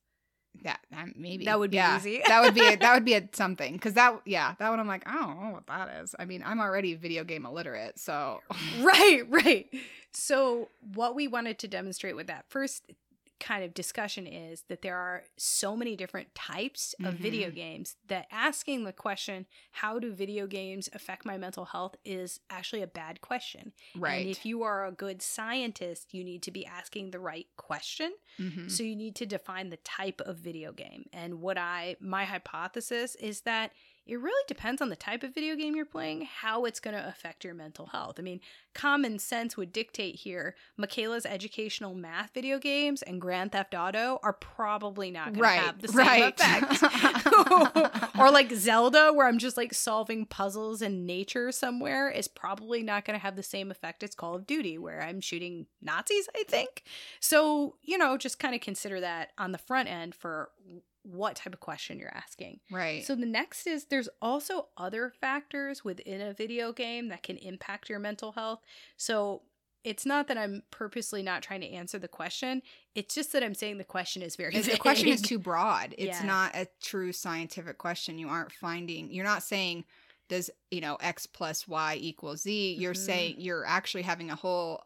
That 0.63 0.81
um, 0.97 1.13
maybe 1.17 1.45
That 1.45 1.59
would 1.59 1.71
be 1.71 1.77
Yeah. 1.77 1.97
easy. 1.97 2.23
that 2.27 2.41
would 2.41 2.55
be 2.55 2.67
a, 2.67 2.77
that 2.77 2.95
would 2.95 3.05
be 3.13 3.15
a 3.15 3.29
something 3.33 3.75
because 3.75 3.95
that 3.95 4.21
yeah 4.25 4.55
that 4.59 4.71
one 4.71 4.81
I'm 4.81 4.87
like 4.87 5.07
I 5.07 5.13
don't 5.15 5.43
know 5.43 5.51
what 5.51 5.67
that 5.67 6.03
is. 6.03 6.15
I 6.19 6.25
mean 6.25 6.43
I'm 6.47 6.61
already 6.61 6.95
video 6.95 7.25
game 7.25 7.45
illiterate, 7.45 7.99
so 7.99 8.43
right, 8.79 9.23
right. 9.29 9.67
So, 10.17 10.69
what 10.95 11.17
we 11.17 11.27
wanted 11.27 11.59
to 11.59 11.69
demonstrate 11.69 12.15
with 12.15 12.29
that 12.29 12.45
first 12.49 12.85
kind 13.41 13.65
of 13.65 13.75
discussion 13.75 14.27
is 14.27 14.63
that 14.69 14.81
there 14.83 14.97
are 14.97 15.25
so 15.37 15.77
many 15.77 15.97
different 15.97 16.35
types 16.35 16.95
of 17.05 17.15
video 17.15 17.51
Mhm. 17.51 17.55
games 17.55 17.97
that 18.07 18.27
asking 18.31 18.85
the 18.85 18.93
question, 18.93 19.47
how 19.73 19.99
do 19.99 20.13
video 20.13 20.47
games 20.47 20.89
affect 20.93 21.25
my 21.27 21.37
mental 21.37 21.67
health, 21.67 21.97
is 22.05 22.41
actually 22.49 22.81
a 22.83 22.87
bad 22.87 23.21
question. 23.21 23.73
right. 23.95 24.21
And 24.23 24.31
if 24.31 24.47
you 24.47 24.63
are 24.63 24.87
a 24.87 24.93
good 24.93 25.21
scientist, 25.21 26.15
you 26.15 26.25
need 26.25 26.43
to 26.45 26.51
be 26.51 26.65
asking 26.65 27.11
the 27.11 27.21
right 27.21 27.49
question. 27.57 28.15
Mhm. 28.39 28.71
So 28.71 28.83
you 28.83 28.97
need 28.97 29.15
to 29.17 29.27
define 29.27 29.69
the 29.71 29.77
type 29.79 30.21
of 30.23 30.39
video 30.39 30.73
game. 30.73 31.09
And 31.13 31.41
what 31.41 31.59
I 31.59 31.97
my 32.01 32.25
hypothesis 32.25 33.15
is 33.17 33.43
that 33.43 33.73
it 34.07 34.17
really 34.21 34.45
depends 34.47 34.83
on 34.83 34.91
the 34.91 34.97
type 34.97 35.23
of 35.23 35.35
video 35.35 35.57
game 35.57 35.75
you're 35.75 35.87
playing, 35.87 36.29
how 36.41 36.67
it's 36.67 36.79
going 36.79 36.95
to 36.95 37.09
affect 37.09 37.43
your 37.43 37.55
mental 37.55 37.87
health. 37.87 38.17
I 38.19 38.23
mean, 38.23 38.41
common 38.75 39.19
sense 39.19 39.57
would 39.57 39.73
dictate 39.73 40.17
here 40.17 40.55
Michaela's 40.77 41.25
educational 41.25 41.95
math 41.95 42.35
video 42.35 42.59
games 42.59 43.01
and 43.03 43.19
Grand 43.21 43.53
Theft 43.53 43.75
Auto 43.75 44.21
are 44.23 44.35
probably 44.35 45.11
not 45.11 45.33
going 45.33 45.41
Right, 45.41 45.61
to 45.61 45.67
have 45.67 45.81
the 45.81 45.89
same 45.89 45.97
right. 45.97 46.35
effect. 46.39 48.19
or 48.19 48.31
like 48.31 48.53
Zelda, 48.53 49.11
where 49.15 49.27
I'm 49.27 49.39
just 49.39 49.57
like 49.57 49.73
solving 49.73 50.27
puzzles 50.27 50.83
in 50.83 51.07
nature 51.07 51.51
somewhere, 51.51 52.11
is 52.11 52.29
probably 52.29 52.83
not 52.83 53.07
going 53.07 53.19
to 53.19 53.23
have 53.23 53.37
the 53.37 53.43
same 53.43 53.71
effect 53.71 54.03
as 54.03 54.15
Call 54.15 54.35
of 54.35 54.47
Duty, 54.47 54.77
where 54.77 55.03
I'm 55.03 55.21
shooting 55.21 55.67
Nazis, 55.81 56.29
I 56.37 56.43
think. 56.47 56.83
So, 57.21 57.77
you 57.83 57.97
know, 57.97 58.19
just 58.19 58.39
kind 58.39 58.55
of 58.55 58.61
consider 58.61 59.01
that 59.01 59.31
on 59.39 59.53
the 59.53 59.59
front 59.59 59.89
end 59.89 60.15
for 60.15 60.51
what 61.05 61.37
type 61.37 61.53
of 61.55 61.61
question 61.61 61.99
you're 61.99 62.15
asking. 62.17 62.61
right. 62.71 63.05
So 63.05 63.15
the 63.15 63.27
next 63.27 63.67
is 63.67 63.85
there's 63.87 64.09
also 64.21 64.69
other 64.77 65.13
factors 65.21 65.85
within 65.85 66.21
a 66.21 66.33
video 66.35 66.73
game 66.73 67.09
that 67.09 67.23
can 67.23 67.37
impact 67.37 67.89
your 67.89 67.99
mental 67.99 68.33
health. 68.33 68.61
So 68.97 69.43
it's 69.85 70.07
not 70.07 70.29
that 70.29 70.39
I'm 70.39 70.63
purposely 70.71 71.23
not 71.23 71.43
trying 71.43 71.61
to 71.61 71.69
answer 71.71 71.99
the 71.99 72.09
question. 72.09 72.63
It's 72.95 73.15
just 73.15 73.33
that 73.33 73.43
I'm 73.43 73.55
saying 73.55 73.77
the 73.77 73.85
question 73.85 74.23
is 74.23 74.35
very 74.35 74.55
If 74.57 74.65
the 74.65 74.79
question 74.79 75.09
is 75.09 75.21
too 75.31 75.39
broad. 75.39 75.95
It's 75.99 76.21
Yeah. 76.21 76.27
not 76.27 76.57
a 76.57 76.67
true 76.83 77.13
scientific 77.13 77.77
question. 77.77 78.19
You 78.19 78.29
aren't 78.29 78.51
finding. 78.53 79.13
You're 79.13 79.25
not 79.27 79.43
saying 79.43 79.85
does 80.31 80.49
you 80.71 80.81
know 80.81 80.97
x 81.03 81.27
plus 81.27 81.69
y 81.69 81.99
equals 82.01 82.41
z. 82.43 82.73
You're 82.81 82.95
Mhm. 82.95 83.07
saying 83.07 83.35
you're 83.41 83.67
actually 83.67 84.05
having 84.05 84.31
a 84.31 84.35
whole 84.37 84.83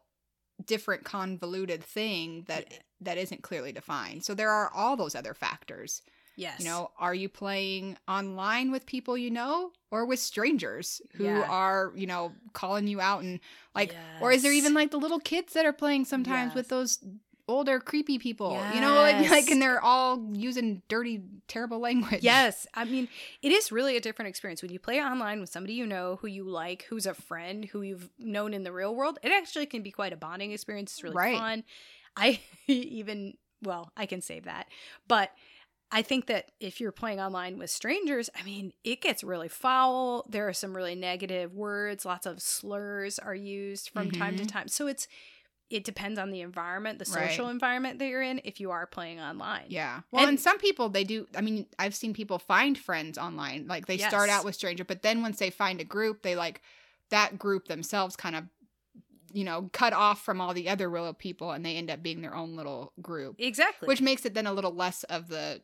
different 0.65 1.05
convoluted 1.05 1.81
thing 1.81 2.43
that 2.49 2.65
Yeah. 2.69 2.79
That 3.01 3.17
isn't 3.17 3.43
clearly 3.43 3.71
defined. 3.71 4.23
So 4.23 4.33
there 4.33 4.49
are 4.49 4.69
all 4.73 4.95
those 4.97 5.15
other 5.15 5.33
factors. 5.33 6.01
yes. 6.35 6.59
You 6.59 6.65
know, 6.65 6.91
are 6.97 7.13
you 7.15 7.29
playing 7.29 7.97
online 8.07 8.71
with 8.71 8.85
people 8.85 9.17
you 9.17 9.29
know 9.31 9.71
or 9.91 10.05
with 10.05 10.19
strangers 10.19 11.01
who 11.15 11.25
Yeah. 11.25 11.45
are, 11.49 11.91
you 11.95 12.07
know, 12.07 12.33
calling 12.53 12.87
you 12.87 12.99
out 13.01 13.23
and 13.23 13.39
like 13.75 13.95
or 14.21 14.31
is 14.31 14.43
there 14.43 14.51
even 14.53 14.73
like 14.73 14.91
the 14.91 14.97
little 14.97 15.19
kids 15.19 15.53
that 15.53 15.65
are 15.65 15.73
playing 15.73 16.05
sometimes 16.05 16.53
with 16.55 16.67
those 16.69 16.99
older 17.47 17.79
creepy 17.79 18.19
people, 18.19 18.63
you 18.69 18.79
know, 18.79 18.93
like, 19.01 19.27
like 19.31 19.49
and 19.49 19.59
they're 19.59 19.81
all 19.83 20.23
using 20.33 20.83
dirty 20.87 21.19
terrible 21.47 21.79
language. 21.79 22.21
Yes, 22.23 22.67
I 22.75 22.85
mean 22.85 23.07
it 23.41 23.51
is 23.51 23.71
really 23.71 23.97
a 23.97 23.99
different 24.01 24.29
experience 24.29 24.61
when 24.61 24.71
you 24.71 24.77
play 24.79 25.01
online 25.01 25.39
with 25.39 25.49
somebody 25.49 25.73
you 25.73 25.87
know, 25.87 26.17
who 26.21 26.27
you 26.27 26.43
like, 26.43 26.83
who's 26.89 27.05
a 27.07 27.13
friend, 27.15 27.65
who 27.65 27.81
you've 27.81 28.09
known 28.19 28.53
in 28.53 28.63
the 28.63 28.71
real 28.71 28.93
world. 28.93 29.17
It 29.23 29.31
actually 29.31 29.65
can 29.65 29.81
be 29.81 29.89
quite 29.91 30.13
a 30.13 30.17
bonding 30.17 30.51
experience. 30.51 30.91
It's 30.93 31.03
really 31.03 31.15
Right. 31.15 31.37
fun. 31.39 31.63
I 32.19 32.39
even 32.67 33.35
well, 33.63 33.91
I 33.97 34.05
can 34.05 34.21
save 34.21 34.45
that, 34.45 34.67
but 35.07 35.31
I 35.91 36.03
think 36.03 36.27
that 36.27 36.51
if 36.59 36.79
you're 36.79 36.91
playing 36.91 37.19
online 37.19 37.57
with 37.57 37.71
strangers, 37.71 38.29
I 38.39 38.43
mean, 38.43 38.73
it 38.83 39.01
gets 39.01 39.23
really 39.23 39.47
foul. 39.47 40.23
There 40.29 40.47
are 40.47 40.53
some 40.53 40.75
really 40.77 40.93
negative 40.93 41.55
words. 41.55 42.05
Lots 42.05 42.27
of 42.27 42.41
slurs 42.43 43.17
are 43.17 43.33
used 43.33 43.89
from 43.89 44.11
time 44.11 44.35
to 44.35 44.43
Mhm. 44.43 44.47
time. 44.47 44.67
So 44.67 44.85
it's 44.87 45.07
it 45.71 45.83
depends 45.83 46.17
on 46.17 46.31
the 46.31 46.41
environment, 46.41 46.97
the 46.97 47.11
Right. 47.11 47.29
social 47.29 47.47
environment 47.49 47.99
that 47.99 48.07
you're 48.07 48.23
in. 48.23 48.41
If 48.43 48.59
you 48.59 48.71
are 48.71 48.87
playing 48.87 49.19
online, 49.19 49.65
Yeah. 49.67 50.01
Well, 50.11 50.23
and, 50.23 50.29
And- 50.29 50.39
some 50.39 50.57
people 50.57 50.89
they 50.89 51.03
do. 51.03 51.27
I 51.35 51.41
mean, 51.41 51.67
I've 51.77 51.93
seen 51.93 52.11
people 52.13 52.39
find 52.39 52.75
friends 52.75 53.19
online. 53.19 53.67
Like 53.67 53.85
they 53.85 53.97
start 53.99 54.29
out 54.31 54.45
with 54.45 54.55
stranger, 54.55 54.83
but 54.83 55.03
then 55.03 55.21
once 55.21 55.37
they 55.37 55.51
find 55.51 55.79
a 55.79 55.83
group, 55.83 56.23
they 56.23 56.35
like 56.35 56.61
that 57.09 57.37
group 57.37 57.67
themselves 57.67 58.15
kind 58.15 58.35
of, 58.35 58.45
you 59.33 59.43
know, 59.43 59.69
cut 59.73 59.93
off 59.93 60.23
from 60.23 60.41
all 60.41 60.53
the 60.53 60.69
other 60.69 60.89
Willow 60.89 61.13
people, 61.13 61.51
and 61.51 61.65
they 61.65 61.75
end 61.75 61.89
up 61.89 62.01
being 62.03 62.21
their 62.21 62.35
own 62.35 62.55
little 62.55 62.93
group, 63.01 63.35
exactly. 63.39 63.87
which 63.87 64.01
makes 64.01 64.25
it 64.25 64.33
then 64.33 64.47
a 64.47 64.53
little 64.53 64.73
less 64.73 65.03
of 65.05 65.27
the 65.27 65.61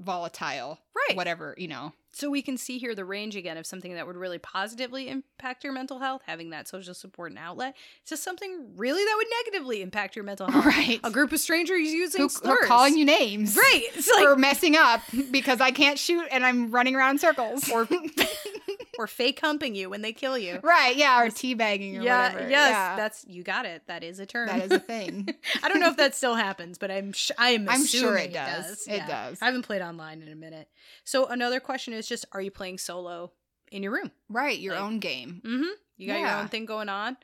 volatile, 0.00 0.78
right. 1.08 1.16
whatever 1.16 1.54
you 1.58 1.66
know. 1.68 1.92
So 2.10 2.30
we 2.30 2.40
can 2.40 2.56
see 2.56 2.78
here 2.78 2.94
the 2.94 3.04
range 3.04 3.36
again 3.36 3.56
of 3.56 3.66
something 3.66 3.94
that 3.94 4.06
would 4.06 4.16
really 4.16 4.38
positively 4.38 5.08
impact 5.08 5.62
your 5.62 5.72
mental 5.72 5.98
health, 5.98 6.22
having 6.26 6.50
that 6.50 6.66
social 6.66 6.94
support 6.94 7.30
and 7.30 7.38
outlet, 7.38 7.76
to 8.06 8.16
something 8.16 8.72
really 8.76 9.04
that 9.04 9.14
would 9.16 9.26
negatively 9.44 9.82
impact 9.82 10.16
your 10.16 10.24
mental 10.24 10.46
health. 10.50 10.64
Right. 10.64 11.00
A 11.04 11.10
group 11.10 11.32
of 11.32 11.40
strangers 11.40 11.80
using 11.92 12.20
Who, 12.20 12.24
who 12.24 12.28
slurs. 12.30 12.58
are 12.62 12.66
calling 12.66 12.96
you 12.96 13.04
names, 13.04 13.56
Right. 13.56 13.82
It's 13.94 14.08
For 14.08 14.30
like 14.30 14.38
messing 14.38 14.76
up 14.76 15.02
because 15.30 15.60
I 15.60 15.70
can't 15.70 15.98
shoot 15.98 16.26
and 16.30 16.44
I'm 16.46 16.70
running 16.70 16.94
around 16.96 17.10
in 17.12 17.18
circles. 17.18 17.68
or 17.70 17.86
or 18.98 19.06
fake 19.06 19.40
humping 19.40 19.74
you 19.74 19.88
when 19.88 20.02
they 20.02 20.12
kill 20.12 20.36
you. 20.36 20.60
right, 20.62 20.94
yeah, 20.96 21.22
or 21.22 21.28
teabagging 21.28 21.98
or 21.98 22.02
yeah, 22.02 22.32
whatever. 22.32 22.50
yes, 22.50 22.70
yeah, 22.70 22.96
that's 22.96 23.24
you 23.26 23.42
got 23.42 23.64
it. 23.64 23.82
That 23.86 24.04
is 24.04 24.18
a 24.18 24.26
term. 24.26 24.48
that 24.48 24.62
is 24.64 24.72
a 24.72 24.78
thing. 24.78 25.28
I 25.62 25.68
don't 25.68 25.80
know 25.80 25.88
if 25.88 25.96
that 25.96 26.14
still 26.14 26.34
happens, 26.34 26.76
but 26.76 26.90
I'm 26.90 27.12
sh- 27.12 27.30
I 27.38 27.50
am 27.50 27.68
I'm 27.68 27.86
sure 27.86 28.16
it 28.18 28.34
does. 28.34 28.86
It 28.86 28.96
Yeah. 28.96 29.06
does. 29.06 29.38
I 29.40 29.46
haven't 29.46 29.62
played 29.62 29.80
online 29.80 30.20
in 30.20 30.28
a 30.28 30.34
minute. 30.36 30.68
So 31.04 31.26
another 31.26 31.60
question 31.60 31.94
is 31.94 32.06
just 32.06 32.26
are 32.32 32.42
you 32.42 32.50
playing 32.50 32.78
solo 32.78 33.32
in 33.72 33.82
your 33.82 33.92
room? 33.92 34.10
Right, 34.28 34.58
your 34.58 34.74
Like- 34.74 34.82
own 34.82 34.98
game. 34.98 35.40
Mm-hmm. 35.44 35.70
You 35.96 36.06
got 36.08 36.20
your 36.20 36.30
own 36.30 36.48
thing 36.48 36.66
going 36.66 36.88
on. 36.88 37.16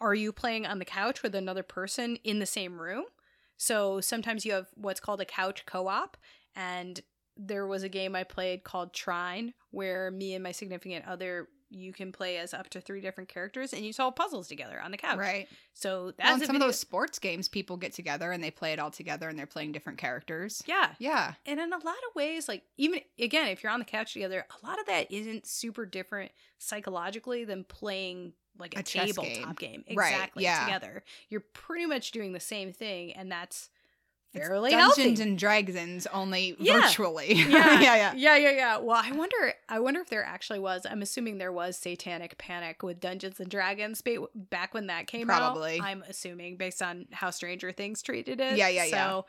Are 0.00 0.14
you 0.14 0.32
playing 0.32 0.64
on 0.66 0.78
the 0.78 0.84
couch 0.84 1.22
with 1.24 1.34
another 1.34 1.62
person 1.64 2.16
in 2.24 2.38
the 2.38 2.46
same 2.46 2.80
room? 2.80 3.04
So 3.56 4.00
sometimes 4.00 4.46
you 4.46 4.52
have 4.52 4.68
what's 4.74 5.00
called 5.00 5.20
a 5.20 5.24
couch 5.24 5.66
co-op, 5.66 6.16
and 6.54 7.00
there 7.38 7.66
was 7.66 7.82
a 7.84 7.88
game 7.88 8.16
I 8.16 8.24
played 8.24 8.64
called 8.64 8.92
Trine 8.92 9.54
where 9.70 10.10
me 10.10 10.34
and 10.34 10.42
my 10.42 10.52
significant 10.52 11.06
other 11.06 11.48
you 11.70 11.92
can 11.92 12.12
play 12.12 12.38
as 12.38 12.54
up 12.54 12.70
to 12.70 12.80
three 12.80 13.00
different 13.00 13.28
characters 13.28 13.74
and 13.74 13.84
you 13.84 13.92
solve 13.92 14.16
puzzles 14.16 14.48
together 14.48 14.80
on 14.80 14.90
the 14.90 14.96
couch. 14.96 15.18
Right. 15.18 15.48
So 15.74 16.12
that's 16.16 16.38
Well, 16.38 16.46
some 16.46 16.56
of 16.56 16.62
those 16.62 16.78
sports 16.78 17.18
games, 17.18 17.46
people 17.46 17.76
get 17.76 17.92
together 17.92 18.32
and 18.32 18.42
they 18.42 18.50
play 18.50 18.72
it 18.72 18.78
all 18.78 18.90
together 18.90 19.28
and 19.28 19.38
they're 19.38 19.46
playing 19.46 19.72
different 19.72 19.98
characters. 19.98 20.62
Yeah. 20.66 20.92
Yeah. 20.98 21.34
And 21.44 21.60
in 21.60 21.72
a 21.72 21.76
lot 21.76 21.94
of 22.08 22.14
ways, 22.14 22.48
like 22.48 22.62
even 22.78 23.00
again, 23.20 23.48
if 23.48 23.62
you're 23.62 23.70
on 23.70 23.80
the 23.80 23.84
couch 23.84 24.14
together, 24.14 24.46
a 24.62 24.66
lot 24.66 24.80
of 24.80 24.86
that 24.86 25.12
isn't 25.12 25.46
super 25.46 25.84
different 25.84 26.32
psychologically 26.56 27.44
than 27.44 27.64
playing 27.64 28.32
like 28.58 28.74
a, 28.74 28.80
A 28.80 28.82
tabletop 28.82 29.58
game. 29.58 29.84
game, 29.86 29.96
Right, 29.96 30.12
exactly 30.12 30.42
yeah. 30.44 30.64
together. 30.64 31.04
You're 31.28 31.44
pretty 31.52 31.86
much 31.86 32.10
doing 32.12 32.32
the 32.32 32.40
same 32.40 32.72
thing, 32.72 33.12
and 33.12 33.30
that's 33.30 33.68
fairly 34.32 34.70
Dungeons 34.70 34.96
healthy. 35.18 35.22
and 35.22 35.38
Dragons 35.38 36.06
only 36.12 36.56
Yeah. 36.58 36.80
virtually. 36.82 37.32
yeah, 37.34 37.80
yeah, 37.80 37.96
yeah. 37.96 38.12
yeah, 38.16 38.36
yeah, 38.36 38.50
yeah. 38.50 38.76
Well, 38.78 39.00
I 39.02 39.12
wonder. 39.12 39.54
I 39.68 39.80
wonder 39.80 40.00
if 40.00 40.08
there 40.10 40.24
actually 40.24 40.58
was. 40.58 40.86
I'm 40.88 41.02
assuming 41.02 41.38
there 41.38 41.52
was 41.52 41.76
Satanic 41.76 42.36
Panic 42.38 42.82
with 42.82 43.00
Dungeons 43.00 43.40
and 43.40 43.50
Dragons 43.50 44.02
back 44.34 44.74
when 44.74 44.86
that 44.88 45.06
came 45.06 45.26
Probably. 45.28 45.44
out. 45.76 45.78
Probably. 45.78 45.80
I'm 45.80 46.04
assuming 46.08 46.56
based 46.56 46.82
on 46.82 47.06
how 47.12 47.30
Stranger 47.30 47.72
Things 47.72 48.02
treated 48.02 48.40
it. 48.40 48.56
Yeah, 48.56 48.68
yeah, 48.68 48.84
so 48.84 48.90
yeah. 48.96 49.20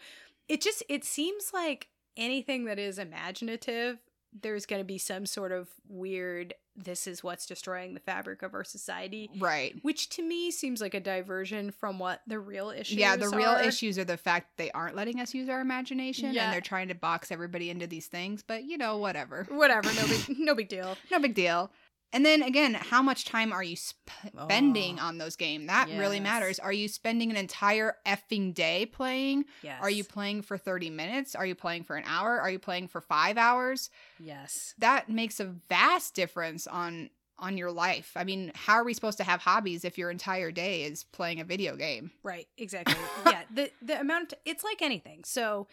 it 0.55 0.61
just 0.61 0.83
it 0.89 1.03
seems 1.05 1.51
like 1.53 1.87
anything 2.17 2.65
that 2.65 2.77
is 2.79 2.99
imaginative, 2.99 3.97
there's 4.41 4.65
going 4.65 4.79
to 4.79 4.85
be 4.85 4.97
some 4.97 5.25
sort 5.25 5.51
of 5.51 5.67
weird. 5.87 6.53
This 6.75 7.07
is 7.07 7.23
what's 7.23 7.45
destroying 7.45 7.93
the 7.93 7.99
fabric 7.99 8.41
of 8.41 8.53
our 8.53 8.63
society. 8.63 9.29
Right. 9.37 9.75
Which 9.81 10.09
to 10.09 10.21
me 10.21 10.49
seems 10.51 10.79
like 10.81 10.93
a 10.93 10.99
diversion 10.99 11.71
from 11.71 11.99
what 11.99 12.21
the 12.27 12.39
real 12.39 12.69
issues. 12.69 12.97
Are. 12.97 13.01
Yeah, 13.01 13.15
the 13.17 13.29
real 13.29 13.49
are. 13.49 13.63
issues 13.63 13.97
are 13.97 14.05
the 14.05 14.17
fact 14.17 14.57
they 14.57 14.71
aren't 14.71 14.95
letting 14.95 15.19
us 15.19 15.33
use 15.33 15.49
our 15.49 15.59
imagination 15.61 16.33
Yeah. 16.33 16.45
and 16.45 16.53
they're 16.53 16.61
trying 16.61 16.87
to 16.89 16.95
box 16.95 17.31
everybody 17.31 17.69
into 17.69 17.87
these 17.87 18.07
things, 18.07 18.43
but 18.45 18.63
you 18.63 18.77
know, 18.77 18.97
whatever. 18.97 19.45
Whatever, 19.49 19.91
no 19.93 20.07
big, 20.07 20.25
no 20.39 20.55
big 20.55 20.69
deal. 20.69 20.95
No 21.11 21.19
big 21.19 21.33
deal. 21.33 21.71
And 22.11 22.25
then 22.25 22.41
again, 22.41 22.73
how 22.73 23.01
much 23.03 23.25
time 23.25 23.53
are 23.53 23.63
you 23.63 23.75
spending 23.75 24.99
Oh. 24.99 25.03
on 25.03 25.17
those 25.17 25.35
games? 25.35 25.67
That 25.67 25.89
really 25.89 26.19
matters. 26.19 26.59
Are 26.59 26.73
you 26.73 26.87
spending 26.87 27.29
an 27.29 27.37
entire 27.37 27.97
effing 28.05 28.53
day 28.53 28.85
playing? 28.87 29.45
Yes. 29.61 29.79
Are 29.81 29.89
you 29.89 30.03
playing 30.03 30.41
for 30.41 30.57
30 30.57 30.89
minutes? 30.89 31.35
Are 31.35 31.45
you 31.45 31.55
playing 31.55 31.83
for 31.83 31.95
an 31.95 32.03
hour? 32.07 32.39
Are 32.41 32.49
you 32.49 32.59
playing 32.59 32.87
for 32.87 32.99
5 33.01 33.37
hours? 33.37 33.89
Yes. 34.19 34.73
That 34.79 35.09
makes 35.09 35.39
a 35.39 35.45
vast 35.45 36.15
difference 36.15 36.65
on 36.67 37.09
on 37.41 37.57
your 37.57 37.71
life. 37.71 38.11
I 38.17 38.25
mean, 38.25 38.51
how 38.53 38.73
are 38.73 38.83
we 38.83 38.93
supposed 38.93 39.17
to 39.19 39.23
have 39.23 39.39
hobbies 39.41 39.85
if 39.85 39.97
your 39.97 40.11
entire 40.11 40.51
day 40.51 40.83
is 40.83 41.05
playing 41.05 41.39
a 41.39 41.45
video 41.45 41.77
game? 41.77 42.11
Right, 42.21 42.47
exactly. 42.57 42.95
yeah, 43.25 43.43
the 43.53 43.71
the 43.81 43.97
amount 43.99 44.33
it's 44.45 44.63
like 44.63 44.81
anything. 44.81 45.23
So 45.23 45.67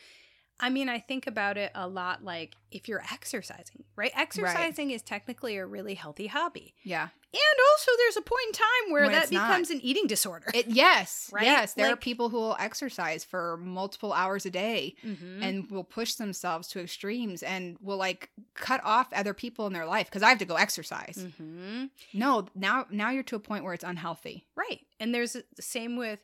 I 0.58 0.70
mean, 0.70 0.88
I 0.88 0.98
think 1.00 1.26
about 1.26 1.58
it 1.58 1.70
a 1.74 1.86
lot 1.86 2.24
like 2.24 2.54
if 2.70 2.88
you're 2.88 3.02
exercising, 3.12 3.84
right? 3.94 4.10
Exercising 4.14 4.90
is 4.90 5.02
technically 5.02 5.56
a 5.56 5.66
really 5.66 5.94
healthy 5.94 6.28
hobby. 6.28 6.74
Yeah. 6.82 7.08
And 7.34 7.58
also 7.72 7.90
there's 7.98 8.16
a 8.16 8.22
point 8.22 8.46
in 8.46 8.52
time 8.54 8.92
where 8.92 9.02
When 9.02 9.12
that 9.12 9.24
it's 9.24 9.32
not. 9.32 9.48
becomes 9.48 9.68
an 9.70 9.80
eating 9.82 10.06
disorder. 10.06 10.46
It 10.54 10.68
yes, 10.68 11.28
Right? 11.34 11.44
yes. 11.44 11.74
There 11.74 11.92
are 11.92 11.96
people 11.96 12.30
who 12.30 12.38
will 12.38 12.56
exercise 12.58 13.22
for 13.24 13.58
multiple 13.58 14.14
hours 14.14 14.46
a 14.46 14.50
day 14.50 14.94
Mhm. 15.04 15.42
and 15.42 15.70
will 15.70 15.84
push 15.84 16.14
themselves 16.14 16.68
to 16.68 16.80
extremes 16.80 17.42
and 17.42 17.76
will 17.82 17.98
like 17.98 18.30
cut 18.54 18.80
off 18.82 19.12
other 19.12 19.34
people 19.34 19.66
in 19.66 19.74
their 19.74 19.84
life 19.86 20.06
because 20.06 20.22
I 20.22 20.30
have 20.30 20.38
to 20.38 20.46
go 20.46 20.56
exercise. 20.56 21.26
Mhm. 21.38 21.90
No, 22.14 22.46
now 22.54 22.86
now 22.90 23.10
you're 23.10 23.22
to 23.24 23.36
a 23.36 23.40
point 23.40 23.64
where 23.64 23.74
it's 23.74 23.84
unhealthy. 23.84 24.46
Right. 24.54 24.86
And 24.98 25.14
there's 25.14 25.34
the 25.34 25.44
same 25.60 25.96
with 25.96 26.20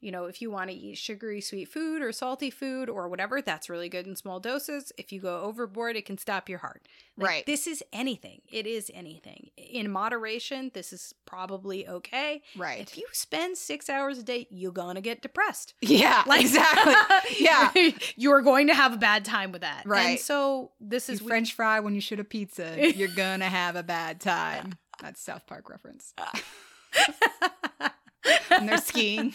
you 0.00 0.10
know, 0.10 0.24
if 0.24 0.40
you 0.40 0.50
want 0.50 0.70
to 0.70 0.76
eat 0.76 0.96
sugary 0.98 1.40
sweet 1.40 1.66
food 1.68 2.02
or 2.02 2.10
salty 2.12 2.50
food 2.50 2.88
or 2.88 3.08
whatever, 3.08 3.40
that's 3.42 3.68
really 3.68 3.88
good 3.88 4.06
in 4.06 4.16
small 4.16 4.40
doses. 4.40 4.92
If 4.98 5.12
you 5.12 5.20
go 5.20 5.40
overboard, 5.42 5.96
it 5.96 6.06
can 6.06 6.16
stop 6.18 6.48
your 6.48 6.58
heart. 6.58 6.86
Like, 7.16 7.28
Right. 7.28 7.46
This 7.46 7.66
is 7.66 7.82
anything. 7.92 8.40
It 8.50 8.66
is 8.66 8.90
anything. 8.94 9.50
In 9.56 9.90
moderation, 9.90 10.70
this 10.72 10.92
is 10.92 11.14
probably 11.26 11.86
okay. 11.86 12.42
Right. 12.56 12.80
If 12.80 12.96
you 12.96 13.06
spend 13.12 13.58
six 13.58 13.90
hours 13.90 14.18
a 14.18 14.22
day, 14.22 14.46
you're 14.50 14.72
gonna 14.72 15.00
get 15.02 15.20
depressed. 15.22 15.74
yeah, 15.82 16.22
Like 16.26 16.40
exactly. 16.40 16.94
Yeah. 17.38 17.70
you're 18.16 18.42
going 18.42 18.66
to 18.68 18.74
have 18.74 18.92
a 18.94 18.96
bad 18.96 19.24
time 19.24 19.52
with 19.52 19.60
that. 19.60 19.82
Right. 19.86 20.02
And 20.12 20.18
so 20.20 20.72
this 20.80 21.08
You 21.08 21.14
is 21.14 21.20
French 21.20 21.52
fry 21.54 21.80
when 21.80 21.94
you 21.94 22.00
should 22.00 22.20
a 22.20 22.24
pizza, 22.24 22.92
you're 22.96 23.08
gonna 23.08 23.48
have 23.48 23.76
a 23.76 23.82
bad 23.82 24.20
time. 24.20 24.78
That's 25.00 25.20
South 25.20 25.46
Park 25.46 25.68
reference. 25.70 26.14
And 28.50 28.68
they're 28.68 28.78
skiing. 28.78 29.34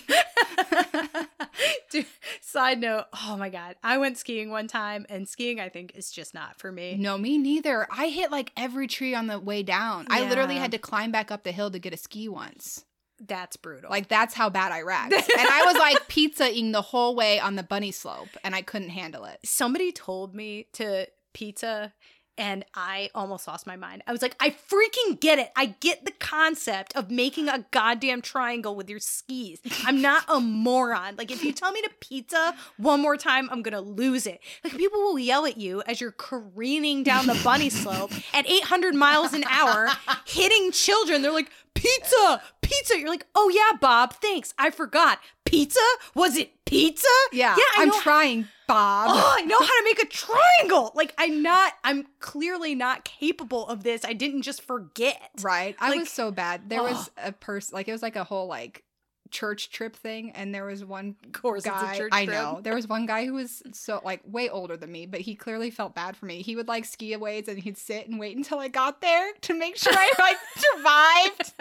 Dude, 1.90 2.06
side 2.42 2.80
note, 2.80 3.06
oh 3.26 3.38
my 3.38 3.50
god, 3.50 3.76
I 3.84 3.98
went 3.98 4.18
skiing 4.18 4.50
one 4.50 4.68
time, 4.68 5.06
and 5.10 5.28
skiing 5.28 5.60
I 5.60 5.70
think 5.70 5.94
is 5.96 6.12
just 6.12 6.34
not 6.34 6.60
for 6.60 6.72
me. 6.72 6.96
No, 7.00 7.18
me 7.18 7.38
neither. 7.38 7.88
I 7.92 8.08
hit 8.08 8.32
like 8.32 8.52
every 8.58 8.88
tree 8.88 9.16
on 9.16 9.28
the 9.28 9.40
way 9.40 9.64
down. 9.64 10.08
I 10.10 10.28
literally 10.28 10.56
had 10.56 10.72
to 10.72 10.78
climb 10.78 11.12
back 11.12 11.32
up 11.32 11.44
the 11.44 11.52
hill 11.52 11.72
to 11.72 11.80
get 11.80 11.94
a 11.94 11.98
ski 11.98 12.28
once. 12.28 12.86
That's 13.26 13.56
brutal. 13.56 13.90
Like 13.90 14.08
that's 14.10 14.34
how 14.34 14.50
bad 14.50 14.72
I 14.72 14.82
wrecked. 14.82 15.14
and 15.14 15.48
I 15.50 15.64
was 15.66 15.76
like 15.76 16.08
pizza-ing 16.08 16.72
the 16.72 16.82
whole 16.82 17.16
way 17.16 17.40
on 17.40 17.56
the 17.56 17.64
bunny 17.64 17.92
slope 17.92 18.28
and 18.44 18.54
I 18.54 18.62
couldn't 18.62 18.90
handle 18.90 19.26
it. 19.26 19.40
somebody 19.46 19.92
told 19.92 20.36
me 20.36 20.68
to 20.74 21.08
pizza 21.34 21.94
and 22.38 22.66
I 22.74 23.10
almost 23.16 23.48
lost 23.48 23.66
my 23.66 23.76
mind. 23.76 24.04
I 24.08 24.12
was 24.12 24.22
like, 24.22 24.36
I 24.40 24.50
freaking 24.50 25.20
get 25.20 25.40
it. 25.40 25.52
I 25.56 25.68
get 25.80 26.06
the 26.06 26.12
concept 26.12 26.96
of 26.96 27.10
making 27.10 27.48
a 27.50 27.66
goddamn 27.72 28.22
triangle 28.22 28.76
with 28.76 28.90
your 28.90 29.00
skis. 29.00 29.62
I'm 29.86 30.02
not 30.02 30.24
a 30.28 30.40
moron. 30.42 31.16
Like, 31.16 31.32
if 31.32 31.44
you 31.44 31.54
tell 31.54 31.72
me 31.72 31.82
to 31.82 31.90
pizza 32.00 32.56
one 32.78 33.02
more 33.02 33.18
time, 33.18 33.50
I'm 33.52 33.62
gonna 33.62 33.82
lose 33.82 34.28
it. 34.28 34.40
Like, 34.64 34.78
people 34.78 35.00
will 35.00 35.20
yell 35.20 35.46
at 35.46 35.58
you 35.58 35.82
as 35.88 36.02
you're 36.02 36.12
careening 36.12 37.04
down 37.04 37.28
the 37.28 37.40
bunny 37.44 37.70
slope 37.70 38.12
at 38.34 38.50
800 38.50 38.96
miles 38.96 39.34
an 39.34 39.44
hour, 39.46 39.90
hitting 40.26 40.72
children. 40.72 41.22
They're 41.22 41.32
like, 41.32 41.52
pizza, 41.74 42.42
pizza. 42.62 43.00
You're 43.00 43.10
like, 43.10 43.28
oh 43.36 43.50
yeah, 43.50 43.78
Bob, 43.80 44.14
thanks. 44.16 44.54
I 44.58 44.72
forgot. 44.72 45.20
Pizza? 45.46 45.80
Was 46.16 46.36
it 46.38 46.52
pizza? 46.66 47.07
Yeah, 47.32 47.55
yeah. 47.57 47.63
I 47.78 47.84
I'm 47.84 47.89
know 47.89 47.99
trying, 48.01 48.47
Bob. 48.68 49.09
oh, 49.11 49.36
I 49.38 49.41
know 49.41 49.59
how 49.59 49.66
to 49.66 49.84
make 49.84 50.01
a 50.01 50.05
triangle. 50.09 50.91
Like 50.95 51.13
I'm 51.18 51.41
not, 51.41 51.74
I'm 51.84 52.07
clearly 52.20 52.76
not 52.76 53.05
capable 53.05 53.68
of 53.68 53.84
this. 53.84 54.03
I 54.03 54.13
didn't 54.13 54.43
just 54.43 54.61
forget. 54.61 55.32
Right. 55.41 55.76
I 55.80 55.95
was 55.95 56.09
so 56.09 56.32
bad. 56.32 56.70
There 56.70 56.82
oh. 56.82 56.84
was 56.84 57.11
a 57.18 57.32
person 57.32 57.76
like 57.76 57.88
it 57.88 57.91
was 57.91 58.01
like 58.01 58.16
a 58.16 58.24
whole 58.24 58.47
like 58.47 58.84
church 59.32 59.70
trip 59.70 59.95
thing 59.95 60.32
and 60.32 60.53
there 60.53 60.66
was 60.66 60.86
one 60.86 61.16
Of 61.26 61.34
course, 61.34 61.63
guy 61.66 61.89
it's 61.89 61.97
a 61.97 62.01
church 62.01 62.11
I 62.13 62.26
know. 62.26 62.59
There 62.63 62.76
was 62.76 62.88
one 62.95 63.05
guy 63.05 63.26
who 63.26 63.34
was 63.34 63.61
so 63.74 64.01
like 64.03 64.22
way 64.26 64.49
older 64.49 64.78
than 64.78 64.91
me, 64.91 65.05
but 65.05 65.22
he 65.22 65.36
clearly 65.36 65.72
felt 65.72 65.95
bad 65.95 66.16
for 66.16 66.26
me. 66.26 66.41
He 66.41 66.55
would 66.55 66.68
like 66.68 66.86
ski 66.86 67.13
aways 67.13 67.47
and 67.47 67.59
he'd 67.59 67.78
sit 67.78 68.07
and 68.07 68.20
wait 68.20 68.38
until 68.38 68.59
I 68.59 68.68
got 68.68 69.01
there 69.01 69.34
to 69.41 69.53
make 69.53 69.78
sure 69.78 69.93
I 69.93 70.11
like 70.20 70.38
survived. 70.74 71.53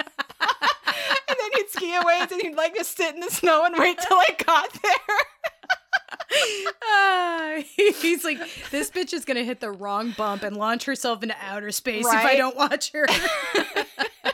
And 1.45 1.53
then 1.53 1.61
he'd 1.61 1.71
ski 1.71 1.95
aways 1.95 2.33
and 2.33 2.41
he'd 2.41 2.57
like 2.57 2.75
just 2.75 2.97
sit 2.97 3.15
in 3.15 3.21
the 3.21 3.31
snow 3.31 3.65
and 3.65 3.77
wait 3.79 3.99
till 3.99 4.17
I 4.17 4.35
got 4.45 4.73
there. 4.83 4.93
Ah, 6.83 7.57
he's 7.77 8.25
like, 8.25 8.39
this 8.71 8.91
bitch 8.91 9.13
is 9.13 9.25
gonna 9.25 9.45
hit 9.45 9.61
the 9.61 9.71
wrong 9.71 10.15
bump 10.17 10.43
and 10.43 10.57
launch 10.57 10.85
herself 10.85 11.23
into 11.23 11.35
outer 11.41 11.71
space 11.71 12.07
if 12.07 12.13
I 12.13 12.37
don't 12.37 12.57
watch 12.57 12.93
her. 12.93 13.07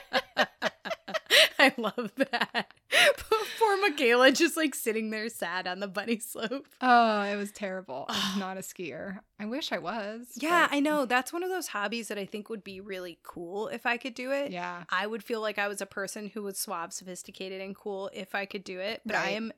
I 1.62 1.74
love 1.76 2.12
that. 2.16 2.72
Poor 3.58 3.76
Michaela 3.82 4.32
just 4.32 4.56
like 4.56 4.74
sitting 4.74 5.10
there 5.10 5.28
sad 5.28 5.66
on 5.66 5.80
the 5.80 5.88
bunny 5.88 6.18
slope. 6.18 6.66
Oh, 6.80 7.22
it 7.22 7.36
was 7.36 7.52
terrible. 7.52 8.06
I'm 8.08 8.38
not 8.38 8.56
a 8.56 8.60
skier. 8.60 9.18
I 9.38 9.44
wish 9.46 9.70
I 9.72 9.78
was. 9.78 10.28
Yeah, 10.36 10.66
but- 10.68 10.76
I 10.76 10.80
know. 10.80 11.04
That's 11.04 11.32
one 11.32 11.42
of 11.42 11.50
those 11.50 11.68
hobbies 11.68 12.08
that 12.08 12.16
I 12.18 12.24
think 12.24 12.48
would 12.48 12.64
be 12.64 12.80
really 12.80 13.18
cool 13.22 13.68
if 13.68 13.84
I 13.84 13.96
could 13.98 14.14
do 14.14 14.30
it. 14.32 14.50
Yeah. 14.52 14.84
I 14.88 15.06
would 15.06 15.22
feel 15.22 15.40
like 15.42 15.58
I 15.58 15.68
was 15.68 15.80
a 15.80 15.86
person 15.86 16.30
who 16.32 16.42
was 16.42 16.58
suave, 16.58 16.92
sophisticated, 16.92 17.60
and 17.60 17.76
cool 17.76 18.10
if 18.14 18.34
I 18.34 18.46
could 18.46 18.64
do 18.64 18.80
it. 18.80 19.02
But 19.04 19.16
I 19.16 19.30
am. 19.30 19.52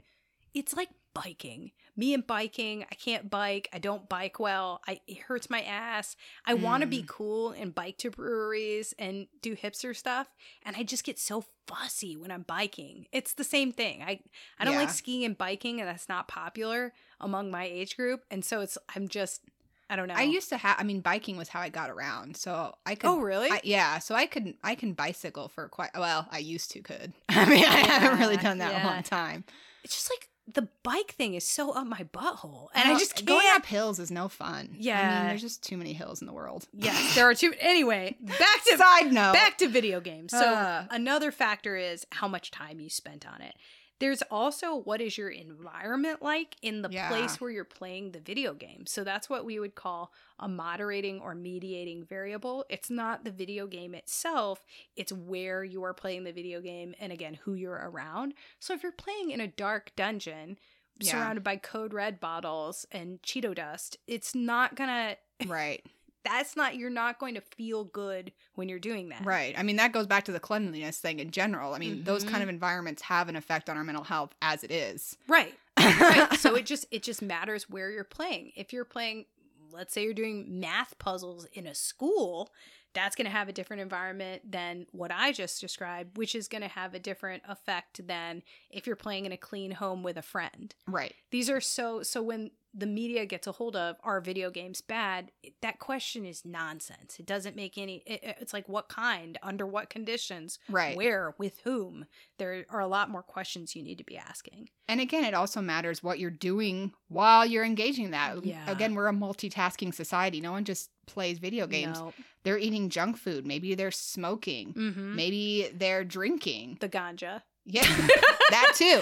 It's 0.55 0.75
like 0.75 0.89
biking. 1.15 1.73
Me 1.97 2.15
and 2.15 2.27
biking. 2.27 2.85
I 2.91 2.95
can't 2.95 3.29
bike. 3.29 3.69
I 3.73 3.79
don't 3.79 4.09
bike 4.09 4.41
well. 4.41 4.81
I 4.89 5.01
it 5.07 5.19
hurts 5.19 5.51
my 5.51 5.61
ass. 5.63 6.17
I 6.47 6.55
want 6.55 6.81
to 6.83 6.87
Mm. 6.87 6.91
be 6.91 7.05
cool 7.07 7.51
and 7.51 7.75
bike 7.75 7.99
to 7.99 8.11
breweries 8.11 8.95
and 8.99 9.27
do 9.43 9.55
hipster 9.55 9.95
stuff, 9.95 10.29
and 10.65 10.75
I 10.77 10.83
just 10.85 11.05
get 11.05 11.19
so 11.19 11.45
fussy 11.67 12.17
when 12.17 12.31
I'm 12.31 12.43
biking. 12.43 13.07
It's 13.13 13.35
the 13.35 13.45
same 13.45 13.73
thing. 13.73 14.03
I 14.03 14.21
I 14.59 14.65
don't 14.65 14.77
like 14.77 14.91
skiing 14.91 15.25
and 15.25 15.37
biking, 15.37 15.81
and 15.81 15.89
that's 15.89 16.09
not 16.09 16.29
popular 16.29 16.93
among 17.21 17.51
my 17.51 17.65
age 17.65 17.97
group. 17.97 18.25
And 18.31 18.45
so 18.45 18.61
it's 18.61 18.79
I'm 18.97 19.09
just 19.09 19.43
I 19.91 19.97
don't 19.97 20.09
know. 20.09 20.15
I 20.15 20.23
used 20.23 20.49
to 20.49 20.57
have. 20.57 20.77
I 20.79 20.85
mean, 20.85 21.01
biking 21.03 21.37
was 21.37 21.49
how 21.51 21.61
I 21.61 21.69
got 21.69 21.91
around. 21.91 22.39
So 22.39 22.75
I 22.87 22.95
could. 22.95 23.09
Oh 23.09 23.21
really? 23.21 23.51
I, 23.51 23.61
yeah, 23.65 23.99
so 23.99 24.15
I 24.15 24.25
could 24.25 24.55
I 24.65 24.75
can 24.75 24.95
bicycle 24.95 25.49
for 25.49 25.69
quite 25.69 25.91
well. 25.95 26.27
I 26.31 26.39
used 26.39 26.71
to 26.71 26.81
could. 26.81 27.13
I 27.29 27.45
mean, 27.45 27.65
I 27.67 27.77
haven't 27.87 28.19
really 28.19 28.39
done 28.39 28.57
that 28.59 28.75
in 28.75 28.81
a 28.81 28.87
long 28.91 29.03
time. 29.03 29.45
it's 29.85 29.95
just 29.95 30.11
like 30.11 30.31
the 30.53 30.69
bike 30.83 31.13
thing 31.13 31.35
is 31.35 31.45
so 31.45 31.71
up 31.73 31.87
my 31.87 32.05
butthole, 32.13 32.69
and 32.75 32.91
I 32.93 32.99
just 32.99 33.15
can't. 33.17 33.29
going 33.29 33.47
up 33.55 33.65
hills 33.67 33.99
is 33.99 34.11
no 34.11 34.29
fun. 34.29 34.71
Yeah, 34.79 34.99
I 35.01 35.19
mean, 35.21 35.29
there's 35.29 35.41
just 35.41 35.63
too 35.63 35.77
many 35.77 35.93
hills 35.93 36.21
in 36.21 36.27
the 36.27 36.33
world. 36.33 36.67
Yes, 36.73 37.15
there 37.15 37.29
are 37.29 37.35
two. 37.35 37.55
Anyway, 37.61 38.17
back 38.21 38.65
to 38.71 38.77
Side 38.79 39.13
note. 39.13 39.33
back 39.35 39.59
to 39.59 39.69
video 39.69 40.01
games. 40.01 40.33
So 40.33 40.39
Uh. 40.45 40.85
another 40.91 41.31
factor 41.31 41.77
is 41.77 42.07
how 42.11 42.29
much 42.29 42.51
time 42.51 42.81
you 42.81 42.91
spent 42.91 43.27
on 43.27 43.41
it. 43.41 43.55
There's 44.03 44.23
also 44.33 44.75
what 44.75 45.01
is 45.01 45.17
your 45.17 45.29
environment 45.29 46.23
like 46.23 46.57
in 46.61 46.83
the 46.83 46.89
Yeah. 46.91 47.07
place 47.07 47.41
where 47.41 47.53
you're 47.53 47.65
playing 47.65 48.11
the 48.11 48.19
video 48.19 48.53
game. 48.53 48.85
So 48.85 49.05
that's 49.05 49.31
what 49.31 49.45
we 49.45 49.61
would 49.61 49.77
call 49.77 50.13
a 50.41 50.49
moderating 50.49 51.21
or 51.21 51.37
mediating 51.37 52.03
variable. 52.03 52.65
It's 52.69 52.91
not 52.91 53.23
the 53.23 53.31
video 53.31 53.69
game 53.69 53.95
itself, 53.95 54.67
it's 54.97 55.13
where 55.13 55.63
you 55.63 55.85
are 55.85 55.95
playing 55.95 56.25
the 56.25 56.33
video 56.33 56.61
game 56.61 56.97
and 56.99 57.13
again 57.13 57.35
who 57.45 57.55
you're 57.55 57.81
around. 57.81 58.35
So 58.59 58.75
if 58.75 58.83
you're 58.83 58.91
playing 58.91 59.31
in 59.31 59.41
a 59.41 59.47
dark 59.47 59.93
dungeon 59.95 60.59
Yeah. 60.99 61.13
surrounded 61.13 61.45
by 61.45 61.59
code 61.59 61.95
red 61.95 62.19
bottles 62.19 62.85
and 62.91 63.23
Cheeto 63.23 63.55
dust, 63.55 63.99
it's 64.09 64.35
not 64.35 64.75
going 64.75 64.91
to 64.91 65.17
right. 65.47 65.87
That's 66.25 66.57
not 66.57 66.77
you're 66.77 66.91
not 66.91 67.19
going 67.19 67.35
to 67.35 67.41
feel 67.41 67.85
good 67.85 68.33
when 68.55 68.69
you're 68.69 68.79
doing 68.79 69.09
that. 69.11 69.25
Right. 69.25 69.55
I 69.59 69.63
mean, 69.63 69.77
that 69.77 69.93
goes 69.93 70.07
back 70.07 70.25
to 70.25 70.33
the 70.33 70.41
cleanliness 70.41 70.99
thing 70.99 71.19
in 71.21 71.31
general. 71.31 71.75
I 71.75 71.79
mean, 71.79 72.05
those 72.05 72.25
Mhm. 72.25 72.29
kind 72.31 72.43
of 72.43 72.49
environments 72.49 73.03
have 73.03 73.29
an 73.29 73.37
effect 73.37 73.69
on 73.69 73.77
our 73.77 73.85
mental 73.85 74.05
health 74.05 74.35
as 74.43 74.63
it 74.65 74.71
is. 74.71 75.17
Right. 75.29 75.55
right. 75.79 76.35
So 76.39 76.55
it 76.55 76.67
just 76.67 76.87
it 76.91 77.03
just 77.03 77.23
matters 77.23 77.69
where 77.69 77.91
you're 77.91 78.05
playing. 78.05 78.53
If 78.57 78.73
you're 78.73 78.85
playing, 78.85 79.25
let's 79.73 79.95
say 79.95 80.05
you're 80.05 80.15
doing 80.15 80.61
math 80.61 80.99
puzzles 80.99 81.47
in 81.55 81.67
a 81.67 81.75
school, 81.75 82.51
that's 82.95 83.17
going 83.17 83.25
to 83.25 83.31
have 83.31 83.49
a 83.49 83.53
different 83.53 83.81
environment 83.81 84.53
than 84.53 84.87
what 84.93 85.11
I 85.11 85.33
just 85.33 85.63
described, 85.63 86.19
which 86.19 86.35
is 86.35 86.47
going 86.47 86.61
to 86.61 86.69
have 86.69 86.93
a 86.93 86.99
different 86.99 87.43
effect 87.49 88.07
than 88.07 88.43
if 88.71 88.87
you're 88.87 88.97
playing 88.97 89.25
in 89.25 89.33
a 89.33 89.37
clean 89.39 89.71
home 89.71 90.03
with 90.03 90.19
a 90.19 90.23
friend. 90.23 90.75
right. 90.87 91.15
These 91.31 91.49
are 91.49 91.61
so 91.61 92.03
so 92.03 92.23
when 92.23 92.51
the 92.75 92.87
media 92.87 93.27
gets 93.27 93.47
a 93.47 93.53
hold 93.53 93.77
of 93.77 93.97
are 94.03 94.21
video 94.21 94.51
games 94.51 94.81
bad 94.81 95.31
that 95.61 95.79
question 95.79 96.25
is 96.25 96.45
nonsense 96.45 97.19
it 97.19 97.27
doesn't 97.27 97.55
make 97.55 97.77
any 97.77 97.97
it, 98.07 98.37
it's 98.41 98.53
like 98.53 98.69
what 98.69 98.89
kind 98.89 99.39
under 99.43 99.67
what 99.67 99.91
conditions 99.91 100.59
Right. 100.71 100.97
where 100.97 101.35
with 101.39 101.61
whom 101.65 102.07
there 102.39 102.65
are 102.71 102.81
a 102.81 102.87
lot 102.87 103.11
more 103.11 103.23
questions 103.23 103.77
you 103.77 103.83
need 103.83 103.99
to 103.99 104.05
be 104.05 104.17
asking 104.17 104.71
And 104.89 105.01
again, 105.01 105.25
it 105.25 105.33
also 105.35 105.61
matters 105.63 106.03
what 106.03 106.19
you're 106.19 106.31
doing 106.31 106.93
while 107.09 107.47
you're 107.47 107.65
engaging 107.65 108.11
that. 108.11 108.45
Yeah. 108.45 108.69
Again, 108.71 108.95
we're 108.95 109.09
a 109.09 109.13
multitasking 109.13 109.95
society. 109.95 110.41
No 110.41 110.53
one 110.53 110.65
just 110.65 110.91
plays 111.07 111.39
video 111.39 111.67
games. 111.67 111.99
No. 111.99 112.13
They're 112.43 112.59
eating 112.59 112.91
junk 112.91 113.17
food. 113.17 113.47
Maybe 113.47 113.75
they're 113.75 113.91
smoking. 113.91 114.75
Mm-hmm. 114.75 115.17
Maybe 115.17 115.71
they're 115.75 116.05
drinking. 116.05 116.79
The 116.81 116.89
ganja. 116.91 117.43
Yeah, 117.65 117.85
that 118.51 118.73
too. 118.75 119.01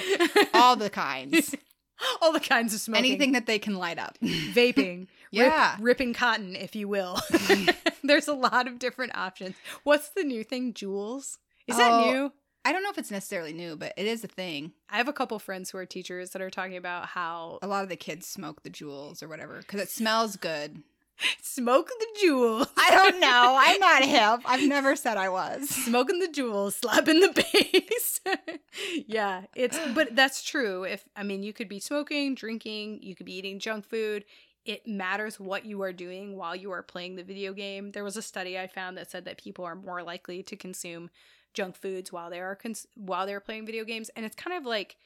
All 0.54 0.76
the 0.76 0.90
kinds. 0.90 1.54
All 2.22 2.32
the 2.32 2.40
kinds 2.40 2.74
of 2.74 2.80
smoking. 2.80 3.04
Anything 3.04 3.32
that 3.32 3.46
they 3.46 3.58
can 3.58 3.76
light 3.76 3.98
up. 3.98 4.18
Vaping. 4.22 5.06
Yeah. 5.32 5.74
Rip, 5.76 5.84
ripping 5.84 6.12
cotton, 6.14 6.56
if 6.56 6.74
you 6.74 6.88
will. 6.88 7.20
There's 8.02 8.26
a 8.26 8.34
lot 8.34 8.66
of 8.66 8.80
different 8.80 9.16
options. 9.16 9.54
What's 9.84 10.08
the 10.08 10.24
new 10.24 10.42
thing? 10.42 10.72
Juuls? 10.74 11.38
Is 11.68 11.76
that 11.76 11.92
Oh. 11.92 12.10
new? 12.10 12.32
I 12.64 12.72
don't 12.72 12.82
know 12.82 12.90
if 12.90 12.98
it's 12.98 13.12
necessarily 13.12 13.52
new, 13.52 13.76
but 13.76 13.92
it 13.96 14.06
is 14.06 14.24
a 14.24 14.26
thing. 14.26 14.72
I 14.90 14.96
have 14.96 15.06
a 15.06 15.12
couple 15.12 15.38
friends 15.38 15.70
who 15.70 15.78
are 15.78 15.86
teachers 15.86 16.30
that 16.30 16.42
are 16.42 16.50
talking 16.50 16.76
about 16.76 17.06
how 17.06 17.60
A 17.62 17.68
lot 17.68 17.84
of 17.84 17.88
the 17.88 17.96
kids 17.96 18.26
smoke 18.26 18.64
the 18.64 18.70
Juuls 18.70 19.22
or 19.22 19.28
whatever 19.28 19.58
because 19.58 19.80
it 19.80 19.88
smells 19.88 20.34
good. 20.34 20.82
smoke 21.42 21.88
the 21.88 22.06
Juuls. 22.26 22.68
I 22.76 22.90
don't 22.90 23.20
know. 23.20 23.56
I'm 23.58 23.78
not 23.80 24.04
hip. 24.04 24.40
I've 24.44 24.68
never 24.68 24.96
said 24.96 25.16
I 25.16 25.28
was. 25.28 25.68
smoking 25.68 26.18
the 26.18 26.28
Juuls, 26.28 26.74
slapping 26.74 27.20
the 27.20 27.28
bass. 27.28 28.20
yeah, 29.06 29.42
it's 29.54 29.78
but 29.94 30.14
that's 30.16 30.42
true. 30.42 30.84
If 30.84 31.04
I 31.16 31.22
mean, 31.22 31.42
you 31.42 31.52
could 31.52 31.68
be 31.68 31.80
smoking, 31.80 32.34
drinking, 32.34 33.00
you 33.02 33.14
could 33.14 33.26
be 33.26 33.34
eating 33.36 33.58
junk 33.58 33.84
food. 33.86 34.24
It 34.64 34.86
matters 34.86 35.40
what 35.40 35.64
you 35.64 35.82
are 35.82 35.92
doing 35.92 36.36
while 36.36 36.54
you 36.54 36.70
are 36.70 36.82
playing 36.82 37.16
the 37.16 37.24
video 37.24 37.52
game. 37.52 37.92
There 37.92 38.04
was 38.04 38.16
a 38.16 38.22
study 38.22 38.58
I 38.58 38.66
found 38.66 38.96
that 38.98 39.10
said 39.10 39.24
that 39.24 39.38
people 39.42 39.64
are 39.64 39.74
more 39.74 40.02
likely 40.02 40.42
to 40.44 40.56
consume 40.56 41.10
junk 41.54 41.76
foods 41.76 42.12
while 42.12 42.30
they 42.30 42.40
are 42.40 42.54
cons- 42.54 42.86
while 42.94 43.26
they're 43.26 43.40
playing 43.40 43.66
video 43.66 43.84
games, 43.84 44.10
and 44.14 44.24
it's 44.26 44.36
kind 44.36 44.56
of 44.56 44.64
like 44.64 44.96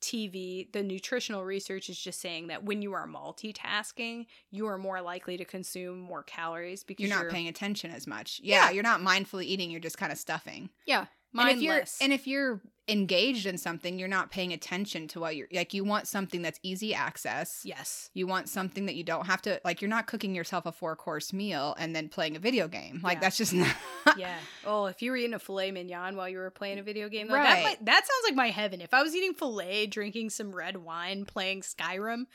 TV, 0.00 0.70
the 0.72 0.82
nutritional 0.82 1.44
research 1.44 1.88
is 1.88 1.98
just 1.98 2.20
saying 2.20 2.48
that 2.48 2.64
when 2.64 2.82
you 2.82 2.92
are 2.92 3.06
multitasking, 3.08 4.26
you 4.50 4.66
are 4.66 4.78
more 4.78 5.00
likely 5.00 5.36
to 5.36 5.44
consume 5.44 5.98
more 6.00 6.22
calories 6.22 6.84
because 6.84 7.06
You're 7.08 7.16
not 7.22 7.30
paying 7.32 7.48
attention 7.48 7.90
as 7.90 8.06
much. 8.06 8.40
Yeah, 8.42 8.66
Yeah. 8.66 8.70
you're 8.72 8.82
not 8.82 9.00
mindfully 9.00 9.44
eating. 9.44 9.70
You're 9.70 9.80
just 9.80 9.98
kind 9.98 10.12
of 10.12 10.18
stuffing. 10.18 10.70
Yeah, 10.86 11.06
And 11.38 11.50
if 11.50 11.60
you're 11.62 11.84
and 12.00 12.12
if 12.12 12.26
you're 12.26 12.60
engaged 12.88 13.46
in 13.46 13.58
something, 13.58 13.98
you're 13.98 14.06
not 14.06 14.30
paying 14.30 14.52
attention 14.52 15.08
to 15.08 15.18
what 15.18 15.34
you're 15.34 15.48
like. 15.52 15.74
You 15.74 15.82
want 15.82 16.06
something 16.06 16.40
that's 16.42 16.60
easy 16.62 16.94
access. 16.94 17.62
yes, 17.64 18.10
You 18.14 18.28
want 18.28 18.48
something 18.48 18.86
that 18.86 18.94
you 18.94 19.02
don't 19.02 19.26
have 19.26 19.42
to 19.42 19.60
like. 19.64 19.82
You're 19.82 19.88
not 19.88 20.06
cooking 20.06 20.34
yourself 20.36 20.66
a 20.66 20.72
four 20.72 20.94
course 20.94 21.32
meal 21.32 21.74
and 21.80 21.96
then 21.96 22.08
playing 22.08 22.36
a 22.36 22.38
video 22.38 22.68
game. 22.68 23.00
Like 23.02 23.16
Yeah. 23.16 23.20
that's 23.22 23.36
just 23.38 23.52
not. 23.54 23.74
yeah. 24.16 24.38
Oh, 24.64 24.86
if 24.86 25.02
you 25.02 25.10
were 25.10 25.16
eating 25.16 25.34
a 25.34 25.38
filet 25.40 25.72
mignon 25.72 26.14
while 26.16 26.28
you 26.28 26.38
were 26.38 26.50
playing 26.50 26.78
a 26.78 26.82
video 26.84 27.08
game, 27.08 27.26
though, 27.26 27.34
Right. 27.34 27.44
that 27.56 27.62
might, 27.64 27.84
that 27.86 28.06
sounds 28.06 28.24
like 28.24 28.36
my 28.36 28.50
heaven. 28.50 28.80
If 28.80 28.94
I 28.94 29.02
was 29.02 29.16
eating 29.16 29.34
filet, 29.34 29.86
drinking 29.86 30.30
some 30.30 30.54
red 30.54 30.76
wine, 30.76 31.24
playing 31.24 31.62
Skyrim, 31.62 32.26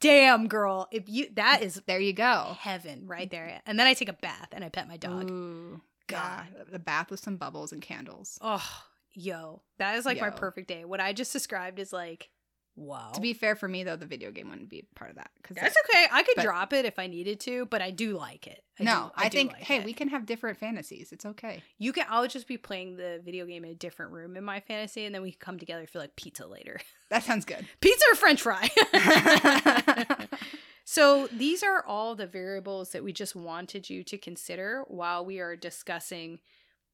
damn 0.00 0.46
girl, 0.46 0.86
if 0.92 1.08
you 1.08 1.28
that 1.34 1.62
is 1.62 1.82
there 1.86 2.00
you 2.00 2.12
go. 2.12 2.56
heaven 2.60 3.06
right 3.06 3.30
there. 3.30 3.60
And 3.66 3.78
then 3.78 3.86
I 3.86 3.94
take 3.94 4.08
a 4.08 4.12
bath 4.14 4.48
and 4.52 4.62
I 4.64 4.68
pet 4.68 4.86
my 4.88 4.96
dog. 4.96 5.30
Ooh, 5.30 5.80
God. 6.10 6.46
yeah, 6.54 6.60
uh, 6.62 6.64
the 6.70 6.78
bath 6.78 7.10
with 7.10 7.20
some 7.20 7.36
bubbles 7.36 7.72
and 7.72 7.80
candles. 7.82 8.38
Oh, 8.40 8.66
yo, 9.12 9.62
that 9.78 9.96
is 9.96 10.04
like 10.06 10.20
my 10.20 10.30
perfect 10.30 10.68
day. 10.68 10.84
What 10.84 11.00
I 11.00 11.12
just 11.12 11.32
described 11.32 11.78
is 11.78 11.92
like, 11.92 12.30
wow. 12.76 13.10
To 13.14 13.20
be 13.20 13.32
fair, 13.34 13.56
for 13.56 13.68
me 13.68 13.84
though, 13.84 13.96
the 13.96 14.06
video 14.06 14.30
game 14.30 14.48
wouldn't 14.50 14.68
be 14.70 14.86
part 14.94 15.10
of 15.10 15.16
that 15.16 15.30
because 15.42 15.56
that's 15.56 15.76
okay. 15.88 16.06
I 16.10 16.22
could 16.22 16.36
but- 16.36 16.44
drop 16.44 16.72
it 16.72 16.84
if 16.84 16.98
I 16.98 17.06
needed 17.06 17.40
to, 17.40 17.66
but 17.66 17.82
I 17.82 17.90
do 17.90 18.16
like 18.16 18.46
it. 18.46 18.62
I 18.78 18.84
no, 18.84 19.10
do- 19.14 19.22
I, 19.22 19.28
do 19.28 19.36
think 19.38 19.52
like 19.52 19.62
hey, 19.62 19.76
it. 19.78 19.84
we 19.84 19.92
can 19.92 20.08
have 20.08 20.24
different 20.24 20.58
fantasies. 20.58 21.12
It's 21.12 21.26
okay. 21.26 21.62
You 21.78 21.92
can. 21.92 22.06
I'll 22.08 22.26
just 22.26 22.48
be 22.48 22.56
playing 22.56 22.96
the 22.96 23.20
video 23.22 23.44
game 23.44 23.64
in 23.64 23.70
a 23.72 23.74
different 23.74 24.12
room 24.12 24.36
in 24.36 24.44
my 24.44 24.60
fantasy, 24.60 25.04
and 25.04 25.14
then 25.14 25.20
we 25.22 25.32
can 25.32 25.38
come 25.40 25.58
together 25.58 25.86
for 25.86 25.98
like 25.98 26.16
pizza 26.16 26.46
later. 26.46 26.80
That 27.10 27.24
sounds 27.24 27.44
good. 27.44 27.66
pizza 27.80 28.04
or 28.10 28.14
french 28.14 28.40
fry 28.40 28.70
so 30.92 31.28
these 31.28 31.62
are 31.62 31.84
all 31.86 32.16
the 32.16 32.26
variables 32.26 32.90
that 32.90 33.04
we 33.04 33.12
just 33.12 33.36
wanted 33.36 33.88
you 33.88 34.02
to 34.02 34.18
consider 34.18 34.82
while 34.88 35.24
we 35.24 35.38
are 35.38 35.54
discussing 35.54 36.40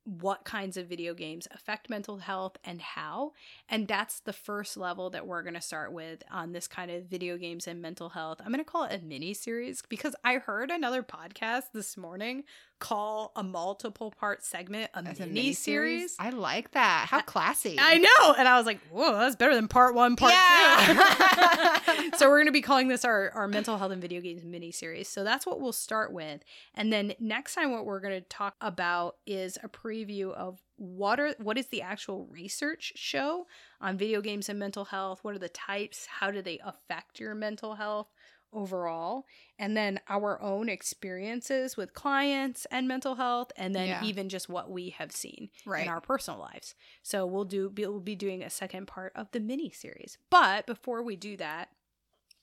what 0.06 0.44
kinds 0.44 0.76
of 0.76 0.86
video 0.86 1.12
games 1.14 1.48
affect 1.52 1.90
mental 1.90 2.18
health 2.18 2.56
and 2.64 2.80
how 2.80 3.32
and 3.68 3.88
that's 3.88 4.20
the 4.20 4.32
first 4.32 4.76
level 4.76 5.10
that 5.10 5.26
we're 5.26 5.42
going 5.42 5.54
to 5.54 5.60
start 5.60 5.92
with 5.92 6.22
on 6.30 6.52
this 6.52 6.68
kind 6.68 6.92
of 6.92 7.04
video 7.06 7.36
games 7.36 7.66
and 7.66 7.82
mental 7.82 8.10
health 8.10 8.38
i'm 8.40 8.52
going 8.52 8.64
to 8.64 8.64
call 8.64 8.84
it 8.84 8.92
a 9.02 9.04
mini 9.04 9.34
series 9.34 9.82
because 9.88 10.14
i 10.22 10.34
heard 10.34 10.70
another 10.70 11.02
podcast 11.02 11.64
this 11.74 11.96
morning 11.96 12.44
call 12.78 13.32
a 13.34 13.42
multiple 13.42 14.12
part 14.12 14.44
segment 14.44 14.90
a 14.94 14.98
As 14.98 15.18
mini 15.18 15.52
series 15.54 16.14
I 16.18 16.30
like 16.30 16.72
that. 16.72 17.06
How 17.08 17.20
classy. 17.20 17.76
I 17.78 17.98
know. 17.98 18.34
And 18.38 18.46
I 18.46 18.56
was 18.58 18.66
like, 18.66 18.80
whoa, 18.90 19.18
that's 19.18 19.36
better 19.36 19.54
than 19.54 19.66
part 19.68 19.94
one, 19.94 20.16
part 20.16 20.32
Yeah. 20.32 21.80
two. 21.86 22.10
so 22.18 22.28
we're 22.28 22.36
going 22.38 22.46
to 22.46 22.52
be 22.52 22.60
calling 22.60 22.88
this 22.88 23.04
our, 23.04 23.30
our 23.30 23.48
mental 23.48 23.78
health 23.78 23.92
and 23.92 24.00
video 24.02 24.20
games 24.20 24.44
mini 24.44 24.70
series. 24.70 25.08
So 25.08 25.24
that's 25.24 25.46
what 25.46 25.60
we'll 25.60 25.72
start 25.72 26.12
with. 26.12 26.42
And 26.74 26.92
then 26.92 27.14
next 27.18 27.54
time, 27.54 27.72
what 27.72 27.86
we're 27.86 28.00
going 28.00 28.14
to 28.20 28.28
talk 28.28 28.54
about 28.60 29.16
is 29.26 29.58
a 29.62 29.68
preview 30.04 30.32
of 30.32 30.60
what 30.76 31.18
are 31.18 31.34
what 31.38 31.56
is 31.58 31.68
the 31.68 31.82
actual 31.82 32.26
research 32.26 32.92
show 32.96 33.46
on 33.80 33.96
video 33.96 34.20
games 34.20 34.48
and 34.48 34.58
mental 34.58 34.84
health 34.86 35.20
what 35.22 35.34
are 35.34 35.38
the 35.38 35.48
types 35.48 36.06
how 36.20 36.30
do 36.30 36.42
they 36.42 36.60
affect 36.64 37.18
your 37.18 37.34
mental 37.34 37.74
health 37.76 38.08
overall 38.52 39.24
and 39.58 39.76
then 39.76 39.98
our 40.08 40.40
own 40.40 40.68
experiences 40.68 41.76
with 41.76 41.92
clients 41.94 42.66
and 42.70 42.86
mental 42.86 43.16
health 43.16 43.50
and 43.56 43.74
then 43.74 43.88
Yeah. 43.88 44.04
even 44.04 44.28
just 44.28 44.48
what 44.48 44.70
we 44.70 44.90
have 44.90 45.12
seen 45.12 45.50
right. 45.66 45.82
in 45.82 45.88
our 45.88 46.00
personal 46.00 46.40
lives. 46.40 46.74
So 47.02 47.26
we'll 47.26 47.44
do 47.44 47.72
we'll 47.76 48.00
be 48.00 48.14
doing 48.14 48.42
a 48.42 48.48
second 48.50 48.86
part 48.86 49.12
of 49.14 49.30
the 49.32 49.40
mini 49.40 49.70
series. 49.70 50.16
But 50.30 50.66
before 50.66 51.02
we 51.02 51.16
do 51.16 51.36
that, 51.38 51.70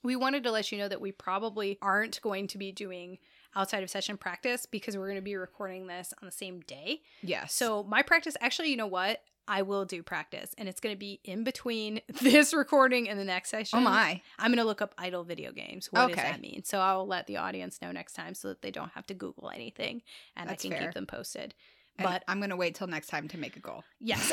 we 0.04 0.16
wanted 0.16 0.44
to 0.44 0.52
let 0.52 0.72
you 0.72 0.78
know 0.78 0.90
that 0.90 1.02
we 1.02 1.12
probably 1.14 1.80
aren't 1.82 2.22
going 2.22 2.48
to 2.48 2.58
be 2.58 2.72
doing 2.72 3.18
outside 3.56 3.84
of 3.84 3.90
session 3.90 4.18
practice 4.18 4.66
because 4.66 4.98
we're 4.98 5.06
going 5.08 5.16
to 5.18 5.22
be 5.22 5.36
recording 5.36 5.88
this 5.88 6.14
on 6.22 6.26
the 6.26 6.32
same 6.32 6.62
day. 6.62 7.02
yes. 7.22 7.54
So 7.54 7.84
my 7.84 8.02
practice 8.02 8.36
actually, 8.42 8.70
you 8.72 8.78
know 8.78 8.88
what? 8.88 9.22
I 9.46 9.62
will 9.64 9.84
do 9.84 10.02
practice 10.04 10.56
and 10.58 10.70
it's 10.70 10.80
going 10.80 10.96
to 10.96 11.00
be 11.00 11.20
in 11.26 11.44
between 11.44 12.00
this 12.22 12.54
recording 12.54 13.10
and 13.10 13.20
the 13.20 13.26
next 13.26 13.50
session. 13.50 13.80
oh 13.80 13.82
my. 13.82 14.22
I'm 14.40 14.52
going 14.52 14.58
to 14.60 14.64
look 14.64 14.82
up 14.82 14.94
idle 14.98 15.24
video 15.26 15.52
games. 15.52 15.88
What 15.92 16.08
does 16.08 16.16
that 16.16 16.40
mean? 16.40 16.64
So 16.64 16.80
I'll 16.80 17.06
let 17.06 17.28
the 17.28 17.38
audience 17.38 17.82
know 17.82 17.92
next 17.92 18.14
time 18.14 18.36
so 18.36 18.48
that 18.48 18.62
they 18.62 18.72
don't 18.72 18.92
have 18.92 19.06
to 19.08 19.14
Google 19.14 19.52
anything 19.54 20.02
and 20.38 20.50
That's 20.50 20.64
I 20.64 20.70
can 20.70 20.78
fair. 20.78 20.88
keep 20.88 20.94
them 20.94 21.06
posted. 21.06 21.54
And 21.98 22.06
But 22.08 22.24
I'm 22.28 22.40
gonna 22.40 22.56
wait 22.56 22.74
till 22.76 22.88
next 22.88 23.08
time 23.08 23.28
to 23.28 23.38
make 23.38 23.56
a 23.58 23.60
goal 23.60 23.84
Yes. 24.00 24.28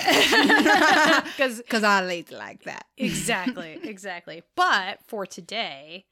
Because 1.25 1.59
because 1.59 1.83
I 1.85 2.03
late 2.03 2.31
like 2.31 2.63
that. 2.65 2.87
exactly, 2.97 3.79
exactly. 3.83 4.43
But 4.57 5.01
for 5.07 5.27
today, 5.27 6.07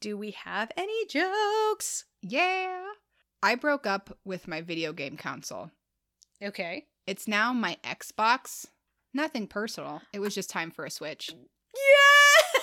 do 0.00 0.16
we 0.16 0.30
have 0.32 0.70
any 0.76 1.06
jokes? 1.06 2.04
Yeah. 2.26 2.84
I 3.42 3.54
broke 3.54 3.86
up 3.86 4.16
with 4.24 4.48
my 4.48 4.62
video 4.62 4.92
game 4.92 5.16
console. 5.16 5.70
Okay. 6.42 6.86
It's 7.06 7.28
now 7.28 7.52
my 7.52 7.76
Xbox. 7.84 8.66
Nothing 9.12 9.46
personal. 9.46 10.00
It 10.12 10.20
was 10.20 10.34
just 10.34 10.48
time 10.50 10.70
for 10.70 10.84
a 10.86 10.90
switch. 10.90 11.30
Yeah. 11.74 12.60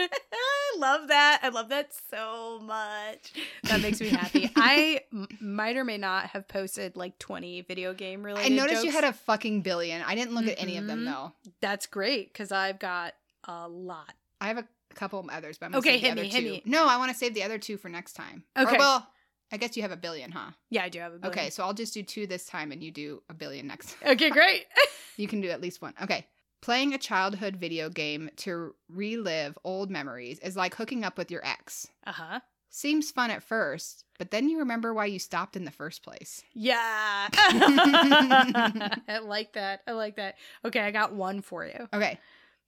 I 0.34 0.76
love 0.78 1.08
that. 1.08 1.40
I 1.42 1.48
love 1.50 1.68
that 1.70 1.90
so 2.10 2.60
much. 2.62 3.32
That 3.64 3.80
makes 3.80 4.00
me 4.00 4.08
happy. 4.08 4.50
I 4.56 5.00
m- 5.12 5.28
might 5.40 5.76
or 5.76 5.84
may 5.84 5.98
not 5.98 6.26
have 6.30 6.48
posted 6.48 6.96
like 6.96 7.18
20 7.18 7.62
video 7.62 7.94
game 7.94 8.22
related 8.22 8.52
I 8.52 8.54
noticed 8.54 8.84
you 8.84 8.90
had 8.90 9.04
a 9.04 9.12
fucking 9.12 9.62
billion. 9.62 10.02
I 10.02 10.14
didn't 10.14 10.34
look 10.34 10.46
at 10.46 10.60
any 10.60 10.76
of 10.76 10.86
them 10.86 11.00
Mhm. 11.00 11.04
though. 11.06 11.32
That's 11.60 11.86
great 11.86 12.32
because 12.32 12.52
I've 12.52 12.78
got 12.78 13.14
a 13.44 13.68
lot. 13.68 14.12
I 14.40 14.48
have 14.48 14.58
a 14.58 14.66
couple 14.92 15.18
of 15.20 15.28
others, 15.30 15.58
but 15.58 15.66
I'm 15.66 15.72
gonna 15.72 15.78
Okay, 15.80 15.92
save 15.94 16.00
the 16.02 16.06
hit 16.08 16.12
other 16.12 16.22
me, 16.22 16.28
hit 16.28 16.40
two. 16.40 16.50
me. 16.50 16.62
No, 16.64 16.86
I 16.88 16.96
want 16.96 17.10
to 17.10 17.16
save 17.16 17.34
the 17.34 17.42
other 17.42 17.58
two 17.58 17.76
for 17.76 17.88
next 17.88 18.12
time. 18.14 18.44
Or, 18.56 18.62
Okay. 18.64 18.78
well, 18.78 19.06
I 19.50 19.56
guess 19.58 19.76
you 19.76 19.82
have 19.82 19.92
a 19.92 19.96
billion, 19.96 20.30
huh? 20.32 20.52
Yeah, 20.70 20.84
I 20.84 20.88
do 20.88 20.98
have 21.00 21.12
a 21.12 21.18
billion. 21.18 21.38
Okay, 21.38 21.50
so 21.50 21.62
I'll 21.62 21.74
just 21.74 21.92
do 21.94 22.02
two 22.02 22.26
this 22.26 22.46
time, 22.46 22.72
and 22.72 22.82
you 22.82 22.90
do 22.90 23.22
a 23.28 23.34
billion 23.34 23.66
next. 23.66 23.96
Okay, 24.06 24.30
great. 24.30 24.66
You 25.18 25.28
can 25.28 25.42
do 25.42 25.50
at 25.50 25.60
least 25.60 25.82
one. 25.82 25.92
Okay. 26.02 26.26
Playing 26.62 26.94
a 26.94 26.98
childhood 26.98 27.56
video 27.56 27.90
game 27.90 28.30
to 28.36 28.74
relive 28.88 29.58
old 29.62 29.90
memories 29.90 30.38
is 30.38 30.56
like 30.56 30.74
hooking 30.74 31.04
up 31.04 31.18
with 31.18 31.30
your 31.30 31.44
ex. 31.44 31.86
Uh 32.06 32.12
huh. 32.12 32.40
seems 32.70 33.10
fun 33.10 33.30
at 33.30 33.42
first, 33.42 34.04
but 34.18 34.30
then 34.30 34.48
you 34.48 34.60
remember 34.60 34.94
why 34.94 35.04
you 35.04 35.18
stopped 35.18 35.54
in 35.54 35.66
the 35.66 35.70
first 35.70 36.02
place. 36.02 36.42
Yeah. 36.54 37.28
I 37.32 39.20
like 39.22 39.52
that. 39.52 39.82
I 39.86 39.92
like 39.92 40.16
that. 40.16 40.36
Okay, 40.64 40.80
I 40.80 40.90
got 40.90 41.12
one 41.12 41.42
for 41.42 41.66
you. 41.66 41.88
Okay. 41.92 42.18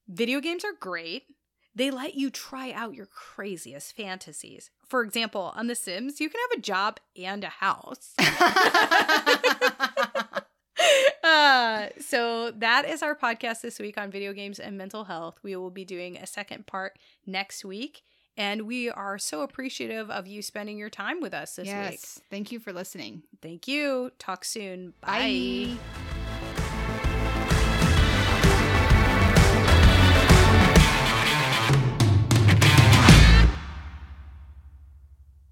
Video 0.08 0.40
games 0.40 0.64
are 0.64 0.74
great. 0.78 1.24
They 1.74 1.90
let 1.90 2.14
you 2.14 2.30
try 2.30 2.70
out 2.70 2.94
your 2.94 3.06
craziest 3.06 3.96
fantasies. 3.96 4.70
For 4.86 5.02
example, 5.02 5.52
on 5.56 5.66
The 5.66 5.74
Sims, 5.74 6.20
you 6.20 6.30
can 6.30 6.40
have 6.50 6.58
a 6.58 6.62
job 6.62 7.00
and 7.16 7.42
a 7.42 7.48
house. 7.48 8.14
uh, 11.24 11.88
so 12.00 12.50
that 12.52 12.88
is 12.88 13.02
our 13.02 13.16
podcast 13.16 13.62
this 13.62 13.78
week 13.78 13.98
on 13.98 14.10
video 14.10 14.32
games 14.32 14.58
and 14.58 14.78
mental 14.78 15.04
health. 15.04 15.38
We 15.42 15.56
will 15.56 15.70
be 15.70 15.84
doing 15.84 16.16
a 16.16 16.26
second 16.26 16.66
part 16.66 16.98
next 17.26 17.64
week. 17.64 18.02
And 18.36 18.62
we 18.62 18.90
are 18.90 19.18
so 19.18 19.42
appreciative 19.42 20.10
of 20.10 20.26
you 20.26 20.42
spending 20.42 20.76
your 20.76 20.90
time 20.90 21.20
with 21.20 21.32
us 21.32 21.56
this 21.56 21.66
yes. 21.66 21.90
week. 21.90 22.00
Thank 22.30 22.52
you 22.52 22.58
for 22.58 22.72
listening. 22.72 23.22
Thank 23.40 23.68
you. 23.68 24.10
Talk 24.18 24.44
soon. 24.44 24.94
Bye. 25.00 25.76
Bye. 25.76 26.13